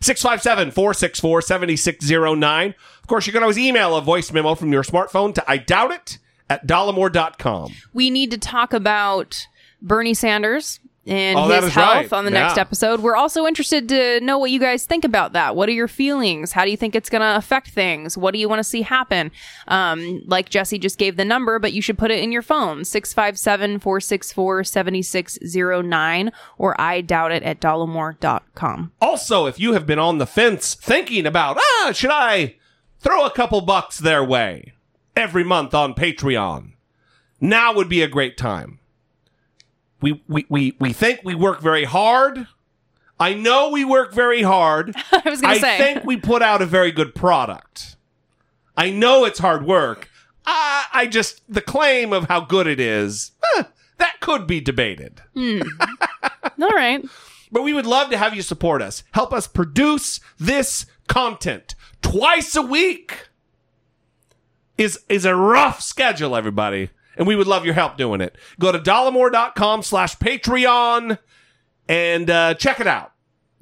657-464-7609. 0.00 2.74
Of 3.00 3.06
course, 3.08 3.26
you 3.26 3.32
can 3.32 3.42
always 3.42 3.58
email 3.58 3.96
a 3.96 4.00
voice 4.00 4.32
memo 4.32 4.54
from 4.54 4.72
your 4.72 4.84
smartphone 4.84 5.34
to 5.34 5.42
I 5.50 5.56
doubt 5.56 5.90
it 5.90 6.18
at 6.48 6.64
dollemore.com. 6.66 7.72
We 7.92 8.10
need 8.10 8.30
to 8.30 8.38
talk 8.38 8.72
about 8.72 9.48
Bernie 9.82 10.14
Sanders 10.14 10.78
and 11.08 11.38
Oh, 11.38 11.48
his 11.48 11.72
health 11.72 11.94
right. 11.94 12.12
on 12.12 12.24
the 12.24 12.30
next 12.30 12.56
Yeah. 12.56 12.60
episode. 12.60 13.00
We're 13.00 13.16
also 13.16 13.46
interested 13.46 13.88
to 13.88 14.20
know 14.20 14.38
what 14.38 14.50
you 14.50 14.60
guys 14.60 14.84
think 14.84 15.04
about 15.04 15.32
that. 15.32 15.56
What 15.56 15.68
are 15.68 15.72
your 15.72 15.88
feelings? 15.88 16.52
How 16.52 16.64
do 16.64 16.70
you 16.70 16.76
think 16.76 16.94
it's 16.94 17.08
going 17.10 17.22
to 17.22 17.36
affect 17.36 17.68
things? 17.70 18.16
What 18.18 18.32
do 18.34 18.38
you 18.38 18.48
want 18.48 18.60
to 18.60 18.64
see 18.64 18.82
happen? 18.82 19.30
Um, 19.66 20.22
like 20.26 20.50
Jesse 20.50 20.78
just 20.78 20.98
gave 20.98 21.16
the 21.16 21.24
number, 21.24 21.58
but 21.58 21.72
you 21.72 21.80
should 21.82 21.96
put 21.98 22.10
it 22.10 22.20
in 22.22 22.30
your 22.30 22.42
phone 22.42 22.84
657 22.84 23.78
464 23.80 24.64
7609 24.64 26.32
or 26.58 26.80
I 26.80 27.00
doubt 27.00 27.32
it 27.32 27.42
at 27.42 27.60
dollemore.com. 27.60 28.92
Also, 29.00 29.46
if 29.46 29.58
you 29.58 29.72
have 29.72 29.86
been 29.86 29.98
on 29.98 30.18
the 30.18 30.26
fence 30.26 30.74
thinking 30.74 31.26
about, 31.26 31.56
ah, 31.58 31.92
should 31.92 32.10
I 32.12 32.56
throw 33.00 33.24
a 33.24 33.30
couple 33.30 33.60
bucks 33.60 33.98
their 33.98 34.22
way 34.24 34.72
every 35.16 35.44
month 35.44 35.74
on 35.74 35.94
Patreon? 35.94 36.72
Now 37.40 37.72
would 37.72 37.88
be 37.88 38.02
a 38.02 38.08
great 38.08 38.36
time. 38.36 38.77
We, 40.00 40.22
we, 40.28 40.46
we, 40.48 40.76
we 40.78 40.92
think 40.92 41.20
we 41.24 41.34
work 41.34 41.60
very 41.60 41.84
hard. 41.84 42.46
I 43.20 43.34
know 43.34 43.70
we 43.70 43.84
work 43.84 44.12
very 44.12 44.42
hard. 44.42 44.94
I 45.12 45.22
was 45.28 45.40
going 45.40 45.54
to 45.54 45.60
say. 45.60 45.74
I 45.74 45.78
think 45.78 46.04
we 46.04 46.16
put 46.16 46.42
out 46.42 46.62
a 46.62 46.66
very 46.66 46.92
good 46.92 47.14
product. 47.14 47.96
I 48.76 48.90
know 48.90 49.24
it's 49.24 49.40
hard 49.40 49.66
work. 49.66 50.08
I, 50.46 50.86
I 50.92 51.06
just 51.06 51.42
the 51.52 51.60
claim 51.60 52.12
of 52.12 52.28
how 52.28 52.40
good 52.40 52.66
it 52.66 52.80
is 52.80 53.32
eh, 53.56 53.64
that 53.98 54.20
could 54.20 54.46
be 54.46 54.60
debated. 54.60 55.20
Hmm. 55.34 55.60
All 56.62 56.70
right. 56.70 57.04
But 57.50 57.62
we 57.62 57.72
would 57.72 57.86
love 57.86 58.10
to 58.10 58.18
have 58.18 58.34
you 58.34 58.42
support 58.42 58.80
us. 58.80 59.02
Help 59.12 59.32
us 59.32 59.46
produce 59.46 60.20
this 60.38 60.86
content 61.08 61.74
twice 62.02 62.54
a 62.56 62.62
week. 62.62 63.28
Is 64.76 65.00
is 65.08 65.24
a 65.24 65.34
rough 65.34 65.80
schedule, 65.82 66.36
everybody. 66.36 66.90
And 67.18 67.26
we 67.26 67.36
would 67.36 67.46
love 67.46 67.64
your 67.64 67.74
help 67.74 67.98
doing 67.98 68.20
it. 68.20 68.36
Go 68.58 68.72
to 68.72 68.78
dollemore.com 68.78 69.82
slash 69.82 70.16
Patreon 70.16 71.18
and 71.88 72.30
uh, 72.30 72.54
check 72.54 72.80
it 72.80 72.86
out. 72.86 73.12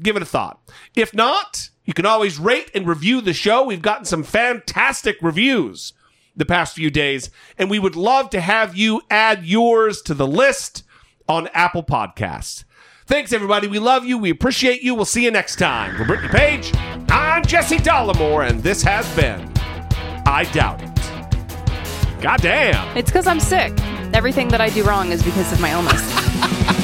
Give 0.01 0.15
it 0.15 0.23
a 0.23 0.27
thought. 0.27 0.61
If 0.95 1.15
not, 1.15 1.71
you 1.85 1.95
can 1.95 2.07
always 2.07 2.39
rate 2.39 2.71
and 2.75 2.87
review 2.87 3.21
the 3.21 3.33
show. 3.33 3.65
We've 3.65 3.83
gotten 3.83 4.05
some 4.05 4.23
fantastic 4.23 5.17
reviews 5.23 5.95
the 6.37 6.45
past 6.45 6.75
few 6.75 6.91
days, 6.91 7.31
and 7.57 7.71
we 7.71 7.79
would 7.79 7.97
love 7.97 8.29
to 8.31 8.41
have 8.41 8.77
you 8.77 9.01
add 9.09 9.47
yours 9.47 10.03
to 10.03 10.13
the 10.13 10.27
list 10.27 10.83
on 11.29 11.49
Apple 11.55 11.83
Podcasts. 11.83 12.65
Thanks, 13.07 13.33
everybody. 13.33 13.69
We 13.69 13.79
love 13.79 14.05
you. 14.05 14.19
We 14.19 14.31
appreciate 14.31 14.83
you. 14.83 14.95
We'll 14.95 15.05
see 15.05 15.25
you 15.25 15.31
next 15.31 15.57
time. 15.57 15.97
For 15.97 16.05
Brittany 16.05 16.29
Page, 16.29 16.73
I'm 17.09 17.45
Jesse 17.45 17.79
Dollemore, 17.79 18.49
and 18.49 18.63
this 18.63 18.83
has 18.83 19.09
been 19.17 19.51
I 20.27 20.47
Doubt 20.53 20.83
It. 20.83 20.96
God 22.21 22.41
damn. 22.41 22.97
It's 22.97 23.11
because 23.11 23.27
I'm 23.27 23.41
sick. 23.41 23.73
Everything 24.15 24.49
that 24.49 24.61
I 24.61 24.71
do 24.71 24.85
wrong 24.85 25.13
is 25.13 25.23
because 25.23 25.53
of 25.53 25.61
my 25.61 25.73
illness. 25.73 26.73